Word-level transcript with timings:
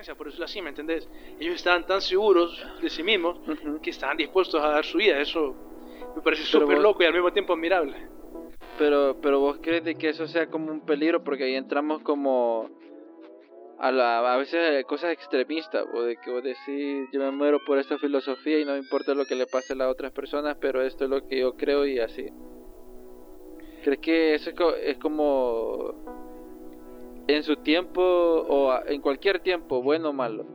creencia, 0.00 0.14
por 0.14 0.26
decirlo 0.26 0.46
así, 0.46 0.62
¿me 0.62 0.70
entendés? 0.70 1.08
Ellos 1.38 1.56
estaban 1.56 1.84
tan 1.86 2.00
seguros 2.00 2.64
de 2.80 2.88
sí 2.88 3.02
mismos 3.02 3.38
que 3.82 3.90
estaban 3.90 4.16
dispuestos 4.16 4.62
a 4.62 4.68
dar 4.68 4.84
su 4.84 4.98
vida. 4.98 5.20
Eso 5.20 5.54
me 6.16 6.22
parece 6.22 6.44
súper 6.44 6.78
loco 6.78 7.02
y 7.02 7.06
al 7.06 7.12
mismo 7.12 7.32
tiempo 7.32 7.52
admirable. 7.52 8.08
Pero, 8.78 9.18
pero 9.20 9.40
vos 9.40 9.58
crees 9.60 9.84
de 9.84 9.96
que 9.96 10.08
eso 10.08 10.26
sea 10.26 10.46
como 10.46 10.72
un 10.72 10.80
peligro 10.80 11.22
porque 11.22 11.44
ahí 11.44 11.54
entramos 11.54 12.00
como 12.02 12.70
a, 13.78 13.90
la, 13.90 14.32
a 14.32 14.36
veces 14.38 14.84
cosas 14.86 15.12
extremistas, 15.12 15.84
o 15.92 16.02
de 16.02 16.16
que 16.16 16.30
vos 16.30 16.42
decís, 16.42 17.08
yo 17.12 17.20
me 17.20 17.30
muero 17.30 17.58
por 17.66 17.78
esta 17.78 17.98
filosofía 17.98 18.58
y 18.58 18.64
no 18.64 18.72
me 18.72 18.78
importa 18.78 19.14
lo 19.14 19.26
que 19.26 19.34
le 19.34 19.46
pase 19.46 19.74
a 19.74 19.76
las 19.76 19.90
otras 19.90 20.12
personas, 20.12 20.56
pero 20.60 20.82
esto 20.82 21.04
es 21.04 21.10
lo 21.10 21.26
que 21.26 21.40
yo 21.40 21.56
creo 21.56 21.86
y 21.86 21.98
así. 21.98 22.26
¿Crees 23.82 24.00
que 24.00 24.34
eso 24.34 24.50
es 24.76 24.98
como 24.98 26.29
en 27.36 27.44
su 27.44 27.56
tiempo 27.56 28.00
o 28.02 28.78
en 28.86 29.00
cualquier 29.00 29.40
tiempo, 29.40 29.82
bueno 29.82 30.10
o 30.10 30.12
malo? 30.12 30.46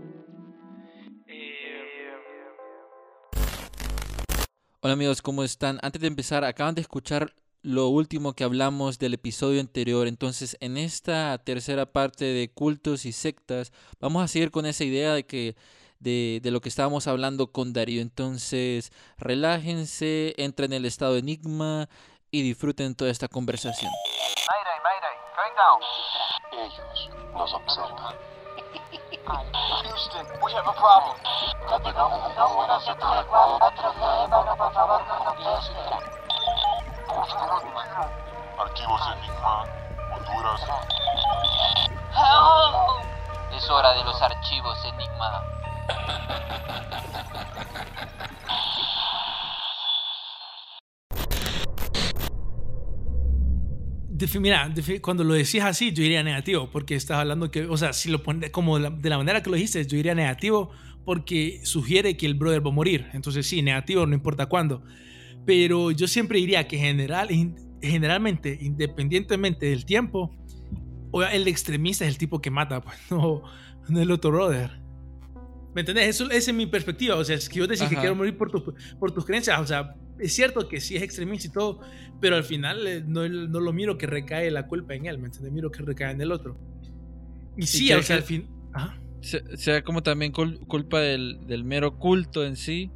Hola 4.82 4.94
amigos, 4.94 5.22
¿cómo 5.22 5.44
están? 5.44 5.80
Antes 5.82 6.02
de 6.02 6.08
empezar, 6.08 6.44
acaban 6.44 6.76
de 6.76 6.82
escuchar 6.82 7.34
lo 7.64 7.88
último 7.88 8.34
que 8.34 8.44
hablamos 8.44 9.00
del 9.00 9.16
episodio 9.16 9.60
anterior. 9.60 10.08
Entonces, 10.08 10.58
en 10.60 10.78
esta 10.78 11.36
tercera 11.40 11.88
parte 11.88 12.26
de 12.26 12.50
cultos 12.50 13.06
y 13.06 13.12
sectas, 13.12 13.74
vamos 14.00 14.24
a 14.24 14.28
seguir 14.28 14.52
con 14.52 14.68
esa 14.68 14.84
idea 14.84 15.14
de 15.16 15.26
que 15.26 15.56
de, 16.00 16.40
de, 16.44 16.52
lo 16.52 16.62
que 16.62 16.70
estábamos 16.70 17.08
hablando 17.08 17.52
con 17.52 17.74
Darío. 17.74 18.02
Entonces, 18.02 18.92
relájense, 19.18 20.36
entren 20.38 20.74
en 20.74 20.78
el 20.78 20.86
estado 20.86 21.14
de 21.14 21.20
enigma 21.20 21.90
y 22.30 22.44
disfruten 22.44 22.94
toda 22.94 23.10
esta 23.10 23.28
conversación. 23.28 23.90
Mayday, 23.90 24.80
mayday, 24.84 25.25
Ellos 26.52 27.10
nos 27.34 27.54
observan. 27.54 28.16
Houston, 29.84 30.26
we 30.42 30.54
have 30.54 30.66
a 30.66 30.72
problem. 30.72 31.18
por 37.08 37.28
favor, 37.28 37.66
Archivos 38.60 39.02
Enigma, 39.12 39.66
Honduras. 40.14 40.62
Es 43.52 43.70
hora 43.70 43.94
de 43.94 44.04
los 44.06 44.22
archivos 44.22 44.86
Enigma. 44.86 45.35
Mira, 54.40 54.74
cuando 55.02 55.24
lo 55.24 55.34
decís 55.34 55.62
así, 55.62 55.92
yo 55.92 56.04
diría 56.04 56.24
negativo, 56.24 56.70
porque 56.72 56.96
estás 56.96 57.18
hablando 57.18 57.52
que, 57.52 57.66
o 57.66 57.78
sea, 57.78 57.94
si 57.94 58.10
lo 58.10 58.24
pones 58.24 58.50
como 58.52 58.80
de 58.80 59.10
la, 59.10 59.18
manera 59.18 59.42
que 59.42 59.50
lo 59.50 59.56
dijiste, 59.56 59.86
yo 59.86 59.98
diría 59.98 60.16
negativo 60.16 60.72
porque 61.04 61.62
sugiere 61.64 62.18
que 62.18 62.26
el 62.26 62.34
brother 62.36 62.66
va 62.66 62.72
a 62.72 62.74
morir. 62.74 63.08
Entonces, 63.14 63.46
sí, 63.46 63.62
negativo, 63.62 64.06
no 64.06 64.16
importa 64.16 64.48
cuándo. 64.48 64.84
Pero 65.46 65.92
yo 65.92 66.08
siempre 66.08 66.40
diría 66.40 66.68
que 66.68 66.78
general, 66.78 67.30
generalmente, 67.82 68.58
independientemente 68.62 69.68
del 69.68 69.86
tiempo, 69.86 70.36
el 71.32 71.48
extremista 71.48 72.06
es 72.06 72.12
el 72.12 72.18
tipo 72.18 72.42
que 72.42 72.50
mata, 72.50 72.82
pues 72.82 72.98
no, 73.12 73.44
no 73.88 74.02
el 74.02 74.12
otro 74.12 74.32
brother. 74.32 74.82
¿Me 75.76 75.82
entendés? 75.82 76.08
Eso, 76.08 76.32
esa 76.32 76.52
es 76.52 76.56
mi 76.56 76.66
perspectiva. 76.66 77.16
O 77.16 77.24
sea, 77.24 77.36
es 77.36 77.50
que 77.50 77.60
yo 77.60 77.68
decís 77.68 77.88
que 77.90 77.98
quiero 77.98 78.16
morir 78.16 78.38
por, 78.38 78.50
por 78.98 79.12
tus 79.12 79.26
creencias. 79.26 79.60
O 79.60 79.68
sea, 79.68 79.94
es 80.20 80.34
cierto 80.34 80.68
que 80.68 80.80
sí 80.80 80.96
es 80.96 81.04
extremista 81.04 81.48
y 81.48 81.52
todo, 81.52 81.82
pero 82.20 82.36
al 82.36 82.44
final 82.44 82.88
eh, 82.88 83.04
no, 83.06 83.28
no, 83.28 83.60
lo 83.60 83.74
miro 83.74 83.98
que 83.98 84.08
recae 84.08 84.50
la 84.52 84.68
culpa 84.68 84.96
en 84.96 85.06
él, 85.06 85.18
¿me 85.18 85.26
entiendes? 85.26 85.52
Miro 85.52 85.72
que 85.72 85.84
recae 85.84 86.12
en 86.12 86.22
el 86.22 86.32
otro. 86.32 86.58
Y 87.58 87.64
sí, 87.64 87.92
o 87.92 88.02
sea, 88.02 88.18
al 88.18 88.24
fin. 88.24 88.48
Sea 89.22 89.84
como 89.84 90.04
también 90.04 90.32
culpa 90.32 91.00
del, 91.00 91.48
del, 91.48 91.64
mero 91.64 91.98
culto 91.98 92.46
en 92.46 92.56
sí. 92.56 92.92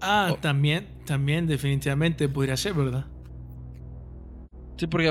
Ah, 0.00 0.36
también, 0.40 0.86
también, 1.06 1.46
definitivamente 1.46 2.28
podría 2.28 2.56
ser, 2.56 2.74
¿verdad? 2.74 3.06
Sí, 4.76 4.86
porque 4.86 5.08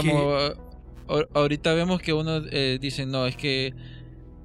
ahorita 1.33 1.73
vemos 1.73 2.01
que 2.01 2.13
uno 2.13 2.41
eh, 2.51 2.77
dice, 2.79 3.05
no, 3.07 3.25
es 3.25 3.35
que 3.35 3.73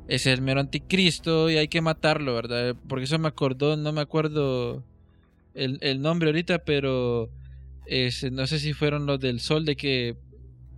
es 0.08 0.26
el 0.26 0.40
mero 0.40 0.60
anticristo 0.60 1.50
y 1.50 1.56
hay 1.56 1.68
que 1.68 1.82
matarlo, 1.82 2.34
¿verdad? 2.34 2.74
Porque 2.88 3.04
eso 3.04 3.18
me 3.18 3.28
acordó, 3.28 3.76
no 3.76 3.92
me 3.92 4.00
acuerdo 4.00 4.82
el, 5.60 5.78
el 5.80 6.00
nombre 6.00 6.28
ahorita, 6.28 6.64
pero 6.64 7.30
no 8.32 8.46
sé 8.46 8.58
si 8.58 8.72
fueron 8.72 9.06
los 9.06 9.20
del 9.20 9.40
sol 9.40 9.64
de 9.64 9.76
que 9.76 10.16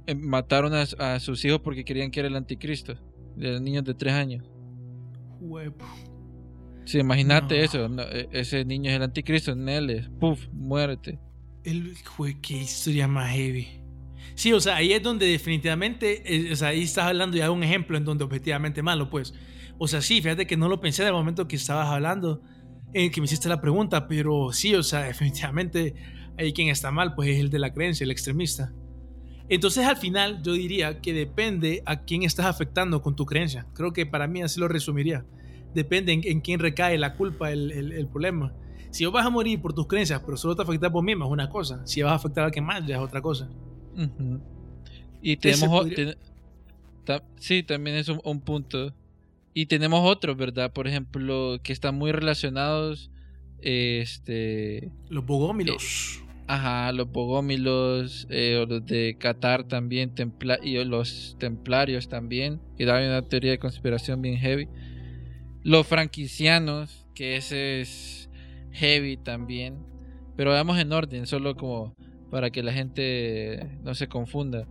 eh, 0.06 0.14
mataron 0.14 0.72
a, 0.74 1.20
sus 1.20 1.44
hijos 1.44 1.60
porque 1.60 1.84
querían 1.84 2.10
que 2.10 2.20
era 2.20 2.28
el 2.28 2.36
anticristo, 2.36 2.94
de 3.36 3.60
niños 3.60 3.84
de 3.84 3.94
tres 3.94 4.14
años. 4.14 4.44
Sí, 6.84 6.98
imagínate 6.98 7.62
eso, 7.62 7.86
e, 7.86 8.28
ese 8.32 8.64
niño 8.64 8.90
es 8.90 8.96
el 8.96 9.02
anticristo, 9.02 9.54
Nele, 9.54 10.08
puff, 10.18 10.48
muerte. 10.52 11.18
El, 11.64 11.94
fue 11.96 12.40
qué 12.40 12.58
historia 12.58 13.06
más 13.06 13.30
heavy. 13.30 13.68
Sí, 14.34 14.52
o 14.52 14.60
sea, 14.60 14.76
ahí 14.76 14.92
es 14.92 15.02
donde 15.02 15.26
definitivamente, 15.26 16.22
eh, 16.24 16.52
o 16.52 16.56
sea, 16.56 16.68
ahí 16.68 16.82
estás 16.82 17.04
hablando 17.04 17.36
ya 17.36 17.44
de 17.44 17.50
un 17.50 17.62
ejemplo 17.62 17.96
en 17.96 18.04
donde 18.04 18.24
objetivamente 18.24 18.82
malo, 18.82 19.10
pues. 19.10 19.34
O 19.78 19.86
sea, 19.86 20.00
sí, 20.00 20.20
fíjate 20.20 20.46
que 20.46 20.56
no 20.56 20.68
lo 20.68 20.80
pensé 20.80 21.02
en 21.02 21.08
el 21.08 21.14
momento 21.14 21.46
que 21.46 21.56
estabas 21.56 21.88
hablando, 21.88 22.42
en 22.94 23.10
que 23.10 23.20
me 23.20 23.24
hiciste 23.24 23.48
la 23.48 23.60
pregunta, 23.60 24.06
pero 24.06 24.52
sí, 24.52 24.74
o 24.74 24.82
sea, 24.82 25.00
definitivamente 25.04 25.94
ahí 26.38 26.52
quien 26.52 26.68
está 26.68 26.90
mal, 26.90 27.14
pues 27.14 27.30
es 27.30 27.40
el 27.40 27.50
de 27.50 27.58
la 27.58 27.72
creencia, 27.72 28.04
el 28.04 28.10
extremista. 28.10 28.72
Entonces 29.48 29.84
al 29.84 29.96
final 29.96 30.42
yo 30.42 30.52
diría 30.52 31.00
que 31.00 31.12
depende 31.12 31.82
a 31.84 32.02
quién 32.02 32.22
estás 32.22 32.46
afectando 32.46 33.02
con 33.02 33.16
tu 33.16 33.26
creencia. 33.26 33.66
Creo 33.74 33.92
que 33.92 34.06
para 34.06 34.26
mí 34.26 34.42
así 34.42 34.58
lo 34.58 34.68
resumiría. 34.68 35.26
Depende 35.74 36.12
en, 36.12 36.40
quién 36.40 36.60
recae 36.60 36.96
la 36.98 37.16
culpa, 37.16 37.50
el, 37.50 37.70
el, 37.70 38.06
problema. 38.06 38.54
Si 38.90 39.04
vos 39.04 39.14
vas 39.14 39.26
a 39.26 39.30
morir 39.30 39.60
por 39.60 39.72
tus 39.72 39.86
creencias, 39.86 40.22
pero 40.24 40.36
solo 40.36 40.54
te 40.54 40.62
afecta 40.62 40.90
por 40.90 41.02
mí, 41.02 41.12
es 41.12 41.18
una 41.18 41.48
cosa. 41.48 41.86
Si 41.86 42.02
vas 42.02 42.12
a 42.12 42.14
afectar 42.16 42.44
a 42.44 42.46
alguien 42.46 42.64
más, 42.64 42.86
ya 42.86 42.96
es 42.96 43.02
otra 43.02 43.20
cosa. 43.20 43.50
Y 45.22 45.36
tenemos... 45.36 45.86
sí, 47.36 47.62
también 47.62 47.96
es 47.96 48.08
un 48.08 48.40
punto 48.40 48.94
y 49.54 49.66
tenemos 49.66 50.00
otros, 50.04 50.36
¿verdad? 50.36 50.72
Por 50.72 50.88
ejemplo, 50.88 51.58
que 51.62 51.72
están 51.72 51.96
muy 51.96 52.12
relacionados. 52.12 53.10
Este. 53.60 54.90
Los 55.08 55.26
bogómilos. 55.26 56.20
Eh, 56.20 56.44
ajá, 56.46 56.92
los 56.92 57.10
bogómilos. 57.10 58.26
Eh, 58.30 58.56
o 58.56 58.66
los 58.66 58.86
de 58.86 59.16
Qatar 59.18 59.64
también. 59.64 60.14
Templa 60.14 60.58
y 60.62 60.82
los 60.84 61.36
templarios 61.38 62.08
también. 62.08 62.60
Que 62.78 62.86
da 62.86 62.98
una 62.98 63.22
teoría 63.22 63.52
de 63.52 63.58
conspiración 63.58 64.22
bien 64.22 64.38
heavy. 64.38 64.68
Los 65.62 65.86
franquicianos. 65.86 67.06
Que 67.14 67.36
ese 67.36 67.82
es 67.82 68.30
heavy 68.72 69.18
también. 69.18 69.76
Pero 70.34 70.52
vamos 70.52 70.78
en 70.78 70.92
orden, 70.92 71.26
solo 71.26 71.56
como 71.56 71.94
para 72.30 72.50
que 72.50 72.62
la 72.62 72.72
gente 72.72 73.68
no 73.82 73.94
se 73.94 74.08
confunda 74.08 74.66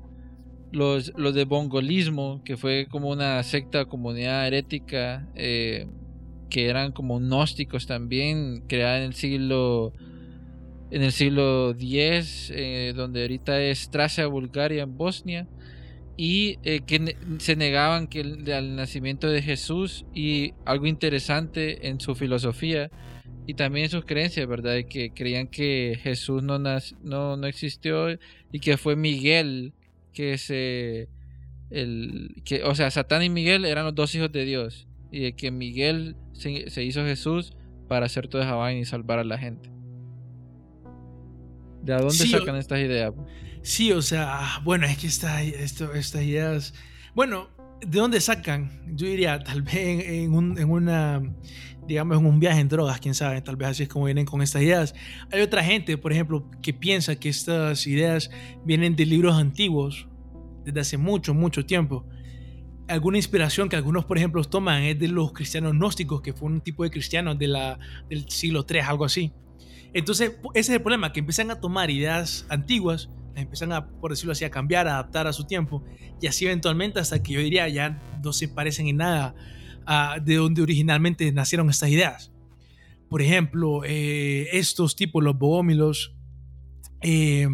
los, 0.71 1.11
los 1.15 1.33
de 1.33 1.45
bongolismo, 1.45 2.41
que 2.43 2.57
fue 2.57 2.87
como 2.89 3.09
una 3.09 3.41
secta, 3.43 3.85
comunidad 3.85 4.47
herética, 4.47 5.27
eh, 5.35 5.87
que 6.49 6.67
eran 6.67 6.91
como 6.91 7.19
gnósticos 7.19 7.87
también, 7.87 8.63
creada 8.67 8.97
en 8.97 9.03
el 9.03 9.13
siglo 9.13 9.93
en 10.91 11.03
el 11.03 11.13
siglo 11.13 11.71
X, 11.71 12.51
eh, 12.53 12.93
donde 12.93 13.21
ahorita 13.21 13.61
es 13.61 13.89
Tracia 13.89 14.27
Bulgaria 14.27 14.83
en 14.83 14.97
Bosnia, 14.97 15.47
y 16.17 16.59
eh, 16.63 16.81
que 16.85 17.15
se 17.39 17.55
negaban 17.55 18.07
que 18.07 18.19
el, 18.19 18.51
al 18.51 18.75
nacimiento 18.75 19.29
de 19.29 19.41
Jesús 19.41 20.05
y 20.13 20.53
algo 20.65 20.87
interesante 20.87 21.87
en 21.87 22.01
su 22.01 22.13
filosofía 22.13 22.91
y 23.47 23.53
también 23.53 23.85
en 23.85 23.91
sus 23.91 24.05
creencias, 24.05 24.45
¿verdad? 24.47 24.81
Que 24.87 25.11
creían 25.13 25.47
que 25.47 25.97
Jesús 26.03 26.43
no, 26.43 26.59
no, 26.59 27.37
no 27.37 27.47
existió 27.47 28.09
y 28.51 28.59
que 28.59 28.77
fue 28.77 28.97
Miguel 28.97 29.73
que 30.13 30.37
se 30.37 31.09
el 31.69 32.41
que 32.43 32.63
o 32.63 32.75
sea 32.75 32.91
Satán 32.91 33.23
y 33.23 33.29
Miguel 33.29 33.65
eran 33.65 33.85
los 33.85 33.95
dos 33.95 34.13
hijos 34.15 34.31
de 34.31 34.45
Dios 34.45 34.87
y 35.11 35.21
de 35.21 35.35
que 35.35 35.51
Miguel 35.51 36.15
se, 36.33 36.83
hizo 36.83 37.03
Jesús 37.03 37.53
para 37.87 38.05
hacer 38.05 38.27
toda 38.27 38.45
esa 38.45 38.55
vaina 38.55 38.81
y 38.81 38.85
salvar 38.85 39.19
a 39.19 39.23
la 39.23 39.37
gente. 39.37 39.69
¿De 41.83 41.93
dónde 41.93 42.13
sacan 42.13 42.55
estas 42.55 42.79
ideas? 42.79 43.13
Sí, 43.61 43.91
o 43.91 44.01
sea, 44.01 44.61
bueno, 44.63 44.85
es 44.85 44.97
que 44.97 45.07
esta, 45.07 45.43
esto, 45.43 45.93
estas 45.93 46.23
ideas, 46.23 46.73
bueno, 47.13 47.49
¿de 47.85 47.99
dónde 47.99 48.21
sacan? 48.21 48.71
Yo 48.95 49.07
diría, 49.07 49.39
tal 49.43 49.61
vez 49.61 49.75
en, 49.75 50.33
un, 50.33 50.57
en 50.57 50.69
una, 50.69 51.21
digamos, 51.87 52.17
en 52.17 52.25
un 52.25 52.39
viaje 52.39 52.59
en 52.59 52.69
drogas, 52.69 52.99
quién 52.99 53.15
sabe, 53.15 53.41
tal 53.41 53.55
vez 53.55 53.69
así 53.69 53.83
es 53.83 53.89
como 53.89 54.05
vienen 54.05 54.25
con 54.25 54.41
estas 54.41 54.61
ideas. 54.61 54.93
Hay 55.31 55.41
otra 55.41 55.63
gente, 55.63 55.97
por 55.97 56.11
ejemplo, 56.11 56.49
que 56.61 56.73
piensa 56.73 57.15
que 57.15 57.29
estas 57.29 57.85
ideas 57.87 58.29
vienen 58.63 58.95
de 58.95 59.05
libros 59.05 59.35
antiguos, 59.35 60.07
desde 60.63 60.79
hace 60.79 60.97
mucho, 60.97 61.33
mucho 61.33 61.65
tiempo. 61.65 62.05
Alguna 62.87 63.17
inspiración 63.17 63.69
que 63.69 63.75
algunos, 63.75 64.05
por 64.05 64.17
ejemplo, 64.17 64.43
toman 64.43 64.83
es 64.83 64.99
de 64.99 65.07
los 65.07 65.31
cristianos 65.31 65.73
gnósticos, 65.73 66.21
que 66.21 66.33
fue 66.33 66.49
un 66.49 66.61
tipo 66.61 66.83
de 66.83 66.91
cristianos 66.91 67.39
de 67.39 67.47
del 68.09 68.29
siglo 68.29 68.65
III, 68.69 68.79
algo 68.79 69.05
así. 69.05 69.33
Entonces, 69.93 70.33
ese 70.53 70.59
es 70.59 70.69
el 70.69 70.81
problema, 70.81 71.11
que 71.11 71.19
empiezan 71.19 71.51
a 71.51 71.59
tomar 71.59 71.89
ideas 71.89 72.45
antiguas, 72.49 73.09
las 73.33 73.43
empiezan 73.43 73.71
a, 73.71 73.87
por 73.87 74.11
decirlo 74.11 74.31
así, 74.31 74.45
a 74.45 74.51
cambiar, 74.51 74.87
a 74.87 74.93
adaptar 74.93 75.27
a 75.27 75.33
su 75.33 75.45
tiempo, 75.45 75.83
y 76.21 76.27
así 76.27 76.45
eventualmente 76.45 76.99
hasta 76.99 77.21
que 77.21 77.33
yo 77.33 77.39
diría 77.41 77.67
ya 77.69 78.01
no 78.23 78.33
se 78.33 78.47
parecen 78.47 78.87
en 78.87 78.97
nada 78.97 79.35
a 79.85 80.19
de 80.23 80.35
donde 80.35 80.61
originalmente 80.61 81.31
nacieron 81.31 81.69
estas 81.69 81.89
ideas. 81.89 82.31
Por 83.09 83.21
ejemplo, 83.21 83.83
eh, 83.83 84.47
estos 84.53 84.95
tipos, 84.95 85.23
los 85.23 85.37
bogómilos, 85.37 86.15
eh, 87.01 87.47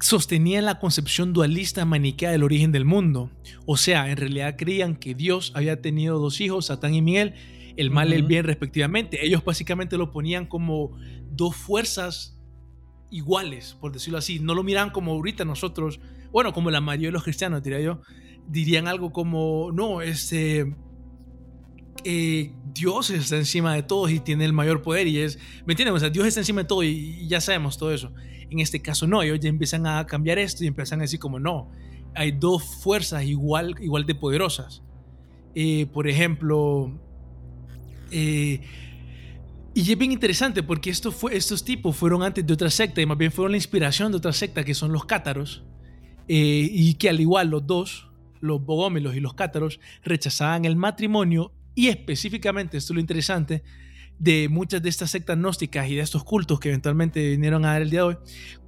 sostenían 0.00 0.64
la 0.64 0.78
concepción 0.78 1.32
dualista 1.32 1.84
maniquea 1.84 2.30
del 2.30 2.42
origen 2.42 2.72
del 2.72 2.84
mundo. 2.84 3.30
O 3.66 3.76
sea, 3.76 4.10
en 4.10 4.16
realidad 4.16 4.56
creían 4.58 4.96
que 4.96 5.14
Dios 5.14 5.52
había 5.54 5.80
tenido 5.80 6.18
dos 6.18 6.40
hijos, 6.40 6.66
Satán 6.66 6.94
y 6.94 7.02
Miguel, 7.02 7.34
el 7.76 7.90
mal 7.90 8.12
y 8.12 8.16
el 8.16 8.24
bien 8.24 8.44
respectivamente. 8.44 9.24
Ellos 9.24 9.44
básicamente 9.44 9.96
lo 9.96 10.10
ponían 10.10 10.46
como 10.46 10.98
dos 11.30 11.54
fuerzas 11.54 12.39
iguales, 13.10 13.76
por 13.80 13.92
decirlo 13.92 14.18
así. 14.18 14.40
No 14.40 14.54
lo 14.54 14.62
miraban 14.62 14.90
como 14.90 15.12
ahorita 15.12 15.44
nosotros, 15.44 16.00
bueno, 16.32 16.52
como 16.52 16.70
la 16.70 16.80
mayoría 16.80 17.08
de 17.08 17.12
los 17.12 17.24
cristianos, 17.24 17.62
diría 17.62 17.80
yo, 17.80 18.00
dirían 18.48 18.88
algo 18.88 19.12
como, 19.12 19.70
no, 19.72 20.00
este... 20.02 20.74
eh, 22.04 22.52
Dios 22.72 23.10
está 23.10 23.36
encima 23.36 23.74
de 23.74 23.82
todos 23.82 24.10
y 24.10 24.20
tiene 24.20 24.44
el 24.44 24.52
mayor 24.52 24.80
poder 24.82 25.06
y 25.06 25.18
es, 25.18 25.38
¿me 25.66 25.72
entienden? 25.72 25.94
O 25.94 25.98
sea, 25.98 26.10
Dios 26.10 26.26
está 26.26 26.40
encima 26.40 26.62
de 26.62 26.68
todo 26.68 26.82
y, 26.82 26.88
y 26.88 27.28
ya 27.28 27.40
sabemos 27.40 27.76
todo 27.78 27.92
eso. 27.92 28.12
En 28.48 28.60
este 28.60 28.80
caso 28.80 29.06
no, 29.06 29.22
ellos 29.22 29.40
ya 29.40 29.48
empiezan 29.48 29.86
a 29.86 30.06
cambiar 30.06 30.38
esto 30.38 30.64
y 30.64 30.66
empiezan 30.66 31.00
a 31.00 31.02
decir 31.02 31.20
como 31.20 31.38
no, 31.38 31.68
hay 32.14 32.32
dos 32.32 32.64
fuerzas 32.64 33.24
igual, 33.24 33.76
igual 33.80 34.06
de 34.06 34.14
poderosas. 34.14 34.82
Eh, 35.54 35.86
por 35.92 36.08
ejemplo, 36.08 36.98
eh, 38.10 38.60
y 39.74 39.92
es 39.92 39.98
bien 39.98 40.12
interesante 40.12 40.62
porque 40.62 40.90
estos 40.90 41.64
tipos 41.64 41.96
fueron 41.96 42.22
antes 42.22 42.46
de 42.46 42.52
otra 42.52 42.70
secta 42.70 43.00
y 43.00 43.06
más 43.06 43.18
bien 43.18 43.30
fueron 43.30 43.52
la 43.52 43.58
inspiración 43.58 44.10
de 44.10 44.18
otra 44.18 44.32
secta 44.32 44.64
que 44.64 44.74
son 44.74 44.92
los 44.92 45.04
cátaros 45.04 45.64
eh, 46.28 46.68
y 46.70 46.94
que 46.94 47.08
al 47.08 47.20
igual 47.20 47.50
los 47.50 47.66
dos, 47.66 48.08
los 48.40 48.64
bogómelos 48.64 49.14
y 49.14 49.20
los 49.20 49.34
cátaros, 49.34 49.80
rechazaban 50.02 50.64
el 50.64 50.76
matrimonio 50.76 51.52
y 51.74 51.88
específicamente, 51.88 52.76
esto 52.76 52.92
es 52.92 52.94
lo 52.96 53.00
interesante, 53.00 53.62
de 54.18 54.48
muchas 54.48 54.82
de 54.82 54.88
estas 54.88 55.10
sectas 55.10 55.36
gnósticas 55.36 55.88
y 55.88 55.94
de 55.94 56.02
estos 56.02 56.24
cultos 56.24 56.60
que 56.60 56.68
eventualmente 56.68 57.30
vinieron 57.30 57.64
a 57.64 57.72
dar 57.72 57.82
el 57.82 57.90
día 57.90 58.00
de 58.00 58.06
hoy, 58.06 58.16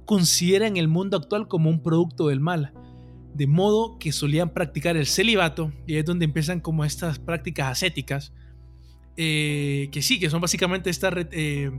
consideran 0.05 0.77
el 0.77 0.87
mundo 0.87 1.17
actual 1.17 1.47
como 1.47 1.69
un 1.69 1.83
producto 1.83 2.29
del 2.29 2.39
mal. 2.39 2.73
De 3.35 3.47
modo 3.47 3.97
que 3.99 4.11
solían 4.11 4.53
practicar 4.53 4.97
el 4.97 5.05
celibato 5.05 5.71
y 5.85 5.95
es 5.95 6.05
donde 6.05 6.25
empiezan 6.25 6.59
como 6.59 6.85
estas 6.85 7.19
prácticas 7.19 7.71
ascéticas, 7.71 8.33
eh, 9.17 9.89
que 9.91 10.01
sí, 10.01 10.19
que 10.19 10.29
son 10.29 10.41
básicamente 10.41 10.89
estas... 10.89 11.13
Eh, 11.31 11.71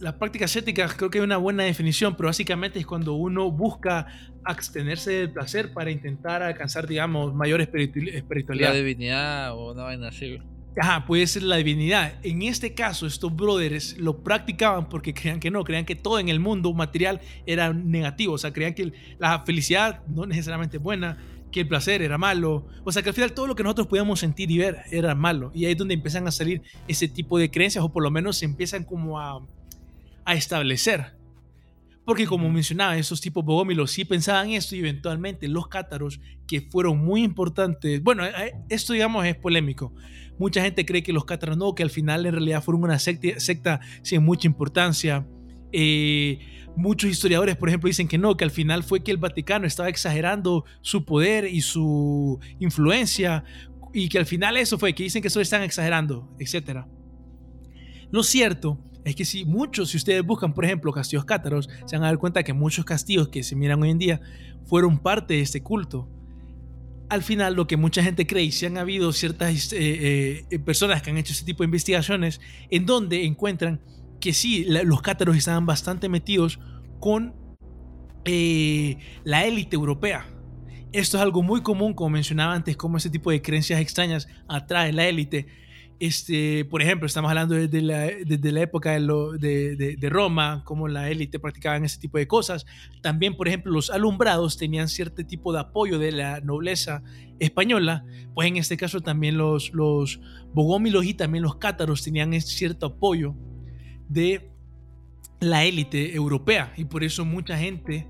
la 0.00 0.16
práctica 0.16 0.44
ascética 0.44 0.86
creo 0.96 1.10
que 1.10 1.18
hay 1.18 1.24
una 1.24 1.38
buena 1.38 1.64
definición, 1.64 2.14
pero 2.16 2.28
básicamente 2.28 2.78
es 2.78 2.86
cuando 2.86 3.14
uno 3.14 3.50
busca 3.50 4.06
abstenerse 4.44 5.10
del 5.10 5.32
placer 5.32 5.72
para 5.72 5.90
intentar 5.90 6.40
alcanzar, 6.40 6.86
digamos, 6.86 7.34
mayor 7.34 7.60
espiritu- 7.60 8.04
La 8.12 8.18
espiritualidad. 8.18 8.74
divinidad 8.74 9.52
o 9.54 9.72
una 9.72 9.82
vaina 9.82 10.08
así. 10.08 10.38
Ajá, 10.80 11.04
puede 11.04 11.26
ser 11.26 11.42
la 11.42 11.56
divinidad. 11.56 12.14
En 12.22 12.42
este 12.42 12.74
caso, 12.74 13.08
estos 13.08 13.34
brothers 13.34 13.98
lo 13.98 14.22
practicaban 14.22 14.88
porque 14.88 15.12
creían 15.12 15.40
que 15.40 15.50
no, 15.50 15.64
creían 15.64 15.84
que 15.84 15.96
todo 15.96 16.20
en 16.20 16.28
el 16.28 16.38
mundo 16.38 16.72
material 16.72 17.20
era 17.46 17.72
negativo, 17.72 18.34
o 18.34 18.38
sea, 18.38 18.52
creían 18.52 18.74
que 18.74 18.92
la 19.18 19.42
felicidad 19.44 20.04
no 20.06 20.26
necesariamente 20.26 20.76
es 20.76 20.82
buena, 20.82 21.18
que 21.50 21.60
el 21.60 21.68
placer 21.68 22.02
era 22.02 22.18
malo, 22.18 22.66
o 22.84 22.92
sea, 22.92 23.02
que 23.02 23.08
al 23.08 23.14
final 23.14 23.32
todo 23.32 23.46
lo 23.46 23.54
que 23.54 23.62
nosotros 23.62 23.86
podíamos 23.86 24.20
sentir 24.20 24.50
y 24.50 24.58
ver 24.58 24.78
era 24.90 25.14
malo. 25.14 25.50
Y 25.54 25.64
ahí 25.64 25.72
es 25.72 25.78
donde 25.78 25.94
empiezan 25.94 26.26
a 26.26 26.30
salir 26.30 26.62
ese 26.86 27.08
tipo 27.08 27.38
de 27.38 27.50
creencias, 27.50 27.84
o 27.84 27.92
por 27.92 28.02
lo 28.02 28.10
menos 28.10 28.36
se 28.36 28.44
empiezan 28.44 28.84
como 28.84 29.18
a, 29.18 29.40
a 30.24 30.34
establecer. 30.34 31.18
Porque 32.04 32.26
como 32.26 32.48
mencionaba, 32.48 32.96
esos 32.96 33.20
tipos 33.20 33.44
bogómilos 33.44 33.90
sí 33.90 34.04
pensaban 34.06 34.50
esto 34.50 34.74
y 34.74 34.78
eventualmente 34.78 35.46
los 35.46 35.68
cátaros, 35.68 36.20
que 36.46 36.62
fueron 36.62 37.04
muy 37.04 37.22
importantes, 37.22 38.02
bueno, 38.02 38.24
eh, 38.24 38.54
esto 38.70 38.94
digamos 38.94 39.26
es 39.26 39.36
polémico. 39.36 39.92
Mucha 40.38 40.62
gente 40.62 40.86
cree 40.86 41.02
que 41.02 41.12
los 41.12 41.26
cátaros 41.26 41.58
no, 41.58 41.74
que 41.74 41.82
al 41.82 41.90
final 41.90 42.24
en 42.24 42.32
realidad 42.32 42.62
fueron 42.62 42.84
una 42.84 42.98
secta, 42.98 43.38
secta 43.40 43.80
sin 44.02 44.24
mucha 44.24 44.46
importancia. 44.46 45.26
Eh, 45.72 46.38
muchos 46.76 47.10
historiadores, 47.10 47.56
por 47.56 47.68
ejemplo, 47.68 47.88
dicen 47.88 48.08
que 48.08 48.18
no, 48.18 48.36
que 48.36 48.44
al 48.44 48.50
final 48.50 48.82
fue 48.82 49.02
que 49.02 49.10
el 49.10 49.16
Vaticano 49.16 49.66
estaba 49.66 49.88
exagerando 49.88 50.64
su 50.80 51.04
poder 51.04 51.44
y 51.46 51.60
su 51.60 52.38
influencia 52.58 53.44
y 53.92 54.08
que 54.08 54.18
al 54.18 54.26
final 54.26 54.56
eso 54.56 54.78
fue, 54.78 54.94
que 54.94 55.02
dicen 55.02 55.22
que 55.22 55.30
solo 55.30 55.42
están 55.42 55.62
exagerando, 55.62 56.34
etc. 56.38 56.84
Lo 58.10 58.22
cierto 58.22 58.78
es 59.04 59.16
que 59.16 59.24
si 59.24 59.44
muchos, 59.44 59.90
si 59.90 59.96
ustedes 59.96 60.24
buscan, 60.24 60.54
por 60.54 60.64
ejemplo, 60.64 60.92
castillos 60.92 61.24
cátaros, 61.24 61.68
se 61.86 61.96
van 61.96 62.04
a 62.04 62.08
dar 62.08 62.18
cuenta 62.18 62.42
que 62.42 62.52
muchos 62.52 62.84
castillos 62.84 63.28
que 63.28 63.42
se 63.42 63.56
miran 63.56 63.82
hoy 63.82 63.90
en 63.90 63.98
día 63.98 64.20
fueron 64.66 64.98
parte 64.98 65.34
de 65.34 65.40
este 65.40 65.62
culto. 65.62 66.08
Al 67.08 67.22
final, 67.22 67.54
lo 67.54 67.66
que 67.66 67.78
mucha 67.78 68.02
gente 68.02 68.26
cree, 68.26 68.44
y 68.44 68.52
si 68.52 68.66
han 68.66 68.76
habido 68.76 69.12
ciertas 69.12 69.72
eh, 69.72 70.44
eh, 70.50 70.58
personas 70.58 71.00
que 71.00 71.10
han 71.10 71.16
hecho 71.16 71.32
ese 71.32 71.44
tipo 71.44 71.62
de 71.62 71.66
investigaciones, 71.66 72.40
en 72.70 72.84
donde 72.84 73.24
encuentran 73.24 73.80
que 74.20 74.32
sí, 74.32 74.64
los 74.64 75.02
cátaros 75.02 75.36
estaban 75.36 75.66
bastante 75.66 76.08
metidos 76.08 76.58
con 77.00 77.34
eh, 78.24 78.98
la 79.24 79.44
élite 79.46 79.76
europea. 79.76 80.26
Esto 80.92 81.18
es 81.18 81.22
algo 81.22 81.42
muy 81.42 81.62
común, 81.62 81.94
como 81.94 82.10
mencionaba 82.10 82.54
antes, 82.54 82.76
cómo 82.76 82.96
ese 82.96 83.10
tipo 83.10 83.30
de 83.30 83.42
creencias 83.42 83.80
extrañas 83.80 84.28
atrae 84.48 84.92
la 84.92 85.06
élite. 85.06 85.46
Este, 86.00 86.64
por 86.64 86.80
ejemplo, 86.80 87.06
estamos 87.06 87.28
hablando 87.28 87.56
desde 87.56 87.82
la, 87.82 88.06
desde 88.06 88.52
la 88.52 88.60
época 88.60 88.92
de, 88.92 90.08
Roma, 90.10 90.62
cómo 90.64 90.86
la 90.88 91.10
élite 91.10 91.40
practicaban 91.40 91.84
ese 91.84 91.98
tipo 91.98 92.18
de 92.18 92.26
cosas. 92.26 92.66
También, 93.02 93.36
por 93.36 93.48
ejemplo, 93.48 93.72
los 93.72 93.90
alumbrados 93.90 94.56
tenían 94.56 94.88
cierto 94.88 95.26
tipo 95.26 95.52
de 95.52 95.60
apoyo 95.60 95.98
de 95.98 96.12
la 96.12 96.40
nobleza 96.40 97.02
española. 97.40 98.04
Pues 98.34 98.48
en 98.48 98.56
este 98.56 98.76
caso 98.76 99.00
también 99.00 99.36
los, 99.36 99.72
los 99.72 100.20
bogómilos 100.54 101.04
y 101.04 101.14
también 101.14 101.42
los 101.42 101.56
cátaros 101.56 102.02
tenían 102.02 102.38
cierto 102.40 102.86
apoyo 102.86 103.34
de 104.08 104.50
la 105.40 105.64
élite 105.64 106.14
europea. 106.14 106.72
Y 106.76 106.84
por 106.84 107.04
eso 107.04 107.24
mucha 107.24 107.56
gente 107.58 108.06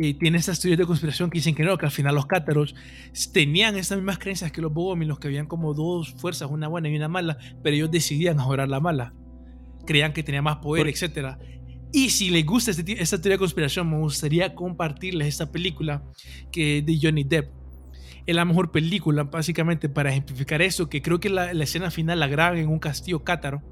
eh, 0.00 0.14
tiene 0.14 0.38
estas 0.38 0.60
teorías 0.60 0.78
de 0.78 0.86
conspiración 0.86 1.28
que 1.28 1.38
dicen 1.38 1.54
que 1.54 1.64
no, 1.64 1.76
que 1.76 1.86
al 1.86 1.92
final 1.92 2.14
los 2.14 2.26
cátaros 2.26 2.74
tenían 3.32 3.76
estas 3.76 3.98
mismas 3.98 4.18
creencias 4.18 4.52
que 4.52 4.60
los 4.60 4.72
bogómilos, 4.72 5.18
que 5.18 5.26
habían 5.26 5.46
como 5.46 5.74
dos 5.74 6.12
fuerzas, 6.14 6.48
una 6.50 6.68
buena 6.68 6.88
y 6.88 6.96
una 6.96 7.08
mala, 7.08 7.36
pero 7.62 7.74
ellos 7.74 7.90
decidían 7.90 8.38
adorar 8.38 8.68
la 8.68 8.78
mala. 8.78 9.12
Creían 9.86 10.12
que 10.12 10.22
tenía 10.22 10.40
más 10.40 10.58
poder, 10.58 10.84
Por... 10.84 10.88
etc. 10.88 11.36
Y 11.92 12.10
si 12.10 12.30
les 12.30 12.44
gusta 12.44 12.70
este, 12.70 13.02
esta 13.02 13.20
teoría 13.20 13.34
de 13.34 13.38
conspiración, 13.40 13.90
me 13.90 13.96
gustaría 13.98 14.54
compartirles 14.54 15.28
esta 15.28 15.50
película 15.50 16.04
que 16.52 16.82
de 16.82 16.98
Johnny 17.02 17.24
Depp. 17.24 17.50
Es 18.26 18.36
la 18.36 18.44
mejor 18.44 18.70
película, 18.70 19.24
básicamente, 19.24 19.88
para 19.88 20.10
ejemplificar 20.10 20.60
eso, 20.60 20.88
que 20.88 21.00
creo 21.00 21.18
que 21.18 21.30
la, 21.30 21.54
la 21.54 21.64
escena 21.64 21.90
final 21.90 22.20
la 22.20 22.28
graban 22.28 22.58
en 22.58 22.68
un 22.68 22.78
castillo 22.78 23.24
cátaro, 23.24 23.62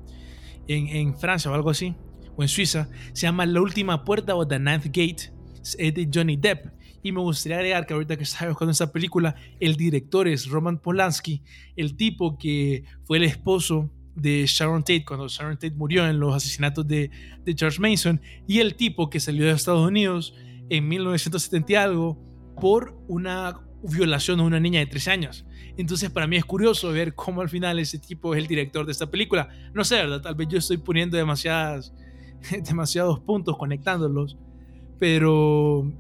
en, 0.68 1.16
Francia 1.18 1.50
o 1.50 1.54
algo 1.54 1.70
así, 1.70 1.94
o 2.36 2.42
en 2.42 2.48
Suiza. 2.48 2.88
Se 3.12 3.22
llama 3.22 3.46
La 3.46 3.60
Última 3.60 4.04
Puerta 4.04 4.34
o 4.34 4.46
The 4.46 4.58
Ninth 4.58 4.86
Gate 4.86 5.32
es 5.78 5.94
de 5.94 6.08
Johnny 6.12 6.36
Depp. 6.36 6.66
Y 7.02 7.12
me 7.12 7.20
gustaría 7.20 7.58
agregar 7.58 7.86
que 7.86 7.94
ahorita 7.94 8.16
que 8.16 8.24
estaba 8.24 8.50
buscando 8.50 8.72
esta 8.72 8.90
película, 8.90 9.36
el 9.60 9.76
director 9.76 10.26
es 10.26 10.48
Roman 10.48 10.78
Polanski, 10.78 11.42
el 11.76 11.96
tipo 11.96 12.36
que 12.36 12.84
fue 13.04 13.18
el 13.18 13.24
esposo 13.24 13.90
de 14.14 14.44
Sharon 14.46 14.82
Tate 14.82 15.04
cuando 15.04 15.28
Sharon 15.28 15.54
Tate 15.54 15.74
murió 15.74 16.08
en 16.08 16.18
los 16.18 16.34
asesinatos 16.34 16.86
de, 16.88 17.10
de 17.44 17.54
George 17.56 17.80
Mason, 17.80 18.20
y 18.48 18.58
el 18.58 18.74
tipo 18.74 19.08
que 19.08 19.20
salió 19.20 19.44
de 19.44 19.52
Estados 19.52 19.86
Unidos 19.86 20.34
en 20.68 20.88
1970 20.88 21.72
y 21.72 21.74
algo 21.76 22.18
por 22.60 22.98
una 23.06 23.65
violación 23.90 24.40
a 24.40 24.42
una 24.44 24.60
niña 24.60 24.80
de 24.80 24.86
13 24.86 25.10
años. 25.10 25.46
Entonces 25.76 26.10
para 26.10 26.26
mí 26.26 26.36
es 26.36 26.44
curioso 26.44 26.90
ver 26.90 27.14
cómo 27.14 27.40
al 27.40 27.48
final 27.48 27.78
ese 27.78 27.98
tipo 27.98 28.34
es 28.34 28.40
el 28.40 28.46
director 28.46 28.86
de 28.86 28.92
esta 28.92 29.10
película. 29.10 29.48
No 29.74 29.84
sé, 29.84 29.96
¿verdad? 29.96 30.22
Tal 30.22 30.34
vez 30.34 30.48
yo 30.48 30.58
estoy 30.58 30.78
poniendo 30.78 31.16
demasiadas, 31.16 31.92
demasiados 32.68 33.20
puntos 33.20 33.56
conectándolos 33.56 34.36
pero 34.98 35.90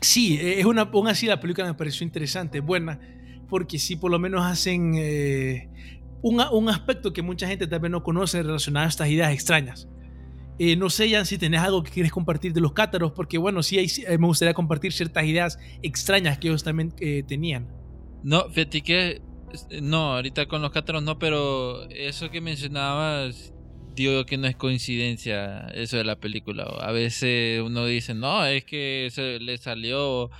sí, 0.00 0.38
es 0.40 0.64
una, 0.64 0.82
aún 0.82 1.08
así 1.08 1.26
la 1.26 1.40
película 1.40 1.66
me 1.66 1.74
pareció 1.74 2.04
interesante, 2.04 2.60
buena, 2.60 3.00
porque 3.48 3.78
sí 3.78 3.96
por 3.96 4.10
lo 4.10 4.18
menos 4.18 4.44
hacen 4.44 4.94
eh, 4.96 5.68
un, 6.22 6.40
un, 6.52 6.68
aspecto 6.68 7.12
que 7.12 7.22
mucha 7.22 7.48
gente 7.48 7.66
tal 7.66 7.80
vez 7.80 7.90
no 7.90 8.02
conoce 8.02 8.42
relacionado 8.42 8.86
a 8.86 8.88
estas 8.88 9.08
ideas 9.08 9.32
extrañas. 9.32 9.88
Eh, 10.58 10.76
no 10.76 10.90
sé, 10.90 11.10
Jan, 11.10 11.24
si 11.24 11.38
tenés 11.38 11.60
algo 11.60 11.82
que 11.82 11.90
quieres 11.90 12.10
compartir 12.10 12.52
de 12.52 12.60
los 12.60 12.72
cátaros, 12.72 13.12
porque 13.12 13.38
bueno, 13.38 13.62
sí 13.62 13.78
hay, 13.78 14.18
me 14.18 14.26
gustaría 14.26 14.54
compartir 14.54 14.92
ciertas 14.92 15.24
ideas 15.24 15.58
extrañas 15.82 16.38
que 16.38 16.48
ellos 16.48 16.64
también 16.64 16.92
eh, 17.00 17.22
tenían. 17.26 17.68
No, 18.24 18.48
fíjate 18.50 18.80
que 18.82 19.22
no, 19.80 20.14
ahorita 20.16 20.46
con 20.46 20.60
los 20.60 20.72
cátaros 20.72 21.02
no, 21.02 21.18
pero 21.18 21.88
eso 21.90 22.30
que 22.30 22.40
mencionabas 22.40 23.52
digo 23.94 24.24
que 24.26 24.38
no 24.38 24.46
es 24.46 24.56
coincidencia 24.56 25.68
eso 25.68 25.96
de 25.96 26.04
la 26.04 26.16
película. 26.16 26.64
A 26.64 26.92
veces 26.92 27.60
uno 27.62 27.84
dice, 27.86 28.14
no, 28.14 28.44
es 28.44 28.64
que 28.64 29.08
se 29.10 29.40
le 29.40 29.58
salió 29.58 30.30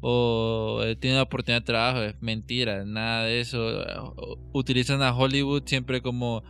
o 0.00 0.82
tiene 1.00 1.16
una 1.16 1.22
oportunidad 1.22 1.62
de 1.62 1.66
trabajo. 1.66 2.02
Es 2.02 2.14
mentira, 2.20 2.84
nada 2.84 3.24
de 3.24 3.40
eso. 3.40 4.14
Utilizan 4.52 5.02
a 5.02 5.16
Hollywood 5.16 5.62
siempre 5.66 6.02
como 6.02 6.42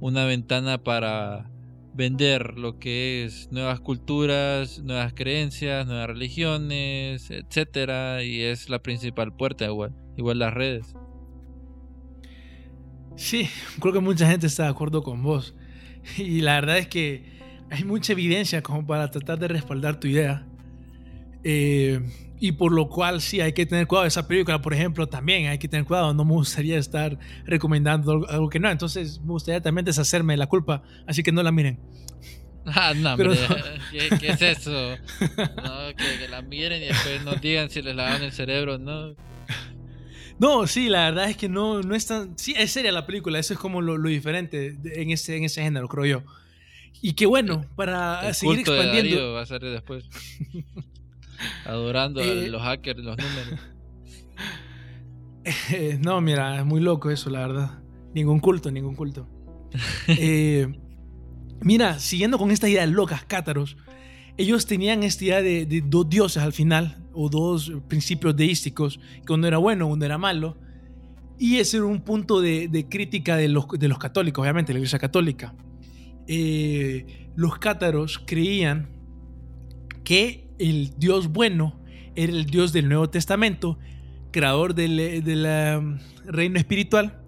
una 0.00 0.24
ventana 0.24 0.82
para 0.82 1.50
vender 1.98 2.56
lo 2.56 2.78
que 2.78 3.24
es 3.24 3.50
nuevas 3.50 3.80
culturas, 3.80 4.78
nuevas 4.84 5.12
creencias, 5.14 5.84
nuevas 5.84 6.06
religiones, 6.06 7.28
etcétera, 7.32 8.22
y 8.22 8.40
es 8.40 8.70
la 8.70 8.78
principal 8.78 9.34
puerta 9.34 9.64
igual, 9.64 9.92
igual 10.16 10.38
las 10.38 10.54
redes. 10.54 10.94
Sí, 13.16 13.48
creo 13.80 13.92
que 13.92 13.98
mucha 13.98 14.28
gente 14.28 14.46
está 14.46 14.62
de 14.62 14.68
acuerdo 14.70 15.02
con 15.02 15.22
vos. 15.22 15.54
Y 16.16 16.40
la 16.40 16.54
verdad 16.54 16.78
es 16.78 16.86
que 16.86 17.24
hay 17.68 17.82
mucha 17.82 18.12
evidencia 18.12 18.62
como 18.62 18.86
para 18.86 19.10
tratar 19.10 19.40
de 19.40 19.48
respaldar 19.48 19.98
tu 19.98 20.06
idea. 20.06 20.47
Eh, 21.44 22.00
y 22.40 22.52
por 22.52 22.72
lo 22.72 22.88
cual 22.88 23.20
sí 23.20 23.40
hay 23.40 23.52
que 23.52 23.66
tener 23.66 23.86
cuidado. 23.86 24.06
Esa 24.06 24.28
película, 24.28 24.60
por 24.62 24.74
ejemplo, 24.74 25.08
también 25.08 25.46
hay 25.46 25.58
que 25.58 25.68
tener 25.68 25.86
cuidado. 25.86 26.14
No 26.14 26.24
me 26.24 26.32
gustaría 26.32 26.78
estar 26.78 27.18
recomendando 27.44 28.26
algo 28.28 28.48
que 28.48 28.60
no. 28.60 28.70
Entonces 28.70 29.20
me 29.20 29.32
gustaría 29.32 29.60
también 29.60 29.84
deshacerme 29.84 30.34
de 30.34 30.38
la 30.38 30.46
culpa. 30.46 30.82
Así 31.06 31.22
que 31.22 31.32
no 31.32 31.42
la 31.42 31.52
miren. 31.52 31.78
Ah, 32.70 32.92
no, 32.94 33.16
Pero 33.16 33.32
¿Qué, 34.20 34.28
es 34.28 34.42
eso? 34.42 34.70
No, 34.70 35.96
que, 35.96 36.28
la 36.28 36.42
miren 36.42 36.82
y 36.82 36.86
después 36.88 37.24
nos 37.24 37.40
digan 37.40 37.70
si 37.70 37.80
les 37.80 37.96
lavan 37.96 38.22
el 38.22 38.30
cerebro, 38.30 38.76
¿no? 38.76 39.16
No, 40.38 40.66
sí, 40.66 40.90
la 40.90 41.04
verdad 41.04 41.30
es 41.30 41.36
que 41.38 41.48
no, 41.48 41.80
no 41.80 41.94
es 41.94 42.04
tan... 42.04 42.38
Sí, 42.38 42.54
es 42.58 42.70
seria 42.70 42.92
la 42.92 43.06
película. 43.06 43.38
Eso 43.38 43.54
es 43.54 43.58
como 43.58 43.80
lo, 43.80 43.96
diferente 44.06 44.76
en 44.84 45.10
ese, 45.10 45.38
en 45.38 45.44
ese 45.44 45.62
género, 45.62 45.88
creo 45.88 46.04
yo. 46.04 46.22
Y 47.00 47.14
qué 47.14 47.24
bueno, 47.24 47.64
para 47.74 48.34
seguir 48.34 48.58
expandiendo... 48.58 49.32
va 49.32 49.40
a 49.40 49.46
ser 49.46 49.62
después. 49.62 50.04
Adorando 51.64 52.20
a 52.20 52.24
eh, 52.24 52.48
los 52.48 52.62
hackers, 52.62 53.00
los 53.00 53.16
números. 53.16 53.60
Eh, 55.70 55.98
no, 55.98 56.20
mira, 56.20 56.58
es 56.58 56.66
muy 56.66 56.80
loco 56.80 57.10
eso, 57.10 57.30
la 57.30 57.40
verdad. 57.46 57.78
Ningún 58.14 58.38
culto, 58.38 58.70
ningún 58.70 58.94
culto. 58.94 59.26
Eh, 60.08 60.66
mira, 61.60 61.98
siguiendo 61.98 62.38
con 62.38 62.50
esta 62.50 62.68
idea 62.68 62.82
de 62.82 62.92
locas 62.92 63.24
cátaros, 63.24 63.78
ellos 64.36 64.66
tenían 64.66 65.02
esta 65.02 65.24
idea 65.24 65.42
de, 65.42 65.82
dos 65.86 66.08
dioses 66.08 66.42
al 66.42 66.52
final, 66.52 66.98
o 67.14 67.28
dos 67.28 67.72
principios 67.88 68.36
deísticos, 68.36 69.00
que 69.26 69.32
uno 69.32 69.46
era 69.46 69.56
bueno, 69.58 69.86
uno 69.86 70.04
era 70.04 70.18
malo. 70.18 70.58
Y 71.38 71.56
ese 71.56 71.78
era 71.78 71.86
un 71.86 72.00
punto 72.00 72.40
de, 72.40 72.86
crítica 72.90 73.36
de 73.36 73.48
los, 73.48 73.66
de 73.68 73.88
los, 73.88 73.98
católicos, 73.98 74.42
obviamente, 74.42 74.72
la 74.72 74.80
iglesia 74.80 74.98
católica. 74.98 75.54
los 77.36 77.58
cátaros 77.58 78.18
creían 78.26 78.90
que 80.04 80.47
el 80.58 80.98
Dios 80.98 81.28
bueno 81.28 81.78
era 82.14 82.32
el 82.32 82.46
Dios 82.46 82.72
del 82.72 82.88
Nuevo 82.88 83.08
Testamento, 83.08 83.78
creador 84.32 84.74
del, 84.74 85.78
um, 85.78 85.98
reino 86.26 86.58
espiritual, 86.58 87.20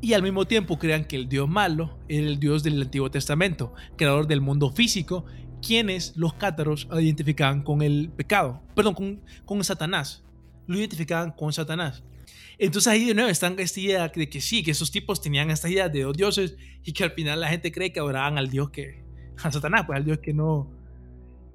y 0.00 0.12
al 0.14 0.22
mismo 0.22 0.46
tiempo 0.46 0.78
crean 0.78 1.04
que 1.04 1.16
el 1.16 1.28
Dios 1.28 1.48
malo 1.48 1.98
era 2.08 2.26
el 2.26 2.38
Dios 2.38 2.62
del 2.62 2.80
Antiguo 2.80 3.10
Testamento, 3.10 3.74
creador 3.96 4.26
del 4.26 4.40
mundo 4.40 4.70
físico, 4.70 5.24
quienes 5.66 6.16
los 6.16 6.34
cátaros 6.34 6.88
identificaban 6.92 7.62
con 7.62 7.82
el 7.82 8.10
pecado, 8.14 8.62
perdón, 8.74 8.94
con, 8.94 9.20
con 9.44 9.64
Satanás, 9.64 10.24
lo 10.66 10.78
identificaban 10.78 11.32
con 11.32 11.52
Satanás. 11.52 12.02
Entonces 12.58 12.92
ahí 12.92 13.04
de 13.04 13.14
nuevo 13.14 13.30
están 13.30 13.58
esta 13.58 13.80
idea 13.80 14.08
de 14.08 14.28
que 14.28 14.40
sí, 14.40 14.62
que 14.62 14.70
esos 14.70 14.90
tipos 14.90 15.20
tenían 15.20 15.50
esta 15.50 15.68
idea 15.68 15.88
de 15.88 16.02
dos 16.02 16.16
dioses 16.16 16.56
y 16.84 16.92
que 16.92 17.04
al 17.04 17.10
final 17.10 17.40
la 17.40 17.48
gente 17.48 17.72
cree 17.72 17.92
que 17.92 18.00
adoraban 18.00 18.38
al 18.38 18.48
Dios 18.48 18.70
que, 18.70 19.02
a 19.42 19.50
Satanás, 19.50 19.84
pues 19.86 19.98
al 19.98 20.04
Dios 20.04 20.18
que 20.18 20.32
no, 20.32 20.70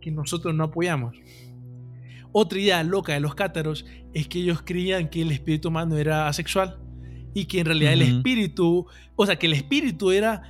que 0.01 0.11
nosotros 0.11 0.53
no 0.53 0.65
apoyamos. 0.65 1.15
Otra 2.31 2.59
idea 2.59 2.83
loca 2.83 3.13
de 3.13 3.19
los 3.19 3.35
cátaros 3.35 3.85
es 4.13 4.27
que 4.27 4.39
ellos 4.39 4.61
creían 4.63 5.09
que 5.09 5.21
el 5.21 5.31
espíritu 5.31 5.69
humano 5.69 5.97
era 5.97 6.27
asexual 6.27 6.79
y 7.33 7.45
que 7.45 7.59
en 7.59 7.65
realidad 7.65 7.93
el 7.93 8.01
espíritu, 8.01 8.87
o 9.15 9.25
sea, 9.25 9.37
que 9.37 9.47
el 9.47 9.53
espíritu 9.53 10.11
era 10.11 10.43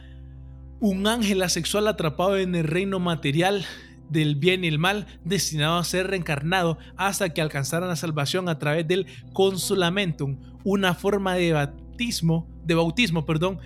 un 0.79 1.08
ángel 1.08 1.41
asexual 1.41 1.88
atrapado 1.88 2.38
en 2.38 2.56
el 2.56 2.65
reino 2.65 3.00
material 3.00 3.65
del 4.10 4.36
bien 4.36 4.63
y 4.63 4.68
el 4.68 4.79
mal, 4.79 5.06
destinado 5.24 5.77
a 5.77 5.84
ser 5.84 6.08
reencarnado 6.08 6.77
hasta 6.98 7.29
que 7.29 7.41
alcanzaran 7.41 7.89
la 7.89 7.96
salvación 7.96 8.50
a 8.50 8.58
través 8.60 8.88
del 8.88 9.06
consolamentum, 9.34 10.38
una 10.63 10.96
forma 10.96 11.36
de 11.36 11.53
bautismo, 11.53 12.48
de 12.65 12.75
bautismo, 12.75 13.25
perdón, 13.25 13.60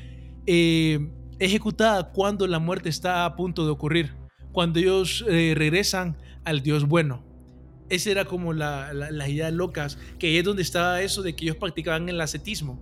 eh, 0.46 1.10
ejecutada 1.40 2.12
cuando 2.12 2.46
la 2.48 2.60
muerte 2.60 2.90
está 2.90 3.26
a 3.26 3.36
punto 3.36 3.66
de 3.66 3.72
ocurrir 3.72 4.23
cuando 4.54 4.80
ellos 4.80 5.26
eh, 5.28 5.54
regresan 5.58 6.16
al 6.46 6.62
Dios 6.62 6.88
bueno. 6.88 7.26
Esa 7.90 8.12
era 8.12 8.26
como 8.26 8.54
la, 8.54 8.94
la, 8.94 9.28
idea 9.28 9.52
locas, 9.52 10.00
que 10.18 10.40
es 10.40 10.46
donde 10.46 10.62
estaba 10.62 11.02
eso 11.02 11.22
de 11.22 11.36
que 11.36 11.44
ellos 11.46 11.58
practicaban 11.58 12.08
el 12.08 12.22
ascetismo. 12.22 12.80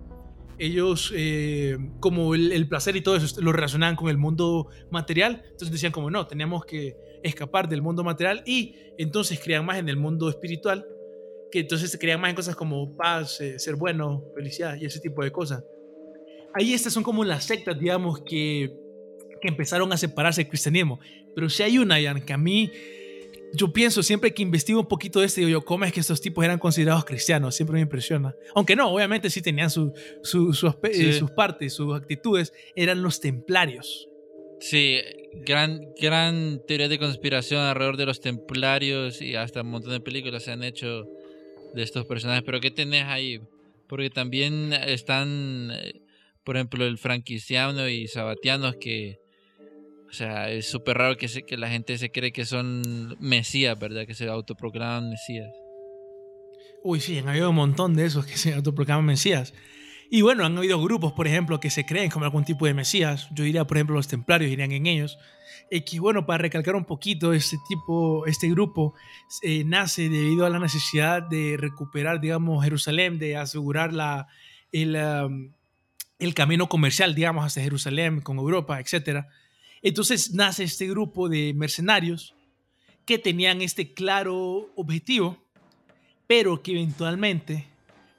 Ellos, 0.59 1.11
eh, 1.15 1.77
como 1.99 2.35
el, 2.35 2.67
placer 2.67 2.95
y 2.95 3.01
todo 3.01 3.15
eso, 3.15 3.41
lo 3.41 3.51
relacionaban 3.51 3.95
con 3.95 4.09
el 4.09 4.17
mundo 4.17 4.67
material. 4.91 5.41
Entonces 5.43 5.71
decían 5.71 5.91
como, 5.91 6.11
no, 6.11 6.27
teníamos 6.27 6.65
que 6.65 6.95
escapar 7.23 7.67
del 7.67 7.81
mundo 7.81 8.03
material 8.03 8.43
y 8.45 8.75
entonces 8.97 9.39
creían 9.39 9.65
más 9.65 9.79
en 9.79 9.89
el 9.89 9.97
mundo 9.97 10.29
espiritual, 10.29 10.85
que 11.51 11.61
entonces 11.61 11.89
se 11.89 11.97
creían 11.97 12.21
más 12.21 12.29
en 12.29 12.35
cosas 12.35 12.55
como 12.55 12.95
paz, 12.95 13.41
eh, 13.41 13.57
ser 13.57 13.75
bueno, 13.75 14.23
felicidad 14.35 14.75
y 14.79 14.85
ese 14.85 14.99
tipo 14.99 15.23
de 15.23 15.31
cosas. 15.31 15.63
Ahí 16.53 16.73
estas 16.73 16.93
son 16.93 17.03
como 17.03 17.23
las 17.23 17.45
sectas, 17.45 17.79
digamos, 17.79 18.21
que 18.21 18.71
que 19.41 19.48
empezaron 19.48 19.91
a 19.91 19.98
separarse 19.98 20.41
del 20.41 20.50
cristianismo. 20.50 21.00
Pero 21.36 21.50
si 21.50 21.63
hay 21.63 21.77
una, 21.77 22.01
Jan, 22.01 22.21
que 22.21 22.33
a 22.33 22.38
mí, 22.38 22.71
yo 23.53 23.74
pienso 23.74 24.03
siempre 24.03 24.33
que 24.33 24.41
investigo 24.41 24.79
un 24.79 24.88
poquito 24.88 25.19
de 25.19 25.25
esto, 25.25 25.41
digo 25.41 25.50
yo, 25.50 25.62
¿cómo 25.65 25.86
es 25.86 25.91
que 25.91 26.00
estos 26.00 26.21
tipos 26.21 26.43
eran 26.43 26.60
considerados 26.60 27.05
cristianos? 27.05 27.55
Siempre 27.55 27.75
me 27.75 27.81
impresiona. 27.81 28.33
Aunque 28.55 28.75
no, 28.75 28.89
obviamente 28.89 29.29
sí 29.29 29.41
tenían 29.41 29.69
su, 29.69 29.93
su, 30.24 30.51
eh, 30.83 31.13
sus 31.13 31.31
partes, 31.31 31.74
sus 31.74 31.95
actitudes, 31.95 32.53
eran 32.75 33.01
los 33.01 33.19
templarios. 33.19 34.07
Sí, 34.60 35.00
gran, 35.33 35.81
gran 36.00 36.62
teoría 36.67 36.88
de 36.88 37.00
conspiración 37.00 37.62
alrededor 37.62 37.98
de 37.98 38.05
los 38.05 38.21
templarios 38.21 39.21
y 39.21 39.36
hasta 39.36 39.62
un 39.62 39.71
montón 39.71 39.91
de 39.91 40.00
películas 40.00 40.43
se 40.43 40.51
han 40.51 40.63
hecho 40.63 41.05
de 41.74 41.83
estos 41.83 42.05
personajes. 42.05 42.43
Pero 42.45 42.60
¿qué 42.60 42.69
tenés 42.69 43.05
ahí? 43.05 43.41
Porque 43.88 44.10
también 44.10 44.71
están, 44.74 45.71
eh, 45.74 46.01
por 46.43 46.55
ejemplo, 46.57 46.86
el 46.86 46.98
franquiciano 46.98 47.89
y 47.89 48.07
sabatianos 48.07 48.75
que 48.79 49.19
o 50.12 50.13
sea, 50.13 50.50
es 50.50 50.70
súper 50.70 50.98
raro 50.98 51.15
que, 51.15 51.27
que 51.27 51.56
la 51.56 51.70
gente 51.70 51.98
se 51.98 52.12
cree 52.12 52.34
que 52.34 52.46
son 52.46 53.15
mesías, 53.22 53.80
¿verdad? 53.80 54.06
Que 54.06 54.13
se 54.13 54.27
autoproclaman 54.27 55.10
mesías. 55.10 55.48
Uy, 56.84 57.00
sí, 57.00 57.18
han 57.20 57.30
habido 57.30 57.50
un 57.51 57.56
montón 57.56 57.96
de 57.96 58.06
esos 58.06 58.25
que 58.25 58.36
se 58.36 58.53
autoproclaman 58.53 59.06
mesías. 59.06 59.53
Y 60.10 60.22
bueno, 60.22 60.44
han 60.44 60.58
habido 60.58 60.84
grupos, 60.84 61.13
por 61.13 61.27
ejemplo, 61.27 61.62
que 61.62 61.70
se 61.70 61.86
creen 61.86 62.12
como 62.12 62.25
algún 62.25 62.44
tipo 62.44 62.65
de 62.65 62.74
mesías. 62.74 63.30
Yo 63.32 63.46
diría, 63.46 63.65
por 63.65 63.77
ejemplo, 63.77 63.96
los 63.96 64.10
templarios 64.10 64.51
irían 64.51 64.74
en 64.74 64.86
ellos. 64.86 65.18
Y 65.70 65.80
que 65.86 66.01
bueno, 66.01 66.25
para 66.25 66.39
recalcar 66.39 66.75
un 66.75 66.84
poquito, 66.84 67.32
este 67.32 67.56
tipo, 67.70 68.25
este 68.25 68.50
grupo 68.50 68.94
eh, 69.44 69.63
nace 69.63 70.10
debido 70.10 70.46
a 70.46 70.50
la 70.50 70.60
necesidad 70.60 71.24
de 71.24 71.56
recuperar, 71.58 72.20
digamos, 72.20 72.62
Jerusalén, 72.65 73.18
de 73.18 73.38
asegurar 73.38 73.94
la, 73.94 74.27
el, 74.74 74.98
um, 74.98 75.53
el 76.20 76.34
camino 76.34 76.68
comercial, 76.68 77.15
digamos, 77.15 77.46
hacia 77.46 77.63
Jerusalén 77.63 78.20
con 78.20 78.39
Europa, 78.39 78.82
etcétera 78.82 79.30
entonces 79.81 80.33
nace 80.33 80.63
este 80.63 80.88
grupo 80.88 81.29
de 81.29 81.53
mercenarios 81.53 82.35
que 83.05 83.17
tenían 83.17 83.61
este 83.61 83.93
claro 83.93 84.71
objetivo, 84.75 85.38
pero 86.27 86.61
que 86.61 86.71
eventualmente, 86.71 87.67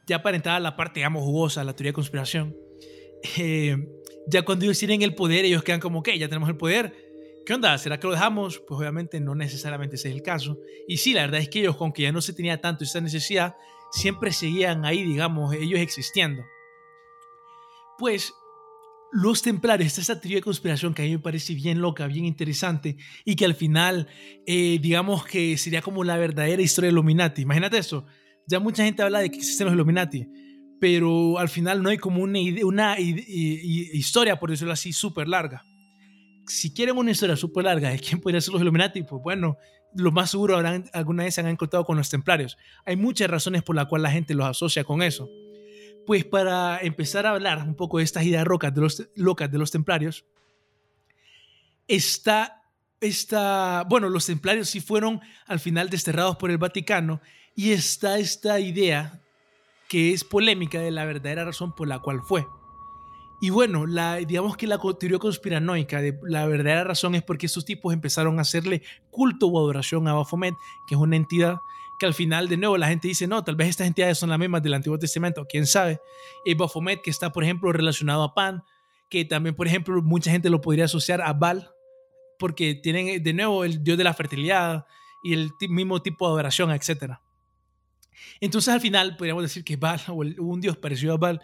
ya 0.06 0.22
para 0.22 0.60
la 0.60 0.76
parte, 0.76 1.00
digamos, 1.00 1.22
jugosa, 1.22 1.64
la 1.64 1.74
teoría 1.74 1.90
de 1.90 1.94
conspiración, 1.94 2.56
eh, 3.38 3.76
ya 4.26 4.42
cuando 4.42 4.64
ellos 4.64 4.78
tienen 4.78 5.02
el 5.02 5.14
poder, 5.14 5.44
ellos 5.44 5.62
quedan 5.62 5.80
como, 5.80 6.00
ok, 6.00 6.10
ya 6.18 6.28
tenemos 6.28 6.48
el 6.48 6.56
poder, 6.56 6.94
¿qué 7.46 7.54
onda? 7.54 7.76
¿Será 7.78 7.98
que 7.98 8.06
lo 8.06 8.12
dejamos? 8.12 8.58
Pues 8.66 8.78
obviamente 8.78 9.20
no 9.20 9.34
necesariamente 9.34 9.96
ese 9.96 10.08
es 10.08 10.14
el 10.14 10.22
caso. 10.22 10.58
Y 10.86 10.98
sí, 10.98 11.14
la 11.14 11.22
verdad 11.22 11.40
es 11.40 11.48
que 11.48 11.60
ellos, 11.60 11.76
aunque 11.80 12.02
ya 12.02 12.12
no 12.12 12.20
se 12.20 12.32
tenía 12.32 12.60
tanto 12.60 12.84
esa 12.84 13.00
necesidad, 13.00 13.56
siempre 13.92 14.32
seguían 14.32 14.84
ahí, 14.84 15.02
digamos, 15.02 15.54
ellos 15.54 15.80
existiendo. 15.80 16.42
Pues 17.98 18.34
los 19.12 19.42
templarios, 19.42 19.98
esta 19.98 20.18
teoría 20.18 20.38
de 20.38 20.42
conspiración 20.42 20.94
que 20.94 21.02
a 21.02 21.04
mí 21.04 21.12
me 21.12 21.18
parece 21.18 21.54
bien 21.54 21.80
loca, 21.82 22.06
bien 22.06 22.24
interesante 22.24 22.96
y 23.26 23.36
que 23.36 23.44
al 23.44 23.54
final, 23.54 24.08
eh, 24.46 24.78
digamos 24.80 25.26
que 25.26 25.58
sería 25.58 25.82
como 25.82 26.02
la 26.02 26.16
verdadera 26.16 26.62
historia 26.62 26.88
de 26.88 26.92
Illuminati. 26.92 27.42
Imagínate 27.42 27.76
eso. 27.76 28.06
Ya 28.48 28.58
mucha 28.58 28.84
gente 28.84 29.02
habla 29.02 29.20
de 29.20 29.30
que 29.30 29.36
existen 29.36 29.66
los 29.66 29.74
Illuminati, 29.74 30.26
pero 30.80 31.38
al 31.38 31.50
final 31.50 31.82
no 31.82 31.90
hay 31.90 31.98
como 31.98 32.22
una, 32.22 32.38
una 32.64 32.96
historia, 32.98 34.40
por 34.40 34.50
decirlo 34.50 34.72
así, 34.72 34.94
súper 34.94 35.28
larga. 35.28 35.62
Si 36.46 36.72
quieren 36.72 36.96
una 36.96 37.10
historia 37.10 37.36
súper 37.36 37.64
larga 37.64 37.90
de 37.90 37.98
quién 37.98 38.18
podría 38.18 38.40
ser 38.40 38.54
los 38.54 38.62
Illuminati, 38.62 39.02
pues 39.02 39.22
bueno, 39.22 39.58
lo 39.94 40.10
más 40.10 40.30
seguro 40.30 40.56
habrán, 40.56 40.86
alguna 40.94 41.24
vez 41.24 41.34
se 41.34 41.42
han 41.42 41.48
encontrado 41.48 41.84
con 41.84 41.98
los 41.98 42.08
templarios. 42.08 42.56
Hay 42.86 42.96
muchas 42.96 43.28
razones 43.28 43.62
por 43.62 43.76
las 43.76 43.86
cuales 43.86 44.04
la 44.04 44.10
gente 44.10 44.34
los 44.34 44.46
asocia 44.46 44.84
con 44.84 45.02
eso. 45.02 45.28
Pues 46.06 46.24
para 46.24 46.78
empezar 46.80 47.26
a 47.26 47.30
hablar 47.30 47.62
un 47.62 47.74
poco 47.74 47.98
de 47.98 48.04
estas 48.04 48.24
ideas 48.24 48.46
locas 48.46 48.74
de 48.74 48.80
los, 48.80 49.08
locas 49.14 49.50
de 49.50 49.58
los 49.58 49.70
templarios, 49.70 50.24
está, 51.88 52.64
está, 53.00 53.84
bueno, 53.88 54.08
los 54.08 54.26
templarios 54.26 54.68
sí 54.68 54.80
fueron 54.80 55.20
al 55.46 55.60
final 55.60 55.90
desterrados 55.90 56.36
por 56.36 56.50
el 56.50 56.58
Vaticano 56.58 57.20
y 57.54 57.72
está 57.72 58.18
esta 58.18 58.58
idea 58.60 59.20
que 59.88 60.12
es 60.12 60.24
polémica 60.24 60.80
de 60.80 60.90
la 60.90 61.04
verdadera 61.04 61.44
razón 61.44 61.74
por 61.74 61.86
la 61.86 61.98
cual 61.98 62.22
fue. 62.22 62.46
Y 63.42 63.50
bueno, 63.50 63.86
la, 63.86 64.16
digamos 64.16 64.56
que 64.56 64.68
la 64.68 64.78
teoría 64.98 65.18
conspiranoica, 65.18 66.00
de 66.00 66.18
la 66.22 66.46
verdadera 66.46 66.84
razón 66.84 67.16
es 67.16 67.22
porque 67.22 67.46
estos 67.46 67.64
tipos 67.64 67.92
empezaron 67.92 68.38
a 68.38 68.42
hacerle 68.42 68.82
culto 69.10 69.48
o 69.48 69.58
adoración 69.58 70.06
a 70.06 70.14
Baphomet, 70.14 70.54
que 70.86 70.94
es 70.94 71.00
una 71.00 71.16
entidad 71.16 71.56
que 72.02 72.06
al 72.06 72.14
final, 72.14 72.48
de 72.48 72.56
nuevo, 72.56 72.76
la 72.76 72.88
gente 72.88 73.06
dice, 73.06 73.28
no, 73.28 73.44
tal 73.44 73.54
vez 73.54 73.68
estas 73.68 73.86
entidades 73.86 74.18
son 74.18 74.28
las 74.28 74.36
mismas 74.36 74.60
del 74.60 74.74
Antiguo 74.74 74.98
Testamento, 74.98 75.46
quién 75.48 75.68
sabe. 75.68 76.00
Eh, 76.44 76.56
Baphomet, 76.56 77.00
que 77.00 77.10
está, 77.10 77.30
por 77.30 77.44
ejemplo, 77.44 77.70
relacionado 77.70 78.24
a 78.24 78.34
Pan, 78.34 78.64
que 79.08 79.24
también, 79.24 79.54
por 79.54 79.68
ejemplo, 79.68 80.02
mucha 80.02 80.32
gente 80.32 80.50
lo 80.50 80.60
podría 80.60 80.86
asociar 80.86 81.22
a 81.22 81.32
Baal, 81.32 81.70
porque 82.40 82.74
tienen, 82.74 83.22
de 83.22 83.32
nuevo, 83.32 83.62
el 83.62 83.84
dios 83.84 83.96
de 83.96 84.02
la 84.02 84.14
fertilidad 84.14 84.84
y 85.22 85.32
el 85.32 85.52
mismo 85.68 86.02
tipo 86.02 86.26
de 86.26 86.32
adoración, 86.32 86.72
etc. 86.72 87.18
Entonces, 88.40 88.74
al 88.74 88.80
final, 88.80 89.16
podríamos 89.16 89.44
decir 89.44 89.62
que 89.62 89.76
Baal, 89.76 90.00
o 90.08 90.14
un 90.14 90.60
dios 90.60 90.76
parecido 90.78 91.14
a 91.14 91.18
Baal, 91.18 91.40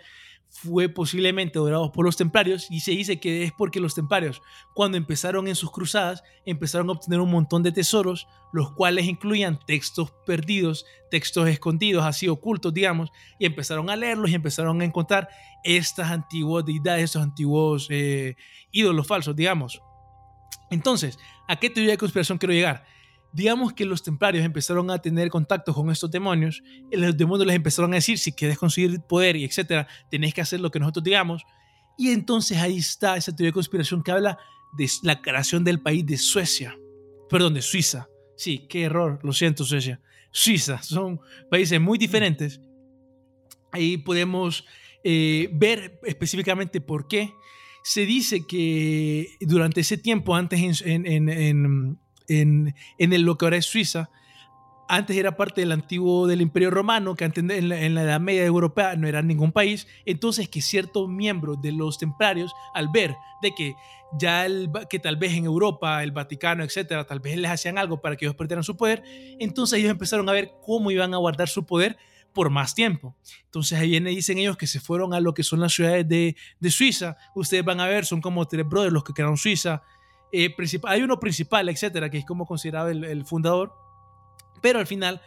fue 0.62 0.88
posiblemente 0.88 1.58
adorado 1.58 1.92
por 1.92 2.04
los 2.04 2.16
templarios 2.16 2.68
y 2.70 2.80
se 2.80 2.90
dice 2.90 3.20
que 3.20 3.44
es 3.44 3.52
porque 3.52 3.78
los 3.78 3.94
templarios 3.94 4.42
cuando 4.74 4.96
empezaron 4.96 5.46
en 5.46 5.54
sus 5.54 5.70
cruzadas 5.70 6.24
empezaron 6.44 6.88
a 6.88 6.92
obtener 6.92 7.20
un 7.20 7.30
montón 7.30 7.62
de 7.62 7.70
tesoros 7.70 8.26
los 8.52 8.72
cuales 8.72 9.06
incluían 9.06 9.60
textos 9.66 10.10
perdidos 10.26 10.84
textos 11.10 11.48
escondidos 11.48 12.04
así 12.04 12.28
ocultos 12.28 12.74
digamos 12.74 13.12
y 13.38 13.46
empezaron 13.46 13.88
a 13.88 13.94
leerlos 13.94 14.30
y 14.30 14.34
empezaron 14.34 14.80
a 14.80 14.84
encontrar 14.84 15.28
estas 15.62 16.10
antiguas 16.10 16.64
deidades 16.64 17.04
estos 17.04 17.22
antiguos 17.22 17.86
eh, 17.90 18.36
ídolos 18.72 19.06
falsos 19.06 19.36
digamos 19.36 19.80
entonces 20.70 21.18
¿a 21.46 21.56
qué 21.56 21.70
teoría 21.70 21.92
de 21.92 21.98
conspiración 21.98 22.38
quiero 22.38 22.52
llegar? 22.52 22.84
Digamos 23.32 23.73
que 23.73 23.85
los 23.85 24.02
templarios 24.02 24.44
empezaron 24.44 24.90
a 24.90 24.99
tener 24.99 25.28
contacto 25.30 25.75
con 25.75 25.90
estos 25.90 26.11
demonios, 26.11 26.62
y 26.90 26.97
los 26.97 27.16
demonios 27.16 27.47
les 27.47 27.56
empezaron 27.56 27.92
a 27.92 27.97
decir, 27.97 28.18
si 28.18 28.32
quieres 28.32 28.58
conseguir 28.58 29.00
poder 29.00 29.37
y 29.37 29.44
etcétera, 29.44 29.87
tenés 30.11 30.35
que 30.35 30.40
hacer 30.40 30.61
lo 30.61 30.70
que 30.70 30.78
nosotros 30.80 31.04
digamos. 31.04 31.42
Y 31.97 32.11
entonces 32.11 32.58
ahí 32.58 32.78
está 32.78 33.16
esa 33.16 33.35
teoría 33.35 33.49
de 33.49 33.54
conspiración 33.54 34.02
que 34.02 34.12
habla 34.12 34.38
de 34.76 34.88
la 35.02 35.20
creación 35.20 35.64
del 35.64 35.80
país 35.80 36.06
de 36.06 36.16
Suecia, 36.16 36.78
perdón, 37.28 37.54
de 37.54 37.62
Suiza. 37.62 38.08
Sí, 38.37 38.66
qué 38.68 38.82
error, 38.82 39.18
lo 39.23 39.32
siento 39.32 39.64
Suecia. 39.64 40.00
Suiza, 40.30 40.82
son 40.82 41.20
países 41.50 41.80
muy 41.80 41.99
diferentes. 41.99 42.61
Ahí 43.73 43.99
podemos 43.99 44.64
eh, 45.04 45.49
ver 45.52 46.00
específicamente 46.04 46.80
por 46.80 47.08
qué. 47.08 47.32
Se 47.82 48.06
dice 48.06 48.47
que 48.47 49.37
durante 49.40 49.80
ese 49.80 49.97
tiempo, 49.99 50.35
antes 50.35 50.82
en, 50.82 51.06
en, 51.06 51.06
en, 51.06 51.28
en, 51.28 51.99
en 52.28 52.75
el, 52.99 53.23
lo 53.23 53.37
que 53.37 53.47
ahora 53.47 53.56
es 53.56 53.66
Suiza, 53.66 54.11
antes 54.88 55.16
era 55.16 55.37
parte 55.37 55.61
del 55.61 55.73
antiguo 55.73 56.26
del 56.26 56.40
Imperio 56.40 56.70
Romano, 56.70 57.14
que 57.14 57.25
antes 57.25 57.44
en 57.44 57.68
la, 57.68 57.80
en 57.80 57.94
la 57.94 58.02
Edad 58.02 58.20
Media 58.20 58.44
Europea 58.44 58.97
no 58.97 59.06
era 59.06 59.20
ningún 59.23 59.52
país, 59.52 59.87
entonces 60.06 60.49
que 60.49 60.62
ciertos 60.62 61.08
miembros 61.08 61.61
de 61.61 61.73
los 61.73 61.99
templarios, 61.99 62.52
al 62.75 62.88
ver 62.88 63.14
de 63.42 63.54
que 63.54 63.75
ya 64.18 64.47
el, 64.47 64.70
que 64.88 64.99
tal 64.99 65.16
vez 65.16 65.35
en 65.35 65.44
Europa, 65.44 66.02
el 66.02 66.12
Vaticano, 66.12 66.64
etcétera, 66.64 67.04
tal 67.04 67.20
vez 67.20 67.37
les 67.37 67.50
hacían 67.50 67.76
algo 67.76 68.00
para 68.00 68.16
que 68.16 68.25
ellos 68.25 68.35
perdieran 68.35 68.64
su 68.64 68.76
poder, 68.76 69.02
entonces 69.38 69.78
ellos 69.78 69.90
empezaron 69.90 70.28
a 70.28 70.32
ver 70.32 70.52
cómo 70.62 70.90
iban 70.90 71.12
a 71.12 71.18
guardar 71.18 71.49
su 71.49 71.66
poder 71.66 71.99
por 72.32 72.50
más 72.50 72.75
tiempo. 72.75 73.16
Entonces 73.44 73.78
ahí 73.78 73.90
viene, 73.90 74.11
dicen 74.11 74.38
ellos 74.38 74.56
que 74.56 74.66
se 74.66 74.80
fueron 74.80 75.12
a 75.12 75.20
lo 75.20 75.35
que 75.35 75.42
son 75.42 75.61
las 75.61 75.75
ciudades 75.75 76.08
de, 76.08 76.37
de 76.61 76.70
Suiza. 76.70 77.16
Ustedes 77.35 77.64
van 77.64 77.80
a 77.80 77.87
ver, 77.87 78.06
son 78.06 78.20
como 78.20 78.47
tres 78.47 78.66
brothers 78.66 78.92
los 78.92 79.04
que 79.04 79.12
crearon 79.12 79.37
Suiza. 79.37 79.82
Eh, 80.32 80.54
hay 80.85 81.02
uno 81.02 81.18
principal, 81.18 81.68
etcétera, 81.68 82.11
que 82.11 82.18
es 82.18 82.25
como 82.25 82.47
considerado 82.47 82.88
el, 82.88 83.04
el 83.04 83.25
fundador. 83.25 83.73
Pero 84.61 84.78
al 84.78 84.87
final, 84.87 85.20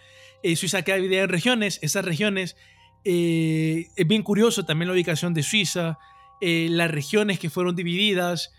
eh, 0.43 0.55
Suiza 0.55 0.81
queda 0.81 0.97
dividida 0.97 1.23
en 1.23 1.29
regiones. 1.29 1.79
Esas 1.81 2.05
regiones, 2.05 2.57
eh, 3.03 3.87
es 3.95 4.07
bien 4.07 4.23
curioso 4.23 4.65
también 4.65 4.87
la 4.87 4.93
ubicación 4.93 5.33
de 5.33 5.43
Suiza, 5.43 5.99
eh, 6.41 6.67
las 6.69 6.89
regiones 6.91 7.39
que 7.39 7.49
fueron 7.49 7.75
divididas. 7.75 8.53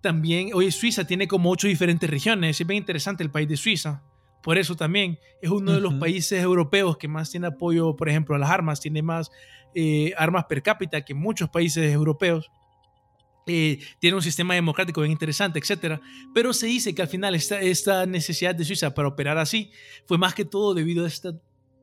También, 0.00 0.50
hoy 0.54 0.70
Suiza 0.70 1.06
tiene 1.06 1.28
como 1.28 1.50
ocho 1.50 1.68
diferentes 1.68 2.08
regiones. 2.08 2.60
Es 2.60 2.66
bien 2.66 2.78
interesante 2.78 3.22
el 3.22 3.30
país 3.30 3.48
de 3.48 3.56
Suiza. 3.56 4.02
Por 4.42 4.56
eso 4.58 4.76
también 4.76 5.18
es 5.42 5.50
uno 5.50 5.72
de 5.72 5.80
los 5.80 5.92
uh 5.92 5.96
-huh. 5.96 6.00
países 6.00 6.42
europeos 6.42 6.96
que 6.96 7.08
más 7.08 7.30
tiene 7.30 7.48
apoyo, 7.48 7.96
por 7.96 8.08
ejemplo, 8.08 8.34
a 8.34 8.38
las 8.38 8.50
armas. 8.50 8.80
Tiene 8.80 9.02
más 9.02 9.30
armas 10.16 10.44
per 10.46 10.62
cápita 10.62 11.04
que 11.04 11.14
muchos 11.14 11.50
países 11.50 11.92
europeos. 11.92 12.50
Eh, 13.48 13.80
tiene 13.98 14.16
un 14.16 14.22
sistema 14.22 14.54
democrático 14.54 15.00
bien 15.00 15.12
interesante, 15.12 15.58
etcétera. 15.58 16.00
Pero 16.34 16.52
se 16.52 16.66
dice 16.66 16.94
que 16.94 17.02
al 17.02 17.08
final 17.08 17.34
esta, 17.34 17.60
esta 17.60 18.06
necesidad 18.06 18.54
de 18.54 18.64
Suiza 18.64 18.94
para 18.94 19.08
operar 19.08 19.38
así 19.38 19.70
fue 20.06 20.18
más 20.18 20.34
que 20.34 20.44
todo 20.44 20.74
debido 20.74 21.04
a 21.04 21.08
esta 21.08 21.32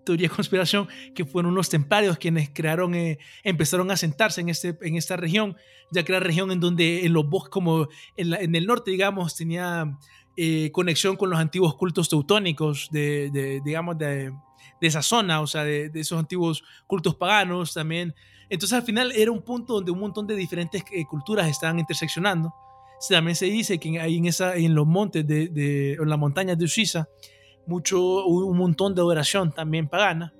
teoría 0.05 0.29
de 0.29 0.35
conspiración 0.35 0.87
que 1.13 1.25
fueron 1.25 1.55
los 1.55 1.67
templarios 1.69 2.17
quienes 2.17 2.49
crearon, 2.49 2.95
eh, 2.95 3.17
empezaron 3.43 3.91
a 3.91 3.97
sentarse 3.97 4.39
en, 4.39 4.49
este, 4.49 4.77
en 4.81 4.95
esta 4.95 5.17
región, 5.17 5.57
ya 5.91 6.03
que 6.03 6.13
era 6.13 6.19
región 6.21 6.51
en 6.51 6.59
donde 6.59 7.05
en 7.05 7.13
los 7.13 7.27
bosques, 7.27 7.49
como 7.49 7.89
en, 8.15 8.29
la, 8.29 8.37
en 8.37 8.55
el 8.55 8.65
norte, 8.67 8.91
digamos, 8.91 9.35
tenía 9.35 9.97
eh, 10.37 10.69
conexión 10.71 11.17
con 11.17 11.29
los 11.29 11.39
antiguos 11.39 11.75
cultos 11.75 12.07
teutónicos 12.07 12.89
de, 12.91 13.29
de 13.31 13.61
digamos, 13.65 13.97
de, 13.97 14.31
de, 14.79 14.87
esa 14.87 15.01
zona, 15.01 15.41
o 15.41 15.47
sea, 15.47 15.63
de, 15.63 15.89
de, 15.89 15.99
esos 15.99 16.19
antiguos 16.19 16.63
cultos 16.87 17.15
paganos 17.15 17.73
también. 17.73 18.13
Entonces 18.49 18.77
al 18.77 18.83
final 18.83 19.11
era 19.15 19.31
un 19.31 19.41
punto 19.41 19.73
donde 19.75 19.91
un 19.91 19.99
montón 19.99 20.27
de 20.27 20.35
diferentes 20.35 20.83
eh, 20.91 21.05
culturas 21.05 21.49
estaban 21.49 21.79
interseccionando. 21.79 22.53
También 23.09 23.35
se 23.35 23.45
dice 23.45 23.77
que 23.77 23.99
ahí 23.99 24.17
en, 24.17 24.25
esa, 24.25 24.55
en 24.55 24.73
los 24.73 24.87
montes, 24.87 25.27
de, 25.27 25.49
de, 25.49 25.93
en 25.93 26.09
las 26.09 26.17
montañas 26.17 26.57
de 26.57 26.67
Suiza, 26.67 27.07
mucho, 27.67 28.25
un 28.25 28.57
montón 28.57 28.95
de 28.95 29.01
adoración 29.01 29.53
también 29.53 29.87
pagana. 29.87 30.33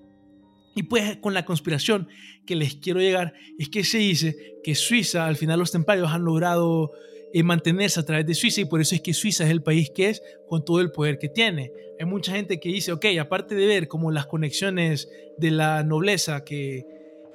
Y 0.76 0.84
pues 0.84 1.18
con 1.18 1.34
la 1.34 1.46
conspiración 1.46 2.08
que 2.46 2.56
les 2.56 2.76
quiero 2.76 3.00
llegar 3.00 3.34
es 3.58 3.70
que 3.70 3.84
se 3.84 3.98
dice 4.00 4.58
que 4.64 4.76
Suiza, 4.76 5.26
al 5.26 5.38
final 5.38 5.60
los 5.60 5.72
templarios 5.72 6.12
han 6.12 6.26
logrado 6.26 6.92
eh, 7.34 7.44
mantenerse 7.44 8.00
a 8.00 8.06
través 8.06 8.26
de 8.26 8.34
Suiza 8.34 8.62
y 8.62 8.66
por 8.66 8.82
eso 8.82 8.96
es 8.96 9.02
que 9.02 9.14
Suiza 9.14 9.46
es 9.46 9.52
el 9.52 9.64
país 9.64 9.90
que 9.94 10.10
es 10.10 10.22
con 10.48 10.66
todo 10.66 10.82
el 10.82 10.92
poder 10.92 11.18
que 11.18 11.30
tiene. 11.30 11.72
Hay 12.00 12.06
mucha 12.06 12.34
gente 12.34 12.60
que 12.60 12.70
dice, 12.70 12.92
ok, 12.92 13.06
aparte 13.20 13.56
de 13.56 13.66
ver 13.66 13.88
como 13.88 14.12
las 14.12 14.26
conexiones 14.26 15.10
de 15.38 15.52
la 15.52 15.84
nobleza 15.84 16.44
que, 16.44 16.86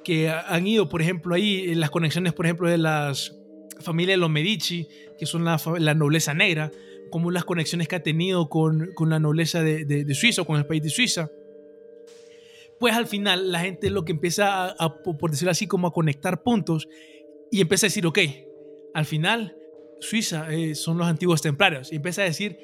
que 0.03 0.29
han 0.29 0.67
ido, 0.67 0.89
por 0.89 1.01
ejemplo, 1.01 1.35
ahí, 1.35 1.73
las 1.75 1.89
conexiones, 1.89 2.33
por 2.33 2.45
ejemplo, 2.45 2.69
de 2.69 2.77
las 2.77 3.37
familias 3.79 4.15
de 4.15 4.17
los 4.17 4.29
Medici, 4.29 4.87
que 5.17 5.25
son 5.25 5.43
la, 5.43 5.59
la 5.79 5.93
nobleza 5.93 6.33
negra, 6.33 6.71
como 7.09 7.31
las 7.31 7.45
conexiones 7.45 7.87
que 7.87 7.95
ha 7.95 8.03
tenido 8.03 8.49
con, 8.49 8.91
con 8.95 9.09
la 9.09 9.19
nobleza 9.19 9.61
de, 9.61 9.85
de, 9.85 10.05
de, 10.05 10.15
Suiza, 10.15 10.43
con 10.43 10.57
el 10.57 10.65
país 10.65 10.81
de 10.81 10.89
Suiza. 10.89 11.29
Pues 12.79 12.95
al 12.95 13.05
final 13.05 13.51
la 13.51 13.59
gente 13.59 13.89
lo 13.89 14.05
que 14.05 14.11
empieza 14.11 14.65
a, 14.65 14.75
a, 14.79 15.03
por 15.03 15.29
decirlo 15.29 15.51
así, 15.51 15.67
como 15.67 15.87
a 15.87 15.93
conectar 15.93 16.41
puntos 16.41 16.87
y 17.51 17.61
empieza 17.61 17.85
a 17.85 17.89
decir, 17.89 18.07
ok, 18.07 18.19
al 18.93 19.05
final 19.05 19.55
Suiza 19.99 20.51
eh, 20.51 20.73
son 20.73 20.97
los 20.97 21.07
antiguos 21.07 21.41
templarios. 21.41 21.91
Y 21.91 21.97
empieza 21.97 22.23
a 22.23 22.25
decir 22.25 22.57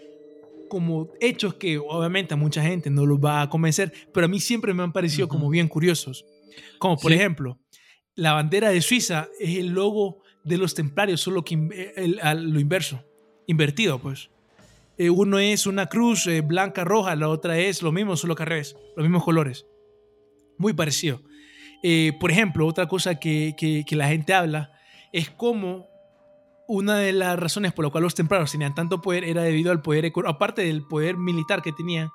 como 0.69 1.11
hechos 1.19 1.53
que 1.55 1.77
obviamente 1.77 2.33
a 2.33 2.37
mucha 2.37 2.61
gente 2.61 2.89
no 2.89 3.05
los 3.05 3.19
va 3.19 3.41
a 3.41 3.49
convencer, 3.49 3.91
pero 4.13 4.25
a 4.25 4.29
mí 4.29 4.39
siempre 4.39 4.73
me 4.73 4.83
han 4.83 4.91
parecido 4.91 5.25
uh 5.25 5.29
-huh. 5.29 5.31
como 5.31 5.49
bien 5.49 5.67
curiosos. 5.67 6.25
Como 6.79 6.97
por 6.97 7.11
sí. 7.11 7.17
ejemplo, 7.17 7.59
la 8.15 8.33
bandera 8.33 8.69
de 8.69 8.81
Suiza 8.81 9.29
es 9.39 9.57
el 9.57 9.69
logo 9.69 10.23
de 10.43 10.57
los 10.57 10.73
templarios, 10.73 11.21
solo 11.21 11.43
que 11.43 11.55
el, 11.95 12.19
el, 12.21 12.49
lo 12.51 12.59
inverso, 12.59 13.03
invertido 13.47 13.99
pues. 13.99 14.29
Eh, 14.97 15.11
uno 15.11 15.37
es 15.37 15.67
una 15.67 15.85
cruz 15.85 16.25
eh, 16.25 16.41
blanca, 16.41 16.83
roja, 16.83 17.15
la 17.15 17.29
otra 17.29 17.57
es 17.59 17.83
lo 17.83 17.91
mismo, 17.91 18.17
solo 18.17 18.35
que 18.35 18.43
al 18.43 18.49
revés, 18.49 18.75
los 18.95 19.03
mismos 19.03 19.23
colores. 19.23 19.67
Muy 20.57 20.73
parecido. 20.73 21.21
Eh, 21.83 22.13
por 22.19 22.31
ejemplo, 22.31 22.65
otra 22.65 22.87
cosa 22.87 23.19
que, 23.19 23.53
que, 23.55 23.83
que, 23.87 23.95
la 23.95 24.07
gente 24.07 24.33
habla 24.33 24.71
es 25.13 25.29
cómo 25.29 25.87
una 26.67 26.97
de 26.97 27.13
las 27.13 27.37
razones 27.37 27.73
por 27.73 27.85
las 27.85 27.91
cuales 27.91 28.05
los 28.05 28.15
templarios 28.15 28.51
tenían 28.51 28.73
tanto 28.73 29.01
poder 29.01 29.23
era 29.23 29.43
debido 29.43 29.71
al 29.71 29.83
poder, 29.83 30.11
aparte 30.25 30.63
del 30.63 30.83
poder 30.83 31.15
militar 31.15 31.61
que 31.61 31.71
tenían, 31.71 32.09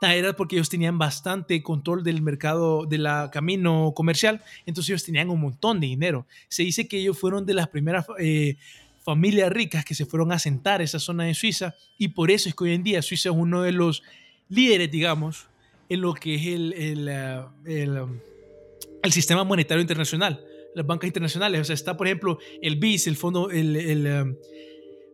era 0.00 0.32
porque 0.34 0.56
ellos 0.56 0.68
tenían 0.68 0.98
bastante 0.98 1.62
control 1.62 2.04
del 2.04 2.22
mercado, 2.22 2.86
del 2.86 3.06
camino 3.32 3.92
comercial, 3.94 4.42
entonces 4.64 4.90
ellos 4.90 5.04
tenían 5.04 5.30
un 5.30 5.40
montón 5.40 5.80
de 5.80 5.88
dinero. 5.88 6.26
Se 6.48 6.62
dice 6.62 6.86
que 6.86 6.98
ellos 6.98 7.18
fueron 7.18 7.44
de 7.46 7.54
las 7.54 7.68
primeras 7.68 8.06
eh, 8.18 8.56
familias 9.04 9.50
ricas 9.50 9.84
que 9.84 9.94
se 9.94 10.06
fueron 10.06 10.30
a 10.32 10.36
asentar 10.36 10.80
a 10.80 10.84
esa 10.84 10.98
zona 10.98 11.24
de 11.24 11.34
Suiza 11.34 11.74
y 11.96 12.08
por 12.08 12.30
eso 12.30 12.48
es 12.48 12.54
que 12.54 12.64
hoy 12.64 12.74
en 12.74 12.84
día 12.84 13.02
Suiza 13.02 13.30
es 13.30 13.34
uno 13.34 13.62
de 13.62 13.72
los 13.72 14.02
líderes, 14.48 14.90
digamos, 14.90 15.46
en 15.88 16.00
lo 16.00 16.14
que 16.14 16.36
es 16.36 16.46
el, 16.46 16.72
el, 16.74 17.08
el, 17.64 18.06
el 19.02 19.12
sistema 19.12 19.42
monetario 19.44 19.80
internacional, 19.80 20.44
las 20.74 20.86
bancas 20.86 21.08
internacionales. 21.08 21.60
O 21.60 21.64
sea, 21.64 21.74
está, 21.74 21.96
por 21.96 22.06
ejemplo, 22.06 22.38
el 22.62 22.76
BIS, 22.76 23.06
el 23.08 23.16
fondo, 23.16 23.50
el 23.50 24.06
um, 24.06 24.36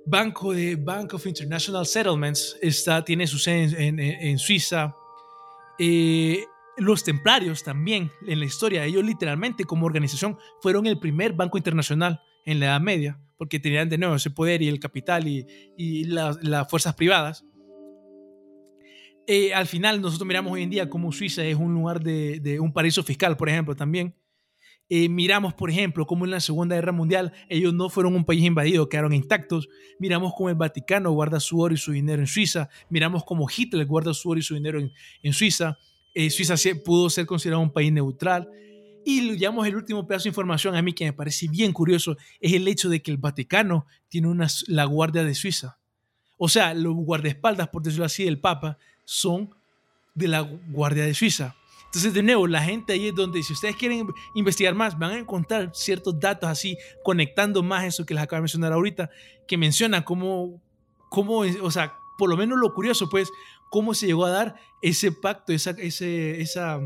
Banco 0.06 0.52
de 0.52 0.76
Bank 0.76 1.14
of 1.14 1.26
International 1.26 1.86
Settlements, 1.86 2.56
está, 2.60 3.04
tiene 3.04 3.26
su 3.26 3.38
sede 3.38 3.86
en, 3.86 3.98
en, 3.98 4.10
en 4.20 4.38
Suiza. 4.38 4.94
Eh, 5.78 6.44
los 6.76 7.04
templarios 7.04 7.62
también, 7.62 8.10
en 8.26 8.40
la 8.40 8.44
historia, 8.44 8.84
ellos 8.84 9.04
literalmente 9.04 9.64
como 9.64 9.86
organización 9.86 10.38
fueron 10.60 10.86
el 10.86 10.98
primer 10.98 11.32
banco 11.32 11.56
internacional 11.56 12.20
en 12.44 12.60
la 12.60 12.66
Edad 12.66 12.80
Media, 12.80 13.20
porque 13.38 13.60
tenían 13.60 13.88
de 13.88 13.98
nuevo 13.98 14.14
ese 14.16 14.30
poder 14.30 14.62
y 14.62 14.68
el 14.68 14.80
capital 14.80 15.26
y, 15.26 15.46
y 15.76 16.04
las, 16.04 16.42
las 16.42 16.68
fuerzas 16.68 16.94
privadas. 16.94 17.44
Eh, 19.26 19.54
al 19.54 19.66
final 19.66 20.02
nosotros 20.02 20.26
miramos 20.26 20.52
hoy 20.52 20.62
en 20.62 20.70
día 20.70 20.90
como 20.90 21.10
Suiza 21.10 21.42
es 21.44 21.56
un 21.56 21.72
lugar 21.72 22.02
de, 22.02 22.40
de, 22.40 22.60
un 22.60 22.72
paraíso 22.72 23.02
fiscal, 23.02 23.36
por 23.36 23.48
ejemplo, 23.48 23.74
también. 23.74 24.14
Eh, 24.90 25.08
miramos, 25.08 25.54
por 25.54 25.70
ejemplo, 25.70 26.06
cómo 26.06 26.24
en 26.24 26.30
la 26.30 26.40
Segunda 26.40 26.76
Guerra 26.76 26.92
Mundial 26.92 27.32
ellos 27.48 27.72
no 27.72 27.88
fueron 27.88 28.14
un 28.14 28.24
país 28.24 28.44
invadido, 28.44 28.88
quedaron 28.88 29.12
intactos. 29.12 29.68
Miramos 29.98 30.34
cómo 30.36 30.50
el 30.50 30.56
Vaticano 30.56 31.10
guarda 31.12 31.40
su 31.40 31.58
oro 31.58 31.74
y 31.74 31.78
su 31.78 31.92
dinero 31.92 32.20
en 32.20 32.26
Suiza. 32.26 32.68
Miramos 32.90 33.24
cómo 33.24 33.46
Hitler 33.54 33.86
guarda 33.86 34.12
su 34.12 34.28
oro 34.28 34.40
y 34.40 34.42
su 34.42 34.54
dinero 34.54 34.78
en, 34.78 34.92
en 35.22 35.32
Suiza. 35.32 35.78
Eh, 36.14 36.30
Suiza 36.30 36.54
pudo 36.84 37.08
ser 37.10 37.26
considerado 37.26 37.62
un 37.62 37.72
país 37.72 37.92
neutral. 37.92 38.48
Y 39.06 39.20
digamos 39.32 39.66
el 39.66 39.76
último 39.76 40.06
pedazo 40.06 40.24
de 40.24 40.30
información 40.30 40.74
a 40.76 40.82
mí 40.82 40.92
que 40.92 41.04
me 41.04 41.12
parece 41.12 41.46
bien 41.48 41.72
curioso 41.72 42.16
es 42.40 42.52
el 42.52 42.66
hecho 42.68 42.88
de 42.88 43.02
que 43.02 43.10
el 43.10 43.18
Vaticano 43.18 43.86
tiene 44.08 44.28
una, 44.28 44.46
la 44.66 44.84
Guardia 44.84 45.24
de 45.24 45.34
Suiza. 45.34 45.78
O 46.38 46.48
sea, 46.48 46.74
los 46.74 46.94
guardaespaldas, 46.94 47.68
por 47.68 47.82
decirlo 47.82 48.06
así, 48.06 48.24
del 48.24 48.40
Papa 48.40 48.78
son 49.04 49.54
de 50.14 50.28
la 50.28 50.40
Guardia 50.40 51.04
de 51.04 51.14
Suiza. 51.14 51.56
Entonces, 51.94 52.12
de 52.12 52.24
nuevo, 52.24 52.48
la 52.48 52.60
gente 52.60 52.92
ahí 52.92 53.06
es 53.06 53.14
donde, 53.14 53.40
si 53.44 53.52
ustedes 53.52 53.76
quieren 53.76 54.08
investigar 54.34 54.74
más, 54.74 54.98
van 54.98 55.12
a 55.12 55.18
encontrar 55.18 55.70
ciertos 55.74 56.18
datos 56.18 56.50
así, 56.50 56.76
conectando 57.04 57.62
más 57.62 57.84
eso 57.84 58.04
que 58.04 58.14
les 58.14 58.22
acabo 58.24 58.38
de 58.38 58.42
mencionar 58.42 58.72
ahorita, 58.72 59.10
que 59.46 59.56
menciona 59.56 60.04
cómo, 60.04 60.60
cómo 61.08 61.44
o 61.62 61.70
sea, 61.70 61.94
por 62.18 62.28
lo 62.28 62.36
menos 62.36 62.58
lo 62.58 62.74
curioso, 62.74 63.08
pues, 63.08 63.30
cómo 63.70 63.94
se 63.94 64.08
llegó 64.08 64.24
a 64.24 64.30
dar 64.30 64.56
ese 64.82 65.12
pacto, 65.12 65.52
esa, 65.52 65.70
ese, 65.78 66.40
esa 66.40 66.80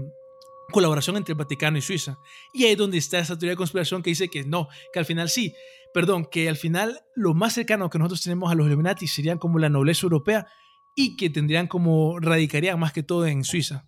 colaboración 0.70 1.16
entre 1.16 1.32
el 1.32 1.38
Vaticano 1.38 1.78
y 1.78 1.80
Suiza. 1.80 2.18
Y 2.52 2.66
ahí 2.66 2.72
es 2.72 2.76
donde 2.76 2.98
está 2.98 3.18
esa 3.18 3.38
teoría 3.38 3.52
de 3.52 3.56
conspiración 3.56 4.02
que 4.02 4.10
dice 4.10 4.28
que 4.28 4.44
no, 4.44 4.68
que 4.92 4.98
al 4.98 5.06
final 5.06 5.30
sí, 5.30 5.54
perdón, 5.94 6.26
que 6.26 6.50
al 6.50 6.56
final 6.56 7.00
lo 7.14 7.32
más 7.32 7.54
cercano 7.54 7.88
que 7.88 7.98
nosotros 7.98 8.20
tenemos 8.20 8.52
a 8.52 8.54
los 8.54 8.66
Illuminati 8.66 9.08
serían 9.08 9.38
como 9.38 9.58
la 9.58 9.70
nobleza 9.70 10.04
europea 10.04 10.46
y 10.94 11.16
que 11.16 11.30
tendrían 11.30 11.66
como, 11.66 12.20
radicarían 12.20 12.78
más 12.78 12.92
que 12.92 13.02
todo 13.02 13.26
en 13.26 13.42
Suiza. 13.42 13.87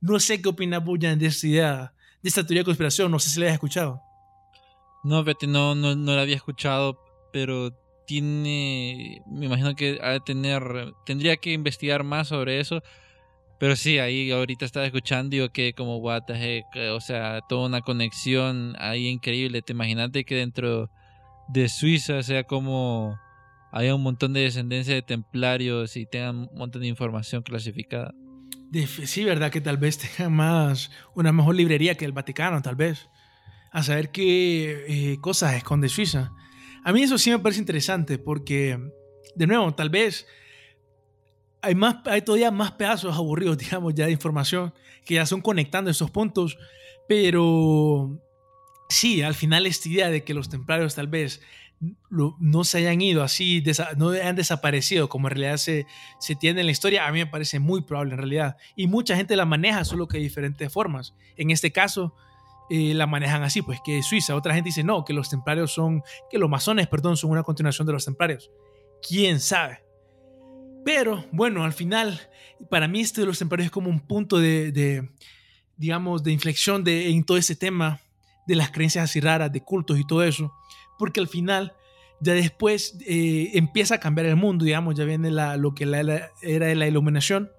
No 0.00 0.18
sé 0.20 0.40
qué 0.40 0.48
opinas, 0.48 0.84
Bujan, 0.84 1.18
de 1.18 1.26
esta 1.26 1.46
idea, 1.46 1.94
de 2.22 2.28
esta 2.28 2.44
teoría 2.44 2.60
de 2.60 2.66
conspiración, 2.66 3.10
no 3.10 3.18
sé 3.18 3.30
si 3.30 3.40
la 3.40 3.46
hayas 3.46 3.54
escuchado. 3.54 4.02
No, 5.02 5.24
fíjate, 5.24 5.46
no, 5.46 5.74
no, 5.74 5.94
no 5.96 6.14
la 6.14 6.22
había 6.22 6.36
escuchado, 6.36 6.98
pero 7.32 7.72
tiene, 8.06 9.22
me 9.26 9.46
imagino 9.46 9.74
que 9.74 9.98
ha 10.02 10.10
de 10.10 10.20
tener, 10.20 10.62
tendría 11.06 11.36
que 11.36 11.52
investigar 11.52 12.04
más 12.04 12.28
sobre 12.28 12.60
eso, 12.60 12.82
pero 13.58 13.76
sí, 13.76 13.98
ahí 13.98 14.30
ahorita 14.30 14.64
estaba 14.64 14.86
escuchando 14.86 15.36
y 15.36 15.48
que 15.50 15.74
como 15.74 15.98
what 15.98 16.22
the 16.26 16.34
heck, 16.34 16.64
o 16.92 17.00
sea, 17.00 17.40
toda 17.48 17.66
una 17.66 17.82
conexión 17.82 18.74
ahí 18.78 19.06
increíble, 19.06 19.62
te 19.62 19.72
imaginaste 19.72 20.24
que 20.24 20.36
dentro 20.36 20.90
de 21.48 21.68
Suiza 21.68 22.22
sea 22.22 22.44
como 22.44 23.18
haya 23.72 23.94
un 23.94 24.02
montón 24.02 24.32
de 24.32 24.40
descendencia 24.40 24.94
de 24.94 25.02
templarios 25.02 25.96
y 25.96 26.06
tengan 26.06 26.48
un 26.50 26.58
montón 26.58 26.82
de 26.82 26.88
información 26.88 27.42
clasificada. 27.42 28.14
Sí, 28.72 29.24
¿verdad? 29.24 29.50
Que 29.50 29.60
tal 29.60 29.78
vez 29.78 29.98
tenga 29.98 30.30
más, 30.30 30.90
una 31.14 31.32
mejor 31.32 31.56
librería 31.56 31.96
que 31.96 32.04
el 32.04 32.12
Vaticano, 32.12 32.62
tal 32.62 32.76
vez. 32.76 33.08
A 33.72 33.82
saber 33.82 34.10
qué 34.10 34.84
eh, 34.88 35.20
cosas 35.20 35.54
esconde 35.54 35.88
Suiza. 35.88 36.32
A 36.84 36.92
mí 36.92 37.02
eso 37.02 37.18
sí 37.18 37.30
me 37.30 37.38
parece 37.38 37.60
interesante 37.60 38.18
porque, 38.18 38.78
de 39.34 39.46
nuevo, 39.46 39.74
tal 39.74 39.90
vez 39.90 40.26
hay, 41.62 41.74
más, 41.74 41.96
hay 42.06 42.22
todavía 42.22 42.50
más 42.50 42.72
pedazos 42.72 43.14
aburridos, 43.16 43.58
digamos, 43.58 43.94
ya 43.94 44.06
de 44.06 44.12
información 44.12 44.72
que 45.04 45.14
ya 45.14 45.26
son 45.26 45.40
conectando 45.40 45.90
esos 45.90 46.10
puntos, 46.10 46.58
pero 47.08 48.20
sí, 48.88 49.22
al 49.22 49.34
final 49.34 49.66
esta 49.66 49.88
idea 49.88 50.10
de 50.10 50.24
que 50.24 50.34
los 50.34 50.48
templarios 50.48 50.94
tal 50.94 51.08
vez 51.08 51.40
no 52.10 52.64
se 52.64 52.78
hayan 52.78 53.00
ido 53.00 53.22
así, 53.22 53.62
desa- 53.62 53.96
no 53.96 54.10
hayan 54.10 54.36
desaparecido 54.36 55.08
como 55.08 55.28
en 55.28 55.36
realidad 55.36 55.56
se, 55.56 55.86
se 56.18 56.36
tiene 56.36 56.60
en 56.60 56.66
la 56.66 56.72
historia, 56.72 57.06
a 57.06 57.12
mí 57.12 57.18
me 57.20 57.26
parece 57.26 57.58
muy 57.58 57.80
probable 57.82 58.12
en 58.12 58.18
realidad. 58.18 58.56
Y 58.76 58.86
mucha 58.86 59.16
gente 59.16 59.34
la 59.36 59.46
maneja, 59.46 59.84
solo 59.84 60.06
que 60.06 60.18
de 60.18 60.24
diferentes 60.24 60.70
formas. 60.72 61.14
En 61.36 61.50
este 61.50 61.72
caso, 61.72 62.14
eh, 62.68 62.94
la 62.94 63.06
manejan 63.06 63.42
así, 63.42 63.62
pues 63.62 63.80
que 63.84 64.02
Suiza. 64.02 64.36
Otra 64.36 64.54
gente 64.54 64.68
dice 64.68 64.84
no, 64.84 65.04
que 65.04 65.12
los 65.14 65.30
templarios 65.30 65.72
son, 65.72 66.02
que 66.30 66.38
los 66.38 66.50
masones, 66.50 66.86
perdón, 66.86 67.16
son 67.16 67.30
una 67.30 67.42
continuación 67.42 67.86
de 67.86 67.94
los 67.94 68.04
templarios. 68.04 68.50
¿Quién 69.06 69.40
sabe? 69.40 69.82
Pero 70.84 71.24
bueno, 71.32 71.64
al 71.64 71.72
final, 71.72 72.20
para 72.70 72.88
mí 72.88 73.00
este 73.00 73.22
de 73.22 73.26
los 73.26 73.38
templarios 73.38 73.66
es 73.66 73.72
como 73.72 73.90
un 73.90 74.00
punto 74.00 74.38
de, 74.38 74.70
de, 74.72 75.10
digamos, 75.76 76.22
de 76.22 76.32
inflexión 76.32 76.84
de, 76.84 77.10
en 77.10 77.24
todo 77.24 77.38
ese 77.38 77.56
tema 77.56 78.00
de 78.46 78.54
las 78.56 78.70
creencias 78.70 79.04
así 79.04 79.20
raras, 79.20 79.52
de 79.52 79.62
cultos 79.62 79.98
y 79.98 80.06
todo 80.06 80.22
eso, 80.22 80.52
porque 81.00 81.18
al 81.18 81.26
final, 81.26 81.72
ya 82.20 82.34
después 82.34 82.96
eh, 83.08 83.50
empieza 83.54 83.96
a 83.96 83.98
cambiar 84.00 84.26
el 84.26 84.36
mundo, 84.36 84.64
digamos, 84.64 84.94
ya 84.94 85.04
viene 85.04 85.30
la, 85.32 85.56
lo 85.56 85.74
que 85.74 85.84
la, 85.86 86.02
la- 86.04 86.28
era 86.42 86.66
de 86.66 86.74
la 86.76 86.86
iluminación 86.86 87.50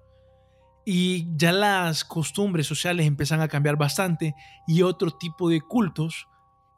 y 0.84 1.26
ya 1.36 1.52
las 1.52 2.04
costumbres 2.04 2.66
sociales 2.66 3.06
empiezan 3.06 3.40
a 3.40 3.48
cambiar 3.48 3.76
bastante 3.76 4.34
y 4.66 4.82
otro 4.82 5.10
tipo 5.10 5.48
de 5.50 5.60
cultos 5.60 6.26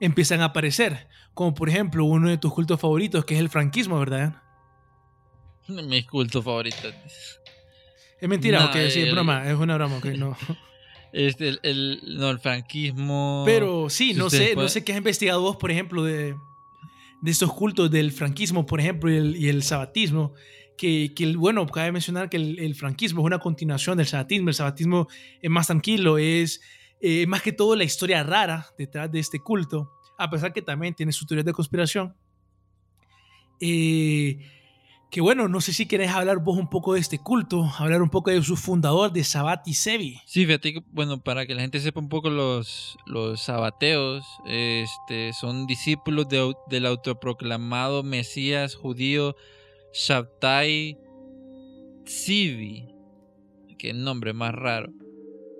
empiezan 0.00 0.40
a 0.40 0.46
aparecer, 0.46 1.08
como 1.34 1.54
por 1.54 1.68
ejemplo 1.68 2.04
uno 2.04 2.28
de 2.28 2.36
tus 2.38 2.52
cultos 2.52 2.80
favoritos, 2.80 3.24
que 3.24 3.34
es 3.34 3.40
el 3.40 3.48
franquismo, 3.48 3.98
¿verdad? 3.98 4.42
Mis 5.68 6.06
cultos 6.06 6.44
favoritos. 6.44 6.94
Es 8.20 8.28
mentira, 8.28 8.60
No, 8.60 8.66
ok, 8.66 8.72
sí, 8.72 8.78
es 8.80 8.96
el- 8.96 9.12
broma, 9.12 9.48
es 9.50 9.56
una 9.56 9.74
broma, 9.76 9.96
ok, 9.98 10.06
no. 10.18 10.36
Este, 11.12 11.48
el, 11.48 11.60
el- 11.62 12.00
no, 12.18 12.28
el 12.30 12.40
franquismo. 12.40 13.44
Pero 13.46 13.88
sí, 13.88 14.12
si 14.12 14.18
no 14.18 14.28
sé, 14.30 14.48
no 14.48 14.54
pueden- 14.56 14.68
sé 14.70 14.82
qué 14.84 14.90
has 14.92 14.98
investigado 14.98 15.40
vos, 15.42 15.56
por 15.56 15.70
ejemplo, 15.70 16.02
de, 16.02 16.34
de 17.24 17.30
estos 17.30 17.54
cultos 17.54 17.90
del 17.90 18.12
franquismo, 18.12 18.66
por 18.66 18.80
ejemplo, 18.80 19.10
y 19.10 19.16
el, 19.16 19.36
y 19.36 19.48
el 19.48 19.62
sabatismo. 19.62 20.34
Que, 20.76 21.14
que 21.14 21.34
bueno, 21.36 21.66
cabe 21.66 21.90
mencionar 21.90 22.28
que 22.28 22.36
el, 22.36 22.58
el 22.58 22.74
franquismo 22.74 23.22
es 23.22 23.26
una 23.26 23.38
continuación 23.38 23.96
del 23.96 24.06
sabatismo. 24.06 24.50
El 24.50 24.54
sabatismo 24.54 25.08
es 25.40 25.50
más 25.50 25.68
tranquilo, 25.68 26.18
es 26.18 26.60
eh, 27.00 27.26
más 27.26 27.40
que 27.40 27.52
todo 27.52 27.76
la 27.76 27.84
historia 27.84 28.22
rara 28.24 28.66
detrás 28.76 29.10
de 29.10 29.20
este 29.20 29.40
culto, 29.40 29.90
a 30.18 30.28
pesar 30.28 30.52
que 30.52 30.60
también 30.60 30.92
tiene 30.92 31.12
sus 31.12 31.26
teorías 31.26 31.46
de 31.46 31.54
conspiración. 31.54 32.14
Eh, 33.58 34.38
que 35.14 35.20
bueno, 35.20 35.46
no 35.46 35.60
sé 35.60 35.72
si 35.72 35.86
querés 35.86 36.10
hablar 36.10 36.40
vos 36.40 36.58
un 36.58 36.68
poco 36.68 36.94
de 36.94 37.00
este 37.00 37.20
culto, 37.20 37.70
hablar 37.78 38.02
un 38.02 38.10
poco 38.10 38.32
de 38.32 38.42
su 38.42 38.56
fundador, 38.56 39.12
de 39.12 39.22
Sabati 39.22 39.72
Sebi. 39.72 40.20
Sí, 40.26 40.44
fíjate 40.44 40.74
que, 40.74 40.82
bueno, 40.90 41.22
para 41.22 41.46
que 41.46 41.54
la 41.54 41.60
gente 41.60 41.78
sepa 41.78 42.00
un 42.00 42.08
poco 42.08 42.30
los, 42.30 42.96
los 43.06 43.40
sabateos, 43.40 44.26
este, 44.44 45.32
son 45.32 45.68
discípulos 45.68 46.28
de 46.28 46.52
del 46.68 46.86
autoproclamado 46.86 48.02
Mesías 48.02 48.74
judío 48.74 49.36
Shabtai 49.92 50.98
Tzvi. 52.04 52.88
Qué 53.78 53.92
nombre 53.92 54.32
más 54.32 54.52
raro. 54.52 54.92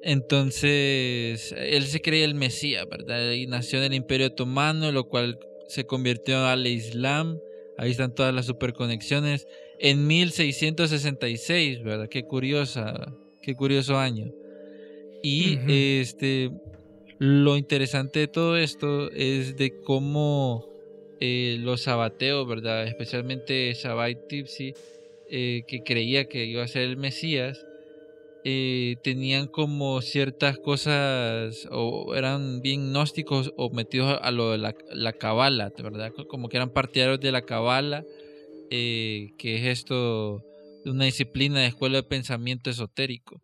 Entonces, 0.02 1.54
él 1.56 1.84
se 1.84 2.02
creía 2.02 2.24
el 2.24 2.34
Mesías, 2.34 2.86
¿verdad? 2.90 3.30
Y 3.30 3.46
nació 3.46 3.78
en 3.78 3.84
el 3.84 3.94
Imperio 3.94 4.26
Otomano, 4.26 4.90
lo 4.90 5.04
cual 5.04 5.38
se 5.68 5.86
convirtió 5.86 6.44
al 6.44 6.66
Islam. 6.66 7.38
Ahí 7.76 7.90
están 7.90 8.14
todas 8.14 8.34
las 8.34 8.46
superconexiones. 8.46 9.46
En 9.78 10.06
1666, 10.06 11.82
¿verdad? 11.82 12.08
Qué 12.08 12.24
curiosa, 12.24 13.12
qué 13.42 13.54
curioso 13.54 13.98
año. 13.98 14.30
Y 15.22 15.58
este, 15.68 16.50
lo 17.18 17.56
interesante 17.56 18.20
de 18.20 18.28
todo 18.28 18.56
esto 18.56 19.10
es 19.10 19.56
de 19.56 19.80
cómo 19.80 20.66
eh, 21.20 21.56
los 21.60 21.82
sabateos, 21.82 22.46
¿verdad? 22.46 22.87
Especialmente 22.87 23.72
Shabbat 23.72 24.28
Tipsy, 24.28 24.74
eh, 25.30 25.62
que 25.66 25.82
creía 25.82 26.28
que 26.28 26.44
iba 26.44 26.62
a 26.62 26.68
ser 26.68 26.82
el 26.82 26.96
Mesías, 26.96 27.64
eh, 28.44 28.96
tenían 29.02 29.46
como 29.46 30.02
ciertas 30.02 30.59
cosas 30.59 31.66
o 31.70 32.14
eran 32.14 32.61
bien 32.61 32.90
gnósticos 32.90 33.52
o 33.57 33.70
metidos 33.70 34.18
a 34.20 34.30
lo 34.30 34.52
de 34.52 34.59
la, 34.59 34.74
la 34.92 35.14
cabala, 35.14 35.72
¿verdad? 35.83 36.12
Como 36.28 36.50
que 36.50 36.59
eran 36.59 36.70
partidarios 36.70 37.20
de 37.20 37.33
la 37.33 37.42
cabala, 37.42 38.04
eh, 38.70 39.30
que 39.38 39.57
es 39.57 39.80
esto 39.80 40.44
de 40.85 40.90
una 40.90 41.07
disciplina 41.07 41.61
de 41.61 41.68
escuela 41.68 41.96
de 41.96 42.02
pensamiento 42.02 42.68
esotérico. 42.68 43.40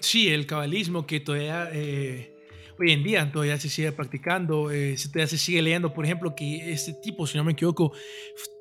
Sí, 0.00 0.28
el 0.28 0.46
cabalismo 0.46 1.06
que 1.06 1.20
todavía 1.20 1.70
eh, 1.72 2.37
hoy 2.78 2.92
en 2.92 3.02
día 3.02 3.30
todavía 3.32 3.58
se 3.58 3.68
sigue 3.68 3.90
practicando, 3.92 4.70
eh, 4.70 4.96
todavía 5.06 5.26
se 5.26 5.38
sigue 5.38 5.60
leyendo, 5.62 5.92
por 5.92 6.04
ejemplo, 6.04 6.34
que 6.34 6.72
este 6.72 6.92
tipo, 6.94 7.26
si 7.26 7.36
no 7.36 7.44
me 7.44 7.52
equivoco, 7.52 7.92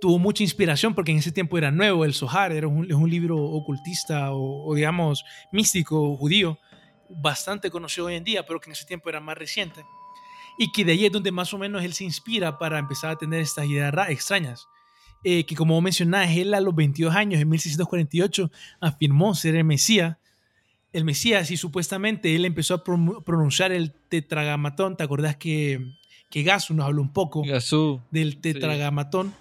tuvo 0.02 0.18
mucha 0.20 0.44
inspiración 0.44 0.96
porque 0.96 1.12
en 1.12 1.18
ese 1.20 1.32
tiempo 1.32 1.58
era 1.58 1.72
nuevo, 1.72 2.04
el 2.06 2.14
Zohar 2.14 2.52
era 2.52 2.68
un, 2.68 2.92
un 2.92 3.10
libro 3.10 3.38
ocultista 3.38 4.32
o, 4.32 4.66
o, 4.68 4.76
digamos 4.76 5.24
místico 5.52 6.16
judío, 6.18 6.58
bastante 7.10 7.70
conocido 7.70 8.08
hoy 8.08 8.16
en 8.16 8.24
día, 8.24 8.46
pero 8.46 8.60
que 8.60 8.70
en 8.70 8.74
ese 8.74 8.86
tiempo 8.86 9.10
era 9.10 9.20
más 9.20 9.38
reciente. 9.38 9.82
Y 10.58 10.72
que 10.72 10.84
de 10.84 10.94
ahí 10.94 11.06
es 11.06 11.12
donde 11.12 11.32
más 11.32 11.54
o 11.54 11.58
menos 11.60 11.84
él 11.84 11.94
se 11.94 12.04
inspira 12.04 12.58
para 12.58 12.80
empezar 12.80 13.12
a 13.12 13.16
tener 13.18 13.42
estas 13.42 13.68
ideas 13.68 13.94
ra- 13.94 14.10
extrañas. 14.10 14.68
Eh, 15.24 15.46
que 15.46 15.56
como 15.56 15.80
mencionás, 15.82 16.30
él 16.36 16.54
a 16.54 16.62
los 16.62 16.74
22 16.76 17.16
años, 17.16 17.40
en 17.42 17.50
1648, 17.50 18.50
afirmó 18.82 19.36
ser 19.36 19.56
el 19.56 19.64
Mesías 19.64 20.18
el 20.98 21.06
Mesías 21.06 21.52
y 21.52 21.58
supuestamente 21.58 22.36
él 22.36 22.44
empezó 22.44 22.74
a 22.74 22.84
pronunciar 22.84 23.72
el 23.72 23.94
tetragamatón. 24.10 24.98
¿Te 24.98 25.04
acordás 25.04 25.36
que, 25.36 25.94
que 26.28 26.42
Gasu 26.42 26.74
nos 26.74 26.88
habló 26.88 27.04
un 27.04 27.14
poco 27.14 27.44
del 28.10 28.42
tetragamatón? 28.42 29.32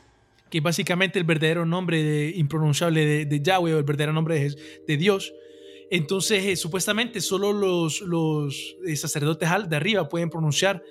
Que 0.50 0.60
básicamente 0.60 1.18
el 1.18 1.24
verdadero 1.24 1.64
nombre 1.64 2.02
de, 2.02 2.34
impronunciable 2.36 3.06
de, 3.06 3.24
de 3.24 3.40
Yahweh 3.40 3.72
o 3.72 3.78
el 3.78 3.84
verdadero 3.84 4.12
nombre 4.12 4.38
de, 4.38 4.54
de 4.86 4.96
Dios. 4.98 5.32
Entonces, 5.90 6.44
eh, 6.44 6.56
supuestamente 6.56 7.22
solo 7.22 7.54
los, 7.54 8.02
los 8.02 8.76
eh, 8.86 8.94
sacerdotes 8.96 9.48
de 9.68 9.76
arriba 9.76 10.10
pueden 10.10 10.28
pronunciar 10.28 10.82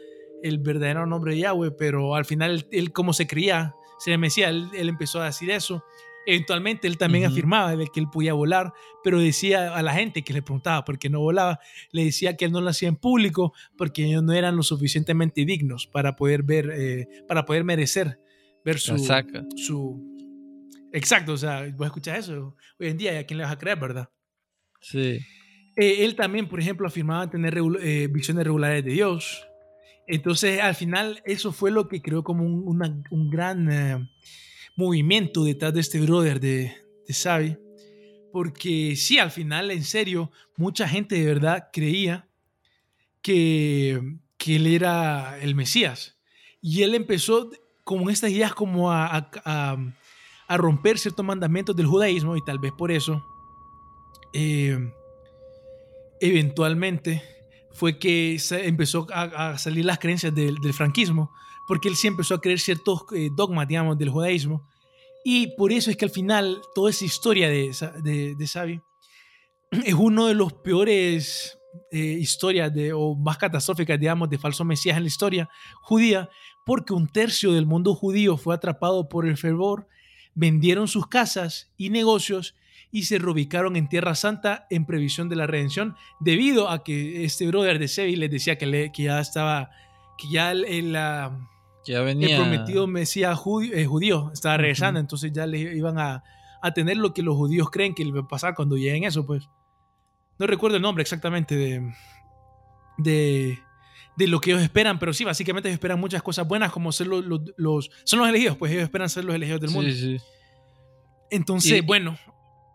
el 0.42 0.58
verdadero 0.58 1.06
nombre 1.06 1.36
de 1.36 1.42
Yahweh, 1.42 1.72
pero 1.78 2.16
al 2.16 2.26
final 2.26 2.52
él, 2.52 2.68
él, 2.72 2.92
como 2.92 3.14
se 3.14 3.28
creía, 3.28 3.76
se 4.00 4.10
le 4.10 4.18
decía, 4.18 4.50
él, 4.50 4.68
él 4.74 4.90
empezó 4.90 5.22
a 5.22 5.26
decir 5.26 5.52
eso. 5.52 5.84
Eventualmente 6.26 6.88
él 6.88 6.98
también 6.98 7.26
Ujú. 7.26 7.34
afirmaba 7.34 7.76
de 7.76 7.88
que 7.88 8.00
él 8.00 8.08
podía 8.12 8.34
volar, 8.34 8.74
pero 9.04 9.20
decía 9.20 9.76
a 9.76 9.82
la 9.84 9.94
gente 9.94 10.24
que 10.24 10.34
le 10.34 10.42
preguntaba 10.42 10.84
por 10.84 10.98
qué 10.98 11.10
no 11.10 11.20
volaba, 11.20 11.60
le 11.92 12.06
decía 12.06 12.36
que 12.36 12.46
él 12.46 12.52
no 12.52 12.62
lo 12.62 12.70
hacía 12.70 12.90
en 12.90 12.96
público 12.96 13.54
porque 13.78 14.06
ellos 14.06 14.24
no 14.24 14.34
eran 14.34 14.56
lo 14.56 14.64
suficientemente 14.64 15.46
dignos 15.46 15.88
para 15.88 16.16
poder 16.16 16.44
ver, 16.44 16.72
eh, 16.74 17.08
para 17.28 17.46
poder 17.46 17.64
merecer 17.64 18.20
ver 18.64 18.80
su, 18.80 18.98
saca. 18.98 19.46
su... 19.56 20.02
Exacto, 20.92 21.34
o 21.34 21.38
sea, 21.38 21.68
vos 21.76 21.88
escuchás 21.88 22.20
eso 22.20 22.56
hoy 22.80 22.88
en 22.88 22.98
día, 22.98 23.14
¿y 23.14 23.18
a 23.18 23.26
quién 23.26 23.38
le 23.38 23.44
vas 23.44 23.54
a 23.54 23.58
creer, 23.58 23.78
verdad? 23.80 24.10
Sí. 24.82 25.20
Eh, 25.78 26.06
él 26.06 26.16
también, 26.16 26.48
por 26.48 26.60
ejemplo, 26.60 26.88
afirmaba 26.88 27.30
tener 27.30 27.54
regul- 27.54 27.80
eh, 27.82 28.08
visiones 28.08 28.46
regulares 28.46 28.84
de 28.86 28.92
Dios. 28.92 29.46
Entonces, 30.08 30.62
al 30.62 30.74
final, 30.76 31.22
eso 31.26 31.52
fue 31.52 31.70
lo 31.72 31.88
que 31.90 32.02
creó 32.02 32.24
como 32.24 32.46
un, 32.46 32.64
una- 32.66 33.04
un 33.12 33.30
gran 33.30 33.70
eh, 33.72 34.08
movimiento 34.76 35.44
detrás 35.44 35.74
de 35.74 35.82
este 35.82 36.00
brother 36.00 36.40
de, 36.40 36.76
de 37.08 37.14
Xavi. 37.14 37.58
Porque 38.32 38.96
sí, 38.98 39.18
al 39.18 39.32
final, 39.32 39.72
en 39.72 39.84
serio, 39.84 40.32
mucha 40.58 40.88
gente 40.88 41.16
de 41.16 41.26
verdad 41.26 41.70
creía 41.72 42.28
que, 43.22 44.18
que 44.38 44.58
él 44.58 44.68
era 44.68 45.40
el 45.40 45.56
Mesías. 45.56 46.18
Y 46.62 46.84
él 46.84 46.96
empezó 46.96 47.50
con 47.84 48.10
estas 48.10 48.32
ideas 48.32 48.54
como 48.54 48.92
a, 48.92 49.30
a- 49.46 50.58
romper 50.58 50.98
ciertos 51.00 51.26
mandamientos 51.26 51.76
del 51.76 51.86
judaísmo 51.88 52.36
y 52.36 52.44
tal 52.44 52.60
vez 52.60 52.72
por 52.78 52.92
eso 52.92 53.24
eh, 54.34 54.78
eventualmente 56.20 57.22
fue 57.72 57.98
que 58.00 58.38
se 58.40 58.68
empezó 58.68 59.08
a, 59.12 59.52
a 59.52 59.58
salir 59.58 59.86
las 59.86 60.00
creencias 60.00 60.34
del, 60.34 60.56
del 60.58 60.74
franquismo, 60.74 61.32
porque 61.68 61.88
él 61.90 61.96
sí 61.96 62.08
empezó 62.08 62.36
a 62.36 62.42
creer 62.42 62.60
ciertos 62.60 63.06
eh, 63.16 63.30
dogmas, 63.36 63.68
digamos, 63.68 63.98
del 63.98 64.10
judaísmo. 64.10 64.68
Y 65.24 65.48
por 65.56 65.72
eso 65.72 65.90
es 65.90 65.98
que 65.98 66.06
al 66.06 66.12
final 66.12 66.62
toda 66.76 66.90
esa 66.92 67.06
historia 67.06 67.50
de, 67.50 67.76
de, 68.04 68.36
de 68.36 68.48
Xavi 68.48 68.80
es 69.84 69.94
uno 69.94 70.28
de 70.28 70.36
los 70.36 70.54
peores 70.54 71.58
eh, 71.92 71.98
historias 71.98 72.74
de, 72.74 72.94
o 72.94 73.16
más 73.16 73.38
catastróficas, 73.38 74.00
digamos, 74.00 74.30
de 74.30 74.38
falso 74.38 74.64
mesías 74.64 74.96
en 74.98 75.04
la 75.04 75.08
historia 75.10 75.50
judía, 75.82 76.30
porque 76.66 76.94
un 76.94 77.08
tercio 77.08 77.52
del 77.54 77.66
mundo 77.66 77.96
judío 77.96 78.38
fue 78.38 78.54
atrapado 78.56 79.10
por 79.10 79.26
el 79.28 79.36
fervor, 79.38 79.88
vendieron 80.36 80.88
sus 80.88 81.08
casas 81.08 81.72
y 81.78 81.90
negocios 81.90 82.56
y 82.92 83.04
se 83.04 83.18
reubicaron 83.18 83.76
en 83.76 83.90
Tierra 83.90 84.16
Santa 84.16 84.68
en 84.70 84.86
previsión 84.86 85.28
de 85.28 85.36
la 85.36 85.48
redención, 85.48 85.96
debido 86.20 86.70
a 86.70 86.84
que 86.84 87.26
este 87.26 87.48
brother 87.48 87.80
de 87.80 87.88
Sevi 87.88 88.16
les 88.16 88.32
decía 88.32 88.58
que, 88.58 88.68
le- 88.68 88.92
que 88.92 89.04
ya 89.04 89.20
estaba, 89.20 89.72
que 90.18 90.30
ya 90.30 90.52
el, 90.52 90.64
el, 90.66 90.94
la- 90.94 91.38
Ya 91.86 92.00
el 92.00 92.06
venía. 92.06 92.38
prometido 92.38 92.88
Mesías 92.88 93.38
judío, 93.38 93.74
eh, 93.74 93.86
judío 93.86 94.32
estaba 94.34 94.58
regresando, 94.58 95.00
entonces 95.00 95.32
ya 95.32 95.46
le 95.46 95.60
iban 95.60 95.98
a, 96.00 96.24
a 96.62 96.74
tener 96.74 96.98
lo 96.98 97.14
que 97.14 97.22
los 97.22 97.36
judíos 97.36 97.70
creen 97.70 97.94
que 97.94 98.04
le 98.06 98.12
va 98.12 98.22
a 98.22 98.28
pasar 98.28 98.56
cuando 98.56 98.76
lleguen 98.78 99.04
eso, 99.04 99.26
pues. 99.26 99.48
No 100.40 100.48
recuerdo 100.48 100.76
el 100.78 100.82
nombre 100.82 101.02
exactamente 101.02 101.56
de, 101.56 101.94
de, 102.98 103.60
de 104.18 104.28
lo 104.28 104.42
que 104.42 104.52
ellos 104.52 104.64
esperan, 104.64 105.00
pero 105.00 105.14
sí, 105.14 105.24
básicamente 105.24 105.70
ellos 105.70 105.76
esperan 105.76 106.00
muchas 106.00 106.22
cosas 106.24 106.48
buenas 106.48 106.72
como 106.72 106.92
ser 106.92 107.08
los, 107.08 107.24
los, 107.24 107.42
los- 107.58 107.90
son 108.04 108.20
los 108.20 108.28
elegidos, 108.30 108.58
pues 108.58 108.72
ellos 108.72 108.84
esperan 108.84 109.10
ser 109.10 109.24
los 109.26 109.36
elegidos 109.36 109.62
del 109.62 109.70
mundo. 109.72 109.92
Sí, 109.92 110.18
sí. 110.18 110.24
Entonces, 111.30 111.72
Y- 111.78 111.82
bueno, 111.82 112.18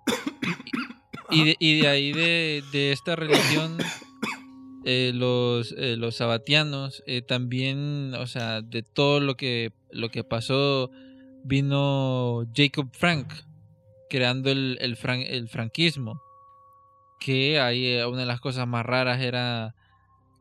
Y 1.32 1.44
de, 1.44 1.56
y 1.60 1.80
de 1.80 1.88
ahí 1.88 2.12
de, 2.12 2.62
de 2.72 2.92
esta 2.92 3.14
religión, 3.16 3.78
eh, 4.84 5.12
los, 5.14 5.72
eh, 5.78 5.96
los 5.96 6.16
sabatianos, 6.16 7.02
eh, 7.06 7.22
también, 7.22 8.14
o 8.14 8.26
sea, 8.26 8.62
de 8.62 8.82
todo 8.82 9.20
lo 9.20 9.36
que, 9.36 9.72
lo 9.90 10.08
que 10.10 10.24
pasó, 10.24 10.90
vino 11.44 12.46
Jacob 12.54 12.88
Frank, 12.92 13.32
creando 14.08 14.50
el, 14.50 14.78
el, 14.80 14.96
fran- 14.96 15.24
el 15.26 15.48
franquismo. 15.48 16.20
Que 17.18 17.60
ahí 17.60 17.86
eh, 17.86 18.06
una 18.06 18.20
de 18.20 18.26
las 18.26 18.40
cosas 18.40 18.66
más 18.66 18.86
raras 18.86 19.20
era 19.20 19.74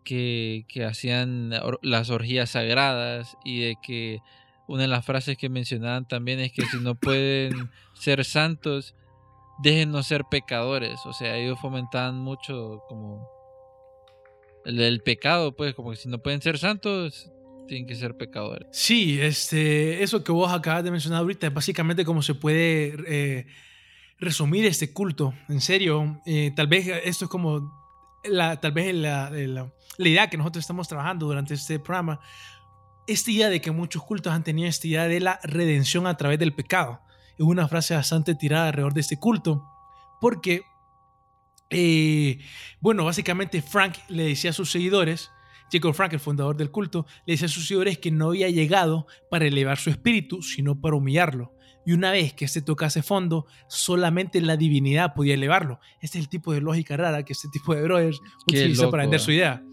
que, 0.05 0.65
que 0.69 0.85
hacían 0.85 1.51
las 1.81 2.09
orgías 2.09 2.51
sagradas 2.51 3.35
y 3.43 3.59
de 3.59 3.75
que 3.85 4.19
una 4.67 4.83
de 4.83 4.87
las 4.87 5.03
frases 5.05 5.37
que 5.37 5.49
mencionaban 5.49 6.07
también 6.07 6.39
es 6.39 6.51
que 6.53 6.63
si 6.65 6.77
no 6.77 6.95
pueden 6.95 7.69
ser 7.93 8.23
santos, 8.23 8.95
déjenos 9.61 10.07
ser 10.07 10.23
pecadores. 10.31 10.99
O 11.05 11.11
sea, 11.13 11.35
ellos 11.35 11.59
fomentaban 11.59 12.15
mucho 12.17 12.81
como 12.87 13.27
el, 14.77 15.01
pecado, 15.01 15.55
pues, 15.55 15.73
como 15.75 15.91
que 15.91 15.97
si 15.97 16.07
no 16.09 16.19
pueden 16.19 16.41
ser 16.41 16.57
santos, 16.57 17.29
tienen 17.67 17.85
que 17.87 17.95
ser 17.95 18.15
pecadores. 18.15 18.67
Sí, 18.71 19.19
este, 19.21 20.01
eso 20.03 20.23
que 20.23 20.31
vos 20.31 20.51
acabas 20.51 20.83
de 20.83 20.91
mencionar 20.91 21.19
ahorita 21.21 21.47
es 21.47 21.53
básicamente 21.53 22.05
cómo 22.05 22.21
se 22.21 22.35
puede 22.35 22.95
eh, 23.07 23.45
resumir 24.19 24.65
este 24.65 24.91
culto. 24.93 25.33
En 25.47 25.61
serio, 25.61 26.19
eh, 26.25 26.51
tal 26.55 26.67
vez 26.67 26.87
esto 27.03 27.25
es 27.25 27.31
como 27.31 27.71
la, 28.23 28.59
tal 28.59 28.71
vez 28.71 28.93
la- 28.95 29.29
la 29.29 30.07
idea 30.07 30.29
que 30.29 30.37
nosotros 30.37 30.63
estamos 30.63 30.87
trabajando 30.87 31.25
durante 31.25 31.53
este 31.53 31.77
programa. 31.79 32.19
Esta 33.05 33.31
idea 33.31 33.49
de 33.49 33.59
que 33.59 33.71
muchos 33.71 34.03
cultos 34.03 34.31
han 34.31 34.43
tenido 34.43 34.67
esta 34.69 34.87
idea 34.87 35.07
de 35.07 35.19
la 35.19 35.39
redención 35.43 36.07
a 36.07 36.15
través 36.15 36.39
del 36.39 36.53
pecado. 36.53 37.01
Es 37.37 37.45
una 37.45 37.67
frase 37.67 37.95
bastante 37.95 38.35
tirada 38.35 38.67
alrededor 38.67 38.93
de 38.93 39.01
este 39.01 39.17
culto. 39.19 39.63
Porque, 40.21 40.61
eh, 41.69 42.39
bueno, 42.79 43.05
básicamente 43.05 43.61
Frank 43.61 43.95
le 44.07 44.23
decía 44.23 44.51
a 44.51 44.53
sus 44.53 44.71
seguidores, 44.71 45.31
Jacob 45.71 45.93
Frank, 45.93 46.13
el 46.13 46.19
fundador 46.19 46.57
del 46.57 46.71
culto, 46.71 47.05
le 47.25 47.33
decía 47.33 47.45
a 47.45 47.49
sus 47.49 47.67
seguidores 47.67 47.97
que 47.99 48.11
no 48.11 48.29
había 48.29 48.49
llegado 48.49 49.07
para 49.29 49.45
elevar 49.45 49.77
su 49.77 49.89
espíritu, 49.89 50.41
sino 50.41 50.79
para 50.81 50.95
humillarlo. 50.95 51.53
Y 51.85 51.93
una 51.93 52.11
vez 52.11 52.33
que 52.33 52.45
este 52.45 52.61
tocase 52.61 53.01
fondo, 53.01 53.47
solamente 53.67 54.41
la 54.41 54.57
divinidad 54.57 55.13
podía 55.13 55.33
elevarlo. 55.33 55.79
Este 56.01 56.17
es 56.17 56.25
el 56.25 56.29
tipo 56.29 56.53
de 56.53 56.61
lógica 56.61 56.97
rara 56.97 57.23
que 57.23 57.33
este 57.33 57.47
tipo 57.49 57.73
de 57.73 57.81
brothers 57.81 58.19
Qué 58.47 58.59
utiliza 58.59 58.83
loco, 58.83 58.91
para 58.91 59.03
vender 59.03 59.19
eh. 59.19 59.23
su 59.23 59.31
idea. 59.31 59.63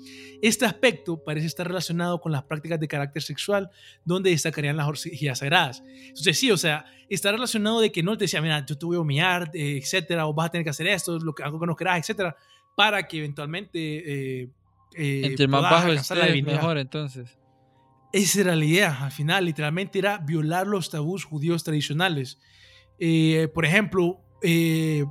Este 0.42 0.66
aspecto 0.66 1.23
parece 1.25 1.47
estar 1.47 1.66
relacionado 1.66 2.21
con 2.21 2.33
las 2.33 2.45
prácticas 2.45 2.79
de 2.79 2.88
carácter 2.88 3.23
sexual, 3.23 3.71
donde 4.05 4.31
destacarían 4.31 4.77
las 4.77 4.87
orgías 4.87 5.38
sagradas. 5.38 5.83
Entonces, 6.09 6.38
sí, 6.38 6.51
o 6.51 6.57
sea, 6.57 6.85
está 7.09 7.33
relacionado 7.33 7.81
de 7.81 7.90
que 7.90 8.03
no 8.03 8.16
te 8.16 8.25
decía, 8.25 8.42
mira, 8.42 8.64
yo 8.64 8.77
te 8.77 8.87
voy 8.87 8.97
a 8.97 9.01
humillar, 9.01 9.51
eh, 9.55 9.79
etcétera, 9.83 10.27
o 10.27 10.35
vas 10.35 10.49
a 10.49 10.51
tener 10.51 10.64
que 10.64 10.71
hacer 10.71 10.87
esto, 10.88 11.19
lo 11.19 11.35
que, 11.35 11.42
algo 11.42 11.59
que 11.59 11.66
no 11.66 11.75
querás, 11.75 12.01
etcétera, 12.01 12.37
para 12.75 13.07
que 13.07 13.19
eventualmente. 13.19 13.79
eh, 14.42 14.49
eh, 14.95 15.23
Entre 15.25 15.47
más 15.47 15.62
bajo 15.62 15.92
estés, 15.92 16.45
mejor 16.45 16.79
entonces. 16.79 17.37
Esa 18.16 18.40
era 18.40 18.57
la 18.57 18.64
idea, 18.64 19.05
al 19.05 19.12
final, 19.12 19.44
literalmente 19.44 19.98
era 19.98 20.16
violar 20.16 20.66
los 20.66 20.88
tabús 20.88 21.24
judíos 21.24 21.64
tradicionales. 21.64 22.40
Eh, 22.98 23.48
por 23.52 23.66
ejemplo, 23.66 24.22
eh, 24.42 25.05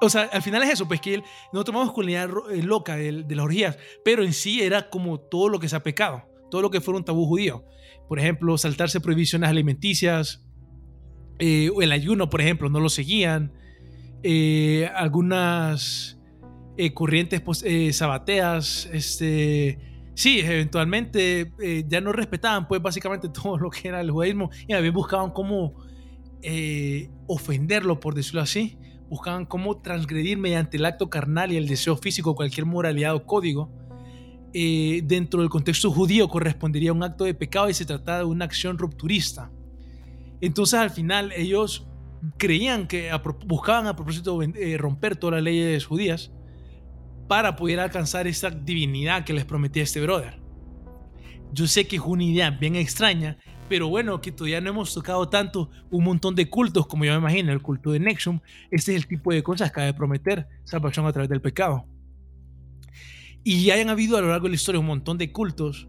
o 0.00 0.10
sea, 0.10 0.22
al 0.32 0.42
final 0.42 0.64
es 0.64 0.70
eso, 0.70 0.88
pues 0.88 1.00
que 1.00 1.22
no 1.52 1.62
tomamos 1.62 1.92
con 1.92 2.06
la 2.06 2.10
idea 2.10 2.28
eh, 2.50 2.62
loca 2.64 2.96
de, 2.96 3.22
de 3.22 3.34
las 3.36 3.44
orgías, 3.44 3.78
pero 4.04 4.24
en 4.24 4.32
sí 4.32 4.62
era 4.62 4.90
como 4.90 5.20
todo 5.20 5.48
lo 5.48 5.60
que 5.60 5.68
se 5.68 5.76
ha 5.76 5.84
pecado, 5.84 6.24
todo 6.50 6.60
lo 6.60 6.72
que 6.72 6.80
fuera 6.80 6.98
un 6.98 7.04
tabú 7.04 7.24
judío. 7.24 7.64
Por 8.08 8.18
ejemplo, 8.18 8.58
saltarse 8.58 9.00
prohibiciones 9.00 9.48
alimenticias, 9.48 10.44
el 11.38 11.92
ayuno, 11.92 12.28
por 12.28 12.40
ejemplo, 12.40 12.68
no 12.68 12.80
lo 12.80 12.88
seguían. 12.88 13.52
Algunas 14.96 16.18
corrientes 16.94 17.40
pues, 17.42 17.64
sabateas, 17.92 18.88
este, 18.92 19.85
sí, 20.16 20.40
eventualmente 20.40 21.52
eh, 21.60 21.84
ya 21.86 22.00
no 22.00 22.10
respetaban 22.10 22.66
pues 22.66 22.82
básicamente 22.82 23.28
todo 23.42 23.56
lo 23.58 23.70
que 23.70 23.86
era 23.86 24.00
el 24.00 24.10
judaísmo 24.10 24.50
y 24.66 24.72
a 24.72 24.90
buscaban 24.90 25.30
cómo 25.30 25.74
eh, 26.42 27.10
ofenderlo, 27.28 28.00
por 28.00 28.14
decirlo 28.14 28.40
así, 28.40 28.78
buscaban 29.08 29.46
cómo 29.46 29.80
transgredir 29.80 30.38
mediante 30.38 30.78
el 30.78 30.86
acto 30.86 31.08
carnal 31.08 31.52
y 31.52 31.56
el 31.56 31.68
deseo 31.68 31.96
físico 31.96 32.34
cualquier 32.34 32.66
moralidad 32.66 33.14
o 33.14 33.24
código. 33.24 33.70
Eh, 34.58 35.02
dentro 35.04 35.40
del 35.40 35.50
contexto 35.50 35.90
judío 35.90 36.28
correspondería 36.28 36.90
a 36.90 36.94
un 36.94 37.02
acto 37.02 37.24
de 37.24 37.34
pecado 37.34 37.68
y 37.68 37.74
se 37.74 37.84
trataba 37.84 38.18
de 38.18 38.24
una 38.24 38.46
acción 38.46 38.78
rupturista. 38.78 39.52
Entonces 40.40 40.80
al 40.80 40.90
final 40.90 41.32
ellos 41.36 41.86
creían 42.38 42.88
que 42.88 43.10
buscaban 43.44 43.86
a 43.86 43.94
propósito 43.94 44.40
romper 44.78 45.16
todas 45.16 45.34
las 45.34 45.42
leyes 45.42 45.84
judías 45.84 46.32
para 47.28 47.56
poder 47.56 47.80
alcanzar 47.80 48.26
esa 48.26 48.50
divinidad 48.50 49.24
que 49.24 49.32
les 49.32 49.44
prometía 49.44 49.82
este 49.82 50.00
brother. 50.00 50.40
Yo 51.52 51.66
sé 51.66 51.86
que 51.86 51.96
es 51.96 52.02
una 52.02 52.24
idea 52.24 52.50
bien 52.50 52.76
extraña, 52.76 53.38
pero 53.68 53.88
bueno, 53.88 54.20
que 54.20 54.30
todavía 54.30 54.60
no 54.60 54.70
hemos 54.70 54.94
tocado 54.94 55.28
tanto 55.28 55.70
un 55.90 56.04
montón 56.04 56.34
de 56.34 56.48
cultos, 56.48 56.86
como 56.86 57.04
yo 57.04 57.12
me 57.12 57.18
imagino, 57.18 57.52
el 57.52 57.62
culto 57.62 57.90
de 57.90 58.00
Nexium. 58.00 58.40
Este 58.70 58.94
es 58.94 59.02
el 59.02 59.08
tipo 59.08 59.32
de 59.32 59.42
cosas 59.42 59.72
que 59.72 59.80
ha 59.80 59.84
de 59.84 59.94
prometer 59.94 60.46
salvación 60.64 61.06
a 61.06 61.12
través 61.12 61.28
del 61.28 61.40
pecado. 61.40 61.86
Y 63.42 63.70
hayan 63.70 63.90
habido 63.90 64.16
a 64.16 64.20
lo 64.20 64.28
largo 64.28 64.44
de 64.44 64.50
la 64.50 64.56
historia 64.56 64.80
un 64.80 64.86
montón 64.86 65.18
de 65.18 65.32
cultos 65.32 65.88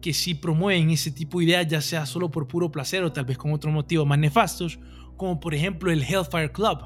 que 0.00 0.12
sí 0.12 0.34
promueven 0.34 0.90
ese 0.90 1.10
tipo 1.10 1.38
de 1.38 1.46
ideas, 1.46 1.66
ya 1.66 1.80
sea 1.80 2.06
solo 2.06 2.30
por 2.30 2.46
puro 2.46 2.70
placer 2.70 3.02
o 3.02 3.12
tal 3.12 3.24
vez 3.24 3.38
con 3.38 3.52
otro 3.52 3.70
motivo 3.70 4.04
más 4.04 4.18
nefastos, 4.18 4.78
como 5.16 5.40
por 5.40 5.54
ejemplo 5.54 5.90
el 5.90 6.02
Hellfire 6.02 6.52
Club, 6.52 6.78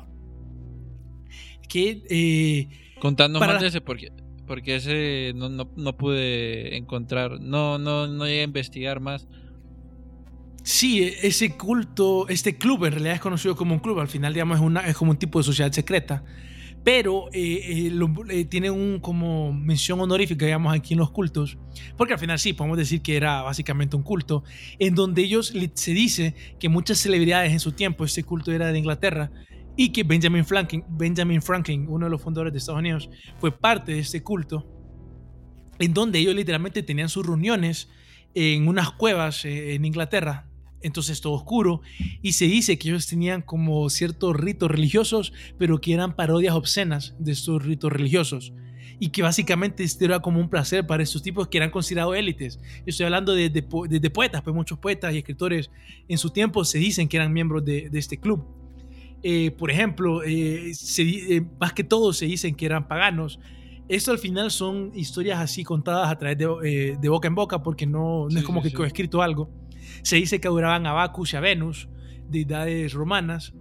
que... 1.68 2.02
eh, 2.08 2.89
Contanos 3.00 3.40
Para 3.40 3.54
más 3.54 3.62
de 3.62 3.68
ese, 3.68 3.80
porque, 3.80 4.12
porque 4.46 4.76
ese 4.76 5.32
no, 5.34 5.48
no, 5.48 5.70
no 5.76 5.96
pude 5.96 6.76
encontrar, 6.76 7.40
no, 7.40 7.78
no, 7.78 8.06
no 8.06 8.26
llegué 8.26 8.40
a 8.42 8.44
investigar 8.44 9.00
más. 9.00 9.26
Sí, 10.62 11.02
ese 11.22 11.56
culto, 11.56 12.28
este 12.28 12.56
club 12.58 12.84
en 12.84 12.92
realidad 12.92 13.14
es 13.14 13.20
conocido 13.20 13.56
como 13.56 13.74
un 13.74 13.80
club, 13.80 13.98
al 13.98 14.08
final 14.08 14.34
digamos 14.34 14.58
es, 14.58 14.62
una, 14.62 14.80
es 14.86 14.96
como 14.96 15.10
un 15.12 15.18
tipo 15.18 15.38
de 15.38 15.44
sociedad 15.44 15.72
secreta, 15.72 16.22
pero 16.84 17.28
eh, 17.32 17.86
eh, 17.86 17.90
lo- 17.90 18.12
eh, 18.28 18.44
tiene 18.44 18.70
un 18.70 19.00
como 19.00 19.52
mención 19.54 19.98
honorífica 20.00 20.44
digamos 20.44 20.74
aquí 20.74 20.92
en 20.92 20.98
los 21.00 21.10
cultos, 21.12 21.56
porque 21.96 22.12
al 22.12 22.18
final 22.18 22.38
sí, 22.38 22.52
podemos 22.52 22.76
decir 22.76 23.00
que 23.00 23.16
era 23.16 23.40
básicamente 23.40 23.96
un 23.96 24.02
culto, 24.02 24.44
en 24.78 24.94
donde 24.94 25.22
ellos 25.22 25.52
se 25.74 25.92
dice 25.94 26.34
que 26.58 26.68
muchas 26.68 26.98
celebridades 26.98 27.52
en 27.52 27.60
su 27.60 27.72
tiempo, 27.72 28.04
este 28.04 28.22
culto 28.22 28.52
era 28.52 28.70
de 28.70 28.78
Inglaterra, 28.78 29.32
y 29.82 29.88
que 29.92 30.02
Benjamin 30.02 30.44
Franklin, 30.44 30.84
Benjamin 30.90 31.40
Franklin, 31.40 31.86
uno 31.88 32.04
de 32.04 32.10
los 32.10 32.20
fundadores 32.20 32.52
de 32.52 32.58
Estados 32.58 32.80
Unidos, 32.80 33.08
fue 33.38 33.50
parte 33.50 33.92
de 33.92 34.00
este 34.00 34.22
culto, 34.22 34.66
en 35.78 35.94
donde 35.94 36.18
ellos 36.18 36.34
literalmente 36.34 36.82
tenían 36.82 37.08
sus 37.08 37.24
reuniones 37.26 37.88
en 38.34 38.68
unas 38.68 38.90
cuevas 38.90 39.42
eh, 39.46 39.74
en 39.74 39.86
Inglaterra, 39.86 40.50
entonces 40.82 41.22
todo 41.22 41.32
oscuro, 41.32 41.80
y 42.20 42.32
se 42.32 42.44
dice 42.44 42.78
que 42.78 42.90
ellos 42.90 43.06
tenían 43.06 43.40
como 43.40 43.88
ciertos 43.88 44.36
ritos 44.36 44.70
religiosos, 44.70 45.32
pero 45.56 45.80
que 45.80 45.94
eran 45.94 46.14
parodias 46.14 46.54
obscenas 46.54 47.14
de 47.18 47.32
estos 47.32 47.64
ritos 47.64 47.90
religiosos. 47.90 48.52
Y 48.98 49.08
que 49.08 49.22
básicamente 49.22 49.82
esto 49.82 50.04
era 50.04 50.20
como 50.20 50.40
un 50.40 50.50
placer 50.50 50.86
para 50.86 51.02
estos 51.02 51.22
tipos 51.22 51.48
que 51.48 51.56
eran 51.56 51.70
considerados 51.70 52.14
élites. 52.16 52.60
Estoy 52.84 53.06
hablando 53.06 53.32
de, 53.34 53.48
de 53.48 53.62
po- 53.62 53.86
de- 53.88 53.98
de 53.98 54.10
poetas, 54.10 54.42
pues 54.42 54.54
muchos 54.54 54.78
poetas 54.78 55.14
y 55.14 55.18
escritores 55.18 55.70
en 56.06 56.18
su 56.18 56.28
tiempo 56.28 56.66
se 56.66 56.76
dicen 56.76 57.08
que 57.08 57.16
eran 57.16 57.32
miembros 57.32 57.64
de 57.64 57.88
este 57.94 58.18
club. 58.18 58.59
Eh, 59.22 59.50
por 59.50 59.70
ejemplo, 59.70 60.22
eh, 60.22 60.70
se 60.74 61.02
eh, 61.02 61.42
más 61.60 61.72
que 61.74 61.84
todo 61.84 62.12
se 62.12 62.26
dicen 62.26 62.54
que 62.54 62.66
eran 62.66 62.88
paganos. 62.88 63.38
Esto 63.88 64.12
al 64.12 64.18
final 64.18 64.50
son 64.50 64.92
historias 64.94 65.40
así 65.40 65.64
contadas 65.64 66.10
a 66.10 66.16
través 66.16 66.38
de, 66.38 66.46
eh, 66.64 66.96
de 67.00 67.08
boca 67.08 67.26
en 67.28 67.34
boca 67.34 67.62
porque 67.62 67.86
no, 67.86 68.24
no 68.24 68.30
Sí, 68.30 68.38
es 68.38 68.44
como 68.44 68.60
sí, 68.60 68.64
que 68.64 68.70
sí. 68.70 68.76
coescrito 68.76 69.20
algo. 69.20 69.50
Se 70.02 70.16
dice 70.16 70.40
que 70.40 70.48
adoraban 70.48 70.86
a 70.86 70.92
Bacchus 70.92 71.32
y 71.32 71.36
a 71.36 71.40
Venus, 71.40 71.88
deidades 72.28 72.92
romanas, 72.92 73.52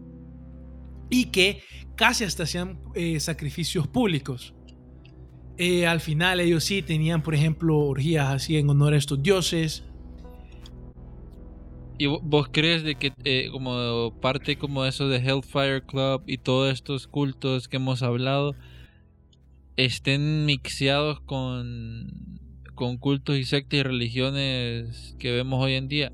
y 1.09 1.25
que 1.25 1.61
casi 1.95 2.23
hasta 2.23 2.43
hacían 2.43 2.79
eh, 2.93 3.19
sacrificios 3.19 3.87
públicos. 3.87 4.53
Eh, 5.57 5.87
al 5.87 5.99
final 5.99 6.39
ellos 6.39 6.63
sí 6.63 6.81
tenían, 6.83 7.21
por 7.23 7.33
ejemplo, 7.35 7.77
orgías 7.79 8.29
así 8.29 8.55
en 8.57 8.69
honor 8.69 8.93
a 8.93 8.97
estos 8.97 9.21
dioses. 9.21 9.83
¿Y 11.99 12.05
vo- 12.07 12.21
vos 12.23 12.47
crees 12.51 12.83
de 12.83 12.95
que 12.95 13.11
eh, 13.25 13.49
como 13.51 14.13
parte 14.21 14.57
como 14.57 14.85
eso 14.85 15.07
de 15.09 15.17
Hellfire 15.17 15.83
Club 15.85 16.23
y 16.25 16.37
todos 16.37 16.73
estos 16.73 17.07
cultos 17.07 17.67
que 17.67 17.75
hemos 17.77 18.01
hablado 18.01 18.55
estén 19.77 20.45
mixeados 20.45 21.19
con, 21.21 22.07
con 22.73 22.97
cultos 22.97 23.35
y 23.37 23.43
sectas 23.43 23.79
y 23.81 23.83
religiones 23.83 25.15
que 25.19 25.31
vemos 25.31 25.63
hoy 25.63 25.73
en 25.73 25.87
día? 25.89 26.11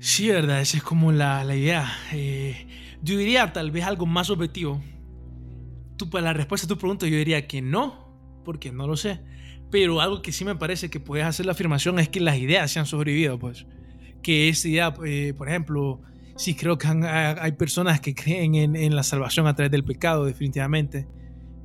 Sí, 0.00 0.28
verdad, 0.28 0.60
esa 0.60 0.76
es 0.76 0.82
como 0.82 1.12
la, 1.12 1.42
la 1.44 1.56
idea. 1.56 1.88
Eh, 2.12 2.66
yo 3.00 3.16
diría 3.16 3.52
tal 3.52 3.70
vez 3.70 3.84
algo 3.84 4.06
más 4.06 4.28
objetivo. 4.30 4.82
Tú, 5.96 6.10
para 6.10 6.24
la 6.26 6.32
respuesta 6.32 6.66
a 6.66 6.68
tu 6.68 6.76
pregunta, 6.78 7.06
yo 7.06 7.16
diría 7.16 7.46
que 7.46 7.62
no, 7.62 8.42
porque 8.44 8.70
no 8.72 8.86
lo 8.86 8.96
sé. 8.96 9.20
Pero 9.70 10.00
algo 10.00 10.22
que 10.22 10.32
sí 10.32 10.44
me 10.44 10.54
parece 10.56 10.88
que 10.90 11.00
puedes 11.00 11.26
hacer 11.26 11.44
la 11.46 11.52
afirmación 11.52 11.98
es 11.98 12.08
que 12.08 12.20
las 12.20 12.38
ideas 12.38 12.70
se 12.70 12.78
han 12.78 12.86
sobrevivido, 12.86 13.38
pues. 13.38 13.66
Que 14.22 14.48
esa 14.48 14.68
idea, 14.68 14.94
eh, 15.04 15.34
por 15.36 15.48
ejemplo, 15.48 16.00
sí 16.36 16.54
creo 16.54 16.78
que 16.78 16.86
han- 16.86 17.04
hay 17.04 17.52
personas 17.52 18.00
que 18.00 18.14
creen 18.14 18.54
en, 18.54 18.76
en 18.76 18.94
la 18.94 19.02
salvación 19.02 19.46
a 19.46 19.54
través 19.54 19.70
del 19.72 19.84
pecado, 19.84 20.24
definitivamente, 20.24 21.06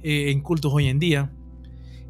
eh, 0.04 0.32
en 0.32 0.42
cultos 0.42 0.72
hoy 0.74 0.88
en 0.88 1.00
día. 1.00 1.32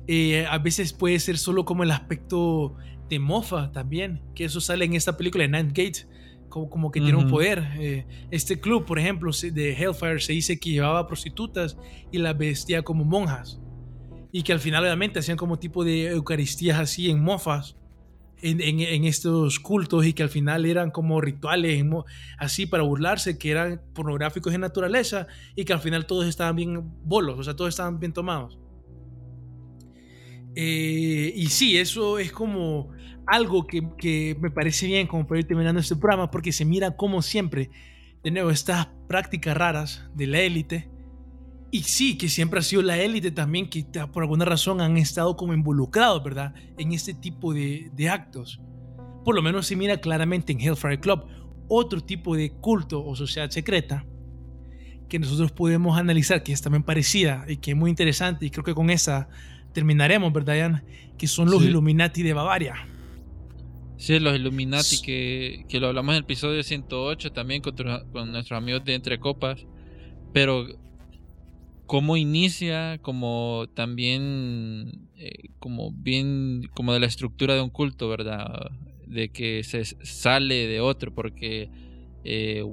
Eh, 0.07 0.45
a 0.49 0.57
veces 0.57 0.93
puede 0.93 1.19
ser 1.19 1.37
solo 1.37 1.65
como 1.65 1.83
el 1.83 1.91
aspecto 1.91 2.75
de 3.09 3.19
mofa 3.19 3.71
también, 3.71 4.21
que 4.33 4.45
eso 4.45 4.61
sale 4.61 4.85
en 4.85 4.93
esta 4.93 5.17
película 5.17 5.45
de 5.47 5.49
Ninth 5.49 5.75
Gate, 5.77 6.07
como, 6.49 6.69
como 6.69 6.91
que 6.91 6.99
tiene 7.01 7.17
un 7.17 7.25
poder. 7.29 7.67
Eh, 7.79 8.05
este 8.31 8.59
club, 8.59 8.85
por 8.85 8.97
ejemplo, 8.99 9.31
de 9.31 9.73
Hellfire 9.73 10.19
se 10.19 10.33
dice 10.33 10.59
que 10.59 10.71
llevaba 10.71 11.05
prostitutas 11.07 11.77
y 12.11 12.17
las 12.17 12.37
vestía 12.37 12.81
como 12.81 13.03
monjas. 13.05 13.59
Y 14.31 14.43
que 14.43 14.53
al 14.53 14.59
final 14.59 14.83
obviamente 14.83 15.19
hacían 15.19 15.37
como 15.37 15.59
tipo 15.59 15.83
de 15.83 16.07
eucaristías 16.11 16.79
así 16.79 17.09
en 17.09 17.21
mofas. 17.21 17.75
En, 18.43 18.59
en- 18.61 19.05
estos 19.05 19.59
cultos 19.59 20.05
y 20.05 20.13
que 20.13 20.23
al 20.23 20.29
final 20.29 20.65
eran 20.65 20.91
como 20.91 21.21
rituales 21.21 21.85
así 22.39 22.65
para 22.65 22.83
burlarse, 22.83 23.37
que 23.37 23.51
eran 23.51 23.81
pornográficos 23.93 24.53
en 24.53 24.61
naturaleza 24.61 25.27
y 25.55 25.63
que 25.65 25.73
al 25.73 25.79
final 25.79 26.07
todos 26.07 26.25
estaban 26.27 26.55
bien 26.55 26.91
bolos, 27.03 27.39
o 27.39 27.43
sea, 27.43 27.55
todos 27.55 27.69
estaban 27.69 27.99
bien 27.99 28.13
tomados. 28.13 28.57
Eh, 30.55 31.31
y 31.35 31.47
sí, 31.47 31.77
eso 31.77 32.19
es 32.19 32.31
como 32.31 32.89
algo 33.25 33.65
que, 33.67 33.81
que 33.97 34.35
me 34.41 34.51
parece 34.51 34.87
bien 34.87 35.07
como 35.07 35.25
para 35.27 35.39
ir 35.39 35.47
terminando 35.47 35.79
este 35.79 35.95
programa, 35.95 36.29
porque 36.31 36.51
se 36.51 36.65
mira 36.65 36.95
como 36.97 37.21
siempre, 37.21 37.69
de 38.23 38.31
nuevo, 38.31 38.49
estas 38.51 38.87
prácticas 39.07 39.55
raras 39.55 40.09
de 40.15 40.27
la 40.27 40.39
élite. 40.41 40.90
Y 41.73 41.83
sí, 41.83 42.17
que 42.17 42.27
siempre 42.27 42.59
ha 42.59 42.63
sido 42.63 42.81
la 42.81 42.97
élite 42.97 43.31
también, 43.31 43.69
que 43.69 43.85
por 44.11 44.23
alguna 44.23 44.43
razón 44.43 44.81
han 44.81 44.97
estado 44.97 45.37
como 45.37 45.53
involucrados, 45.53 46.21
¿verdad? 46.23 46.53
En 46.77 46.91
este 46.91 47.13
tipo 47.13 47.53
de, 47.53 47.89
de 47.93 48.09
actos. 48.09 48.59
Por 49.23 49.35
lo 49.35 49.41
menos 49.41 49.67
se 49.67 49.75
mira 49.77 49.97
claramente 50.01 50.51
en 50.51 50.59
Hellfire 50.59 50.99
Club, 50.99 51.25
otro 51.69 52.01
tipo 52.01 52.35
de 52.35 52.51
culto 52.51 53.03
o 53.05 53.15
sociedad 53.15 53.49
secreta 53.49 54.05
que 55.07 55.19
nosotros 55.19 55.51
podemos 55.53 55.97
analizar, 55.97 56.43
que 56.43 56.51
es 56.51 56.61
también 56.61 56.83
parecida 56.83 57.45
y 57.47 57.57
que 57.57 57.71
es 57.71 57.77
muy 57.77 57.89
interesante, 57.89 58.45
y 58.45 58.49
creo 58.49 58.63
que 58.65 58.73
con 58.73 58.89
esa 58.89 59.29
terminaremos, 59.73 60.31
¿verdad, 60.33 60.55
Jan? 60.59 60.83
Que 61.17 61.27
son 61.27 61.49
los 61.49 61.61
Sí. 61.61 61.67
Illuminati 61.69 62.23
de 62.23 62.33
Bavaria. 62.33 62.75
Sí, 63.97 64.19
los 64.19 64.35
Illuminati 64.35 64.95
S- 64.95 65.01
que, 65.05 65.65
que 65.69 65.79
lo 65.79 65.87
hablamos 65.87 66.13
en 66.13 66.17
el 66.17 66.23
episodio 66.23 66.63
108 66.63 67.31
también 67.31 67.61
con 67.61 67.75
nuestros 68.31 68.57
amigos 68.57 68.83
de 68.83 68.95
Entre 68.95 69.19
Copas. 69.19 69.65
Pero 70.33 70.65
cómo 71.91 72.15
inicia, 72.15 72.99
como 73.01 73.65
también, 73.73 75.09
eh, 75.17 75.49
como 75.59 75.91
bien, 75.91 76.69
como 76.73 76.93
de 76.93 77.01
la 77.01 77.05
estructura 77.05 77.53
de 77.53 77.59
un 77.59 77.69
culto, 77.69 78.07
¿verdad? 78.07 78.71
De 79.05 79.27
que 79.27 79.61
se 79.65 79.83
sale 79.83 80.67
de 80.67 80.79
otro, 80.79 81.13
porque 81.13 81.69
eh, 82.23 82.63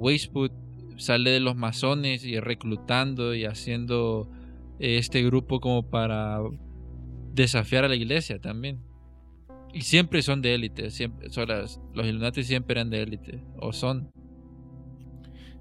sale 0.95 1.31
de 1.31 1.41
los 1.41 1.57
masones 1.57 2.23
y 2.23 2.39
reclutando 2.39 3.35
y 3.35 3.43
haciendo 3.43 4.31
este 4.79 5.21
grupo 5.21 5.59
como 5.59 5.83
para 5.83 6.39
desafiar 7.33 7.83
a 7.83 7.89
la 7.89 7.97
iglesia 7.97 8.39
también. 8.39 8.79
Y 9.73 9.81
siempre 9.81 10.21
son 10.21 10.41
de 10.41 10.55
élite, 10.55 10.91
siempre, 10.91 11.29
son 11.29 11.49
las- 11.49 11.81
los 11.93 12.05
Illuminati 12.05 12.45
siempre 12.45 12.71
eran 12.71 12.89
de 12.89 13.01
élite, 13.01 13.43
o 13.57 13.73
son. 13.73 14.09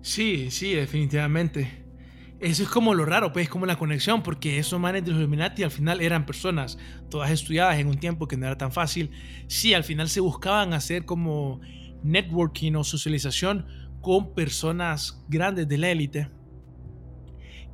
Sí, 0.01 0.53
sí, 0.53 0.75
definitivamente. 0.75 1.88
Eso 2.40 2.62
es 2.62 2.68
como 2.68 2.94
lo 2.94 3.05
raro, 3.05 3.33
pues, 3.33 3.48
como 3.48 3.66
la 3.66 3.77
conexión, 3.77 4.22
porque 4.22 4.59
esos 4.59 4.79
manes 4.79 5.05
de 5.05 5.11
los 5.11 5.18
Illuminati 5.18 5.64
al 5.64 5.72
final 5.72 6.01
eran 6.01 6.24
personas 6.24 6.79
todas 7.11 7.31
estudiadas 7.31 7.79
en 7.79 7.88
un 7.88 7.98
tiempo 7.98 8.29
que 8.29 8.37
no 8.37 8.46
era 8.46 8.57
tan 8.57 8.70
fácil. 8.70 9.11
Sí, 9.48 9.74
al 9.74 9.83
final 9.83 10.09
se 10.09 10.20
buscaban 10.20 10.72
hacer 10.72 11.05
como 11.05 11.61
networking 12.05 12.74
o 12.74 12.85
socialización 12.85 13.66
con 14.01 14.35
personas 14.35 15.24
grandes 15.29 15.66
de 15.66 15.79
la 15.79 15.90
élite 15.90 16.29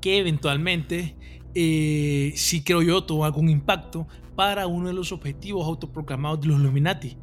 que 0.05 0.18
eventualmente, 0.18 1.16
eh, 1.55 2.35
sí 2.37 2.62
creo 2.62 2.83
yo, 2.83 3.05
tuvo 3.05 3.24
algún 3.24 3.48
impacto 3.48 4.07
para 4.37 4.66
uno 4.66 4.88
de 4.88 4.92
los 4.92 5.12
objetivos 5.12 5.66
autoproclamados 5.66 6.42
de 6.42 6.48
los 6.48 6.61
Illuminati, 6.61 7.16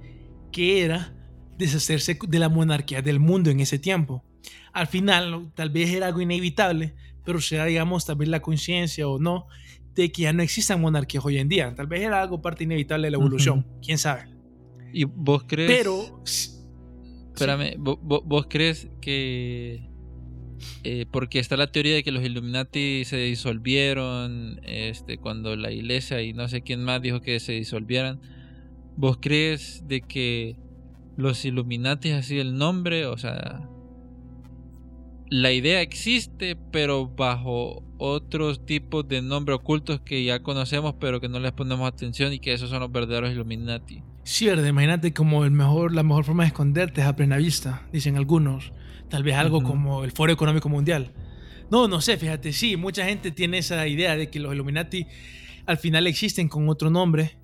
que 0.51 0.81
era 0.83 1.15
deshacerse 1.59 2.17
de 2.27 2.39
la 2.39 2.49
monarquía 2.49 3.03
del 3.03 3.19
mundo 3.19 3.51
en 3.51 3.59
ese 3.59 3.77
tiempo. 3.77 4.25
Al 4.73 4.87
final, 4.87 5.51
tal 5.53 5.69
vez 5.69 5.91
era 5.91 6.07
algo 6.07 6.21
inevitable, 6.21 6.95
pero 7.23 7.39
sea, 7.41 7.65
digamos, 7.65 8.05
tal 8.05 8.15
vez 8.15 8.29
la 8.29 8.41
conciencia 8.41 9.07
o 9.07 9.19
no, 9.19 9.47
de 9.95 10.11
que 10.11 10.23
ya 10.23 10.33
no 10.33 10.41
existan 10.41 10.79
monarquías 10.81 11.25
hoy 11.25 11.37
en 11.37 11.49
día. 11.49 11.73
Tal 11.75 11.87
vez 11.87 12.01
era 12.01 12.21
algo 12.21 12.41
parte 12.41 12.63
inevitable 12.63 13.07
de 13.07 13.11
la 13.11 13.17
evolución, 13.17 13.65
quién 13.83 13.97
sabe. 13.97 14.29
¿Y 14.93 15.03
vos 15.05 15.43
crees? 15.47 15.69
Pero, 15.77 16.21
Espérame, 17.33 17.75
¿vo- 17.77 17.99
vo- 18.01 18.21
¿vos, 18.25 18.45
crees 18.49 18.89
que... 19.01 19.87
eh, 20.83 21.05
porque 21.11 21.39
está 21.39 21.57
la 21.57 21.71
teoría 21.71 21.95
de 21.95 22.03
que 22.03 22.11
los 22.11 22.23
Illuminati 22.23 23.03
se 23.05 23.17
disolvieron 23.17 24.59
este, 24.63 25.17
cuando 25.17 25.55
la 25.55 25.71
iglesia 25.71 26.21
y 26.21 26.33
no 26.33 26.47
sé 26.49 26.61
quién 26.61 26.83
más 26.83 27.01
dijo 27.01 27.21
que 27.21 27.39
se 27.39 27.53
disolvieran. 27.53 28.19
¿Vos 28.97 29.17
crees 29.21 29.83
de 29.87 30.01
que 30.01 30.57
los 31.17 31.43
Illuminati 31.45 32.09
es 32.09 32.15
así 32.15 32.37
el 32.39 32.57
nombre? 32.57 33.05
O 33.07 33.17
sea, 33.17 33.67
la 35.31 35.53
idea 35.53 35.79
existe, 35.79 36.57
pero 36.73 37.07
bajo 37.07 37.83
otros 37.97 38.65
tipos 38.65 39.07
de 39.07 39.21
nombres 39.21 39.59
ocultos 39.59 40.01
que 40.01 40.25
ya 40.25 40.43
conocemos, 40.43 40.95
pero 40.99 41.21
que 41.21 41.29
no 41.29 41.39
les 41.39 41.53
ponemos 41.53 41.87
atención 41.87 42.33
y 42.33 42.39
que 42.39 42.51
esos 42.51 42.69
son 42.69 42.81
los 42.81 42.91
verdaderos 42.91 43.31
Illuminati. 43.31 44.03
Verdad, 44.41 44.65
imagínate 44.65 45.13
como 45.13 45.45
el 45.45 45.51
mejor, 45.51 45.93
la 45.93 46.03
mejor 46.03 46.25
forma 46.25 46.43
de 46.43 46.47
esconderte 46.47 46.99
es 46.99 47.07
a 47.07 47.15
plena 47.15 47.37
vista, 47.37 47.87
dicen 47.93 48.17
algunos. 48.17 48.73
Tal 49.09 49.23
vez 49.23 49.35
algo 49.35 49.63
como 49.63 50.03
el 50.03 50.11
Foro 50.11 50.33
Económico 50.33 50.67
Mundial. 50.67 51.13
No, 51.71 51.87
no 51.87 52.01
sé, 52.01 52.17
fíjate, 52.17 52.51
sí, 52.51 52.75
mucha 52.75 53.05
gente 53.05 53.31
tiene 53.31 53.59
esa 53.59 53.87
idea 53.87 54.17
de 54.17 54.29
que 54.29 54.41
los 54.41 54.53
Illuminati 54.53 55.07
al 55.65 55.77
final 55.77 56.07
existen 56.07 56.49
con 56.49 56.67
otro 56.67 56.89
nombre. 56.89 57.37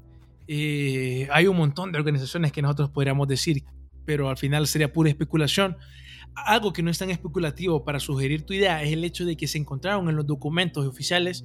Eh, 0.49 1.29
hay 1.31 1.47
un 1.47 1.55
montón 1.55 1.93
de 1.93 1.99
organizaciones 1.99 2.51
que 2.51 2.61
nosotros 2.61 2.89
podríamos 2.89 3.29
decir, 3.29 3.63
pero 4.03 4.29
al 4.29 4.35
final 4.35 4.67
sería 4.67 4.91
pura 4.91 5.09
especulación. 5.09 5.77
Algo 6.45 6.71
que 6.71 6.83
no 6.83 6.91
es 6.91 6.97
tan 6.97 7.09
especulativo 7.09 7.83
para 7.83 7.99
sugerir 7.99 8.43
tu 8.43 8.53
idea 8.53 8.83
es 8.83 8.93
el 8.93 9.03
hecho 9.03 9.25
de 9.25 9.35
que 9.35 9.47
se 9.47 9.57
encontraron 9.57 10.07
en 10.07 10.15
los 10.15 10.25
documentos 10.25 10.85
oficiales 10.85 11.43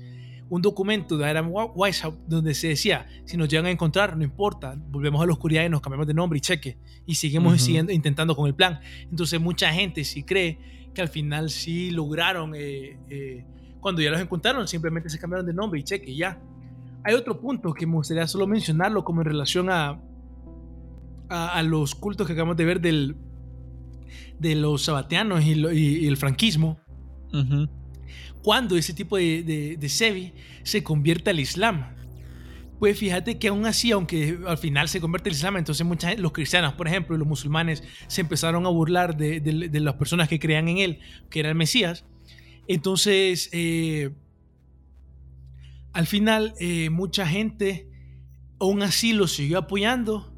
un 0.52 0.60
documento 0.60 1.16
de 1.16 1.24
Adam 1.24 1.50
Weishaupt 1.50 2.28
donde 2.28 2.52
se 2.52 2.68
decía, 2.68 3.06
si 3.24 3.38
nos 3.38 3.48
llegan 3.48 3.64
a 3.64 3.70
encontrar, 3.70 4.18
no 4.18 4.22
importa, 4.22 4.76
volvemos 4.76 5.22
a 5.22 5.26
la 5.26 5.32
oscuridad 5.32 5.64
y 5.64 5.70
nos 5.70 5.80
cambiamos 5.80 6.06
de 6.06 6.12
nombre 6.12 6.36
y 6.36 6.40
cheque, 6.42 6.76
y 7.06 7.14
seguimos 7.14 7.62
siguiendo, 7.62 7.90
intentando 7.90 8.36
con 8.36 8.46
el 8.46 8.54
plan. 8.54 8.78
Entonces 9.10 9.40
mucha 9.40 9.72
gente 9.72 10.04
sí 10.04 10.24
cree 10.24 10.58
que 10.92 11.00
al 11.00 11.08
final 11.08 11.48
sí 11.48 11.90
lograron, 11.90 12.54
eh, 12.54 12.98
eh, 13.08 13.46
cuando 13.80 14.02
ya 14.02 14.10
los 14.10 14.20
encontraron, 14.20 14.68
simplemente 14.68 15.08
se 15.08 15.18
cambiaron 15.18 15.46
de 15.46 15.54
nombre 15.54 15.80
y 15.80 15.84
cheque, 15.84 16.14
ya. 16.14 16.38
Hay 17.02 17.14
otro 17.14 17.40
punto 17.40 17.72
que 17.72 17.86
me 17.86 17.94
gustaría 17.94 18.26
solo 18.26 18.46
mencionarlo 18.46 19.04
como 19.04 19.22
en 19.22 19.28
relación 19.28 19.70
a, 19.70 20.02
a, 21.30 21.62
los 21.62 21.94
cultos 21.94 22.26
que 22.26 22.34
acabamos 22.34 22.58
de 22.58 22.64
ver 22.66 22.78
del, 22.78 23.16
de 24.42 24.54
los 24.56 24.82
sabatianos 24.82 25.44
y, 25.44 26.06
el 26.06 26.16
franquismo 26.16 26.78
cuando 28.42 28.76
ese 28.76 28.92
tipo 28.92 29.16
de, 29.16 29.76
de, 29.78 29.88
Sevi 29.88 30.32
se 30.64 30.82
convierte 30.82 31.30
al 31.30 31.40
Islam. 31.40 31.94
Pues 32.78 32.98
fíjate 32.98 33.38
que 33.38 33.48
aún 33.48 33.64
así, 33.64 33.92
aunque 33.92 34.40
al 34.44 34.58
final 34.58 34.88
se 34.88 35.00
convierte 35.00 35.30
al 35.30 35.36
Islam, 35.36 35.56
entonces 35.56 35.86
muchas, 35.86 36.18
los 36.18 36.32
cristianos, 36.32 36.74
por 36.74 36.88
ejemplo, 36.88 37.14
y 37.14 37.18
los 37.20 37.28
musulmanes 37.28 37.84
se 38.08 38.20
empezaron 38.20 38.66
a 38.66 38.70
burlar 38.70 39.16
de, 39.16 39.40
de 39.40 39.80
las 39.80 39.94
personas 39.94 40.28
que 40.28 40.40
creían 40.40 40.68
en 40.68 40.78
él, 40.78 40.98
que 41.30 41.40
era 41.40 41.48
el 41.48 41.54
Mesías. 41.54 42.04
Entonces, 42.66 43.48
eh, 43.52 44.10
al 45.92 46.06
final, 46.06 46.54
eh, 46.58 46.90
mucha 46.90 47.26
gente 47.26 47.88
aún 48.58 48.82
así 48.82 49.12
lo 49.12 49.26
siguió 49.26 49.58
apoyando 49.58 50.31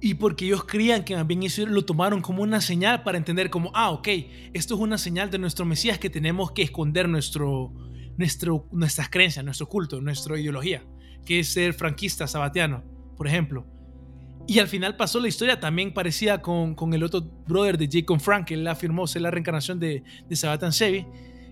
y 0.00 0.14
porque 0.14 0.46
ellos 0.46 0.64
creían 0.64 1.04
que 1.04 1.14
también 1.14 1.42
eso 1.42 1.66
lo 1.66 1.84
tomaron 1.84 2.22
como 2.22 2.42
una 2.42 2.60
señal 2.60 3.02
para 3.02 3.18
entender 3.18 3.50
como, 3.50 3.70
ah, 3.74 3.90
ok, 3.90 4.08
esto 4.52 4.74
es 4.74 4.80
una 4.80 4.96
señal 4.96 5.30
de 5.30 5.38
nuestro 5.38 5.66
Mesías 5.66 5.98
que 5.98 6.08
tenemos 6.08 6.52
que 6.52 6.62
esconder 6.62 7.08
nuestro, 7.08 7.72
nuestro, 8.16 8.66
nuestras 8.72 9.10
creencias, 9.10 9.44
nuestro 9.44 9.68
culto, 9.68 10.00
nuestra 10.00 10.38
ideología, 10.38 10.82
que 11.26 11.40
es 11.40 11.52
ser 11.52 11.74
franquista, 11.74 12.26
sabatiano, 12.26 12.82
por 13.16 13.26
ejemplo. 13.26 13.66
Y 14.46 14.58
al 14.58 14.68
final 14.68 14.96
pasó 14.96 15.20
la 15.20 15.28
historia 15.28 15.60
también 15.60 15.92
parecida 15.92 16.40
con, 16.40 16.74
con 16.74 16.94
el 16.94 17.02
otro 17.02 17.20
brother 17.20 17.76
de 17.76 17.88
Jacob 17.90 18.20
Frank, 18.20 18.50
él 18.52 18.66
afirmó 18.66 19.06
ser 19.06 19.22
la 19.22 19.30
reencarnación 19.30 19.78
de, 19.78 20.02
de 20.26 20.36
Sabatan 20.36 20.72
Sevi 20.72 21.06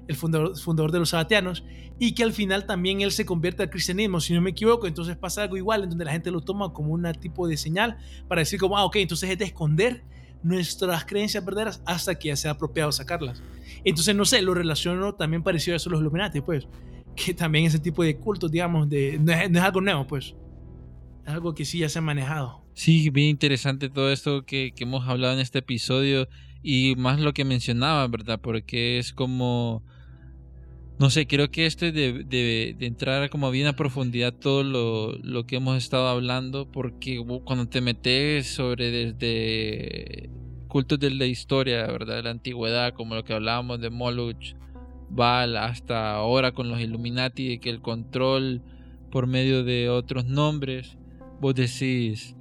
el 0.09 0.17
fundador, 0.17 0.59
fundador 0.59 0.91
de 0.91 0.99
los 0.99 1.11
sabatianos, 1.11 1.65
y 1.99 2.15
que 2.15 2.25
al 2.25 2.33
final 2.33 2.67
también 2.67 3.01
él 3.01 3.13
se 3.13 3.25
convierte 3.25 3.63
al 3.63 3.71
cristianismo, 3.71 4.21
si 4.21 4.33
no 4.33 4.41
me 4.41 4.51
equivoco, 4.51 4.87
entonces 4.87 5.17
pasa 5.17 5.43
algo 5.43 5.57
igual, 5.57 5.85
en 5.85 5.91
donde 5.91 6.05
la 6.05 6.13
gente 6.13 6.31
lo 6.31 6.41
toma 6.41 6.73
como 6.73 6.93
un 6.93 7.11
tipo 7.21 7.47
de 7.47 7.57
señal 7.57 7.99
para 8.27 8.41
decir 8.41 8.59
como, 8.59 8.77
ah, 8.77 8.85
ok, 8.85 8.97
entonces 8.97 9.31
es 9.31 9.39
de 9.39 9.45
esconder 9.45 10.03
nuestras 10.43 11.05
creencias 11.05 11.45
verdaderas 11.45 11.83
hasta 11.85 12.15
que 12.19 12.29
ya 12.29 12.37
sea 12.37 12.53
apropiado 12.53 12.93
sacarlas. 12.93 13.43
Entonces, 13.85 14.15
no 14.15 14.25
sé, 14.25 14.43
lo 14.43 14.55
relaciono 14.55 15.15
también 15.15 15.43
parecido 15.43 15.75
a 15.75 15.77
eso 15.77 15.91
los 15.91 16.01
Illuminati, 16.01 16.41
pues, 16.41 16.67
que 17.17 17.35
también 17.35 17.67
ese 17.67 17.79
tipo 17.79 18.03
de 18.03 18.17
cultos, 18.17 18.51
digamos, 18.51 18.89
de, 18.89 19.19
no, 19.19 19.33
es, 19.33 19.63
algo 19.63 19.81
nuevo, 19.81 20.07
pues, 20.07 20.35
es 21.27 21.33
algo 21.33 21.55
que 21.55 21.65
sí 21.65 21.81
ya 21.81 21.89
se 21.89 21.99
ha 21.99 22.03
manejado. 22.03 22.65
Sí, 22.75 23.11
bien 23.11 23.31
interesante 23.31 23.91
todo 23.91 24.13
esto 24.13 24.45
que, 24.45 24.73
que 24.75 24.85
hemos 24.85 25.07
hablado 25.09 25.35
en 25.35 25.41
este 25.41 25.59
episodio 25.59 26.29
y 26.63 26.95
más 26.97 27.21
lo 27.21 27.33
que 27.33 27.45
mencionaba, 27.45 28.07
¿verdad? 28.07 28.41
Porque 28.41 28.99
es 28.99 29.13
como 29.13 29.83
no 30.99 31.11
sé, 31.11 31.29
creo 31.29 31.51
que 31.51 31.67
esto 31.67 31.93
de, 31.93 32.25
de, 32.25 32.77
entrar 32.81 33.31
como 33.31 33.51
bien 33.53 33.69
a 33.69 33.75
profundidad 33.75 34.33
todo 34.33 34.65
lo, 34.65 35.13
lo, 35.23 35.47
que 35.47 35.57
hemos 35.57 35.77
estado 35.77 36.09
hablando, 36.09 36.71
porque 36.71 37.25
cuando 37.45 37.69
te 37.69 37.81
metes 37.81 38.49
sobre 38.49 38.91
desde 38.91 40.29
cultos 40.67 40.99
de 40.99 41.11
la 41.11 41.27
historia, 41.27 41.87
¿verdad? 41.87 42.17
De 42.17 42.23
la 42.25 42.31
antigüedad, 42.31 42.95
como 42.95 43.15
lo 43.15 43.25
que 43.25 43.33
hablábamos 43.33 43.81
de 43.81 43.91
Moloch, 43.91 44.57
Val, 45.09 45.57
hasta 45.57 46.15
ahora 46.15 46.53
con 46.53 46.69
los 46.69 46.81
Illuminati, 46.81 47.49
de 47.49 47.61
que 47.61 47.71
el 47.71 47.81
control 47.81 48.63
por 49.13 49.29
medio 49.29 49.63
de 49.63 49.89
otros 49.89 50.27
nombres, 50.27 50.99
vos 51.41 51.55
decís, 51.55 52.35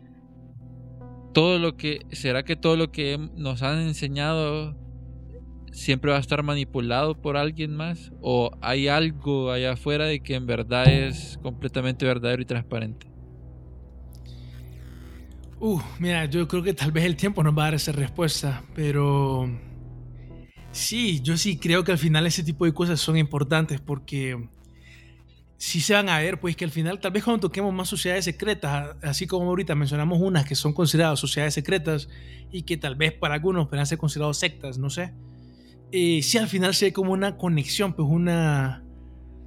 todo 1.32 1.60
lo 1.60 1.78
que, 1.78 2.00
¿será 2.12 2.42
que 2.44 2.56
todo 2.56 2.76
lo 2.76 2.92
que 2.92 3.20
nos 3.36 3.62
han 3.62 3.80
enseñado 3.82 4.76
siempre 5.78 6.10
va 6.10 6.18
a 6.18 6.20
estar 6.20 6.42
manipulado 6.42 7.22
por 7.22 7.38
alguien 7.38 7.76
más? 7.76 8.12
¿O 8.20 8.52
hay 8.62 8.88
algo 8.88 9.52
allá 9.52 9.74
afuera 9.74 10.06
de 10.06 10.22
que 10.22 10.34
en 10.34 10.48
verdad 10.48 10.88
es 10.88 11.38
completamente 11.44 12.04
verdadero 12.04 12.42
y 12.42 12.46
transparente? 12.46 13.08
Uh, 15.60 15.80
mira, 16.00 16.26
yo 16.26 16.48
creo 16.48 16.64
que 16.64 16.74
tal 16.74 16.92
vez 16.92 17.06
el 17.06 17.16
tiempo 17.16 17.44
nos 17.44 17.56
va 17.56 17.64
a 17.64 17.66
dar 17.66 17.76
esa 17.76 17.92
respuesta, 17.92 18.64
pero 18.74 19.50
sí, 20.72 21.22
yo 21.22 21.38
sí 21.38 21.58
creo 21.58 21.84
que 21.84 21.92
al 21.92 21.98
final 22.00 22.26
ese 22.26 22.44
tipo 22.44 22.66
de 22.66 22.74
cosas 22.74 23.00
son 23.00 23.16
importantes 23.16 23.80
porque 23.80 24.50
sí 25.58 25.80
se 25.82 25.94
van 25.94 26.10
a 26.10 26.20
ver, 26.20 26.40
pues 26.40 26.56
que 26.56 26.66
al 26.66 26.72
final 26.72 27.00
tal 27.00 27.12
vez 27.12 27.24
cuando 27.24 27.48
toquemos 27.48 27.74
más 27.74 27.88
sociedades 27.88 28.26
secretas, 28.26 28.96
así 29.04 29.28
como 29.28 29.48
ahorita 29.50 29.76
mencionamos 29.76 30.20
unas 30.22 30.46
que 30.46 30.56
son 30.56 30.74
consideradas 30.74 31.20
sociedades 31.20 31.54
secretas 31.54 32.10
y 32.52 32.64
que 32.64 32.78
tal 32.78 32.96
vez 32.96 33.14
para 33.14 33.36
algunos 33.36 33.68
puedan 33.68 33.86
ser 33.86 34.00
considerados 34.00 34.38
sectas, 34.38 34.80
no 34.80 34.90
sé 34.90 35.14
eh, 35.92 36.22
si 36.22 36.38
al 36.38 36.48
final 36.48 36.74
se 36.74 36.86
ve 36.86 36.94
como 36.94 37.14
una 37.14 37.38
conexión, 37.38 37.94
pues 37.94 38.08
una... 38.10 38.84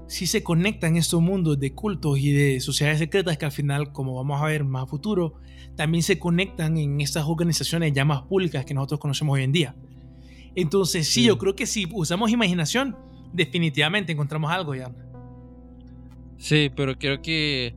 Si 0.08 0.26
se 0.26 0.42
conectan 0.42 0.96
estos 0.96 1.20
mundos 1.20 1.60
de 1.60 1.72
cultos 1.72 2.18
y 2.18 2.32
de 2.32 2.58
sociedades 2.60 2.98
secretas 2.98 3.38
que 3.38 3.44
al 3.44 3.52
final, 3.52 3.92
como 3.92 4.16
vamos 4.16 4.42
a 4.42 4.46
ver 4.46 4.64
más 4.64 4.82
a 4.82 4.86
futuro, 4.86 5.34
también 5.76 6.02
se 6.02 6.18
conectan 6.18 6.76
en 6.78 7.00
estas 7.00 7.26
organizaciones 7.26 7.92
ya 7.92 8.04
más 8.04 8.22
públicas 8.22 8.64
que 8.64 8.74
nosotros 8.74 8.98
conocemos 8.98 9.34
hoy 9.34 9.44
en 9.44 9.52
día. 9.52 9.76
Entonces, 10.56 11.08
sí, 11.08 11.24
yo 11.24 11.38
creo 11.38 11.54
que 11.54 11.64
si 11.64 11.86
usamos 11.92 12.32
imaginación, 12.32 12.96
definitivamente 13.32 14.10
encontramos 14.12 14.50
algo 14.50 14.74
ya. 14.74 14.90
Sí, 16.38 16.70
pero 16.74 16.98
creo 16.98 17.22
que 17.22 17.76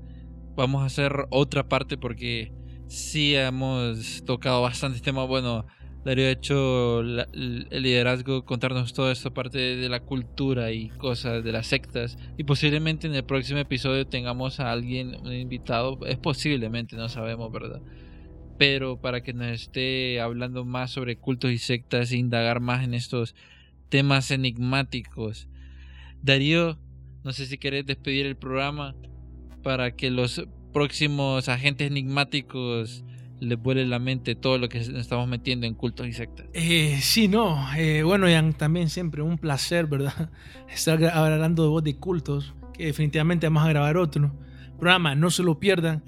vamos 0.55 0.81
a 0.81 0.85
hacer 0.85 1.27
otra 1.29 1.67
parte 1.67 1.97
porque 1.97 2.51
sí 2.87 3.35
hemos 3.35 4.23
tocado 4.25 4.61
bastantes 4.61 5.01
temas. 5.01 5.27
Bueno, 5.27 5.65
Darío 6.03 6.27
ha 6.27 6.31
hecho 6.31 6.99
el 6.99 7.67
liderazgo, 7.71 8.43
contarnos 8.43 8.93
toda 8.93 9.13
esta 9.13 9.33
parte 9.33 9.57
de 9.57 9.87
la 9.87 10.01
cultura 10.01 10.71
y 10.71 10.89
cosas 10.89 11.43
de 11.43 11.51
las 11.53 11.67
sectas. 11.67 12.17
Y 12.37 12.43
posiblemente 12.43 13.07
en 13.07 13.15
el 13.15 13.23
próximo 13.23 13.59
episodio 13.59 14.05
tengamos 14.05 14.59
a 14.59 14.71
alguien, 14.71 15.15
un 15.23 15.31
invitado. 15.31 16.05
Es 16.05 16.17
posiblemente, 16.17 16.97
no 16.97 17.07
sabemos, 17.07 17.49
¿verdad? 17.53 17.81
Pero 18.57 18.99
para 18.99 19.23
que 19.23 19.31
nos 19.31 19.47
esté 19.47 20.19
hablando 20.19 20.65
más 20.65 20.91
sobre 20.91 21.15
cultos 21.17 21.51
y 21.51 21.57
sectas 21.57 22.11
e 22.11 22.17
indagar 22.17 22.59
más 22.59 22.83
en 22.83 22.93
estos 22.93 23.33
temas 23.87 24.29
enigmáticos. 24.29 25.47
Darío, 26.21 26.77
no 27.23 27.31
sé 27.31 27.45
si 27.45 27.57
querés 27.57 27.85
despedir 27.85 28.25
el 28.25 28.35
programa 28.35 28.93
para 29.61 29.95
que 29.95 30.11
los 30.11 30.45
próximos 30.73 31.47
agentes 31.47 31.87
enigmáticos 31.87 33.05
le 33.43 33.55
vuele 33.55 33.85
la 33.85 33.99
mente 33.99 34.35
todo 34.35 34.57
lo 34.57 34.69
que 34.69 34.79
estamos 34.79 35.27
metiendo 35.27 35.65
en 35.65 35.73
cultos 35.73 36.07
y 36.07 36.13
sectas. 36.13 36.47
Eh, 36.53 36.99
sí, 37.01 37.27
no. 37.27 37.57
Eh, 37.75 38.03
bueno, 38.03 38.29
Ian, 38.29 38.53
también 38.53 38.89
siempre 38.89 39.21
un 39.21 39.37
placer, 39.37 39.87
¿verdad? 39.87 40.31
Estar 40.73 41.03
hablando 41.05 41.63
de 41.63 41.69
voz 41.69 41.83
de 41.83 41.95
cultos, 41.97 42.53
que 42.73 42.85
definitivamente 42.85 43.47
vamos 43.47 43.63
a 43.63 43.69
grabar 43.69 43.97
otro 43.97 44.33
programa, 44.77 45.15
no 45.15 45.29
se 45.29 45.43
lo 45.43 45.59
pierdan. 45.59 46.03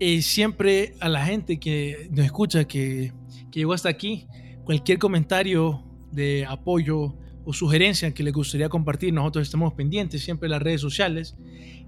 Eh, 0.00 0.22
siempre 0.22 0.94
a 1.00 1.08
la 1.08 1.24
gente 1.24 1.58
que 1.58 2.08
nos 2.10 2.24
escucha, 2.24 2.64
que, 2.64 3.12
que 3.50 3.60
llegó 3.60 3.72
hasta 3.72 3.88
aquí, 3.88 4.26
cualquier 4.64 4.98
comentario 4.98 5.84
de 6.12 6.46
apoyo 6.46 7.16
o 7.44 7.52
sugerencia 7.52 8.12
que 8.12 8.22
les 8.22 8.32
gustaría 8.32 8.68
compartir, 8.68 9.12
nosotros 9.12 9.46
estamos 9.46 9.72
pendientes 9.72 10.22
siempre 10.22 10.46
en 10.46 10.52
las 10.52 10.62
redes 10.62 10.80
sociales. 10.80 11.36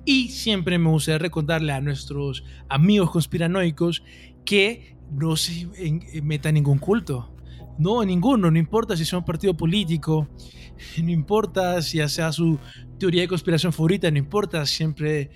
Y 0.07 0.28
siempre 0.28 0.78
me 0.78 0.88
gustaría 0.88 1.18
recordarle 1.18 1.72
a 1.72 1.80
nuestros 1.82 2.42
amigos 2.70 3.11
conspiranoicos 3.11 4.03
que 4.45 4.97
no 5.11 5.36
se 5.36 5.68
meta 6.22 6.49
en 6.49 6.57
ningún 6.57 6.78
culto. 6.78 7.34
No, 7.78 8.05
ninguno, 8.05 8.51
no 8.51 8.59
importa 8.59 8.97
si 8.97 9.05
sea 9.05 9.18
un 9.18 9.24
partido 9.24 9.57
político, 9.57 10.28
no 11.03 11.11
importa 11.11 11.80
si 11.82 12.07
sea 12.09 12.32
su 12.32 12.59
teoría 12.99 13.22
de 13.22 13.28
conspiración 13.28 13.72
favorita, 13.72 14.11
no 14.11 14.18
importa, 14.18 14.66
siempre 14.66 15.30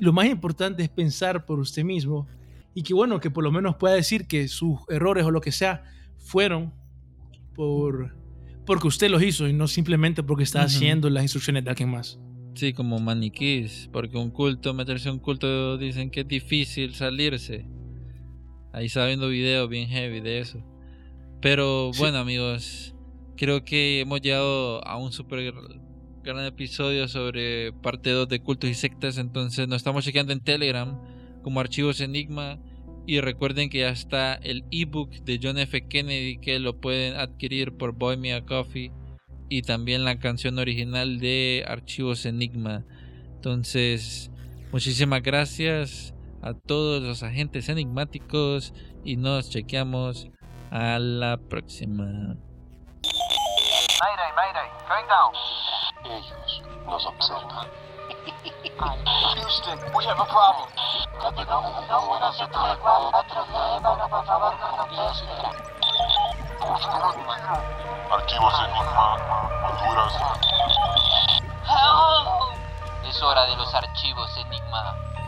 lo 0.00 0.12
más 0.12 0.26
importante 0.26 0.82
es 0.82 0.88
pensar 0.88 1.46
por 1.46 1.58
usted 1.58 1.82
mismo 1.82 2.26
y 2.74 2.82
que 2.82 2.94
bueno, 2.94 3.20
que 3.20 3.30
por 3.30 3.42
lo 3.42 3.50
menos 3.50 3.76
pueda 3.76 3.94
decir 3.94 4.26
que 4.26 4.48
sus 4.48 4.78
errores 4.88 5.24
o 5.24 5.30
lo 5.30 5.40
que 5.40 5.50
sea 5.50 5.82
fueron 6.18 6.72
por 7.54 8.16
porque 8.64 8.86
usted 8.86 9.10
los 9.10 9.22
hizo 9.22 9.48
y 9.48 9.54
no 9.54 9.66
simplemente 9.66 10.22
porque 10.22 10.44
está 10.44 10.62
haciendo 10.62 11.08
las 11.08 11.24
instrucciones 11.24 11.64
de 11.64 11.70
alguien 11.70 11.90
más. 11.90 12.20
Sí, 12.54 12.74
como 12.74 12.98
maniquís, 12.98 13.88
porque 13.92 14.18
un 14.18 14.30
culto, 14.30 14.74
meterse 14.74 15.08
en 15.08 15.14
un 15.14 15.20
culto 15.20 15.78
dicen 15.78 16.10
que 16.10 16.20
es 16.20 16.28
difícil 16.28 16.94
salirse. 16.94 17.64
Ahí 18.72 18.86
está 18.86 19.06
viendo 19.06 19.28
videos 19.28 19.68
bien 19.68 19.88
heavy 19.88 20.20
de 20.20 20.40
eso. 20.40 20.62
Pero 21.40 21.92
bueno, 21.98 22.18
amigos, 22.18 22.94
creo 23.36 23.64
que 23.64 24.00
hemos 24.00 24.20
llegado 24.20 24.84
a 24.86 24.98
un 24.98 25.12
super 25.12 25.54
gran 26.22 26.44
episodio 26.44 27.08
sobre 27.08 27.72
parte 27.72 28.10
2 28.10 28.28
de 28.28 28.40
cultos 28.40 28.68
y 28.68 28.74
sectas. 28.74 29.16
Entonces 29.16 29.68
nos 29.68 29.76
estamos 29.76 30.04
chequeando 30.04 30.32
en 30.32 30.40
Telegram 30.40 31.00
como 31.42 31.60
Archivos 31.60 32.00
Enigma. 32.00 32.58
Y 33.06 33.20
recuerden 33.20 33.70
que 33.70 33.78
ya 33.78 33.88
está 33.88 34.34
el 34.34 34.64
ebook 34.70 35.10
de 35.24 35.40
John 35.42 35.56
F. 35.58 35.86
Kennedy 35.88 36.36
que 36.36 36.58
lo 36.58 36.78
pueden 36.78 37.16
adquirir 37.16 37.72
por 37.72 37.92
Boy 37.92 38.18
Me 38.18 38.34
a 38.34 38.44
Coffee. 38.44 38.92
Y 39.48 39.62
también 39.62 40.04
la 40.04 40.18
canción 40.18 40.58
original 40.58 41.18
de 41.20 41.64
Archivos 41.66 42.26
Enigma. 42.26 42.84
Entonces, 43.36 44.30
muchísimas 44.72 45.22
gracias 45.22 46.14
a 46.42 46.54
todos 46.54 47.02
los 47.02 47.22
agentes 47.22 47.68
enigmáticos 47.68 48.72
y 49.04 49.16
nos 49.16 49.50
chequeamos 49.50 50.28
a 50.70 50.98
la 50.98 51.36
próxima. 51.36 52.04
Mayday, 54.00 54.32
mayday, 54.36 54.68
going 54.88 55.08
down. 55.08 55.32
Ellos 56.04 56.62
nos 56.86 57.06
observan. 57.06 57.66
Houston, 59.34 59.78
we 59.96 60.04
have 60.04 60.20
a 60.20 60.24
problem. 60.26 60.68
Archivos 68.10 68.54
Enigma, 68.60 69.16
Honduras. 69.64 70.14
Es 73.08 73.22
hora 73.22 73.44
de 73.46 73.56
los 73.56 73.74
archivos 73.74 74.36
Enigma. 74.38 75.07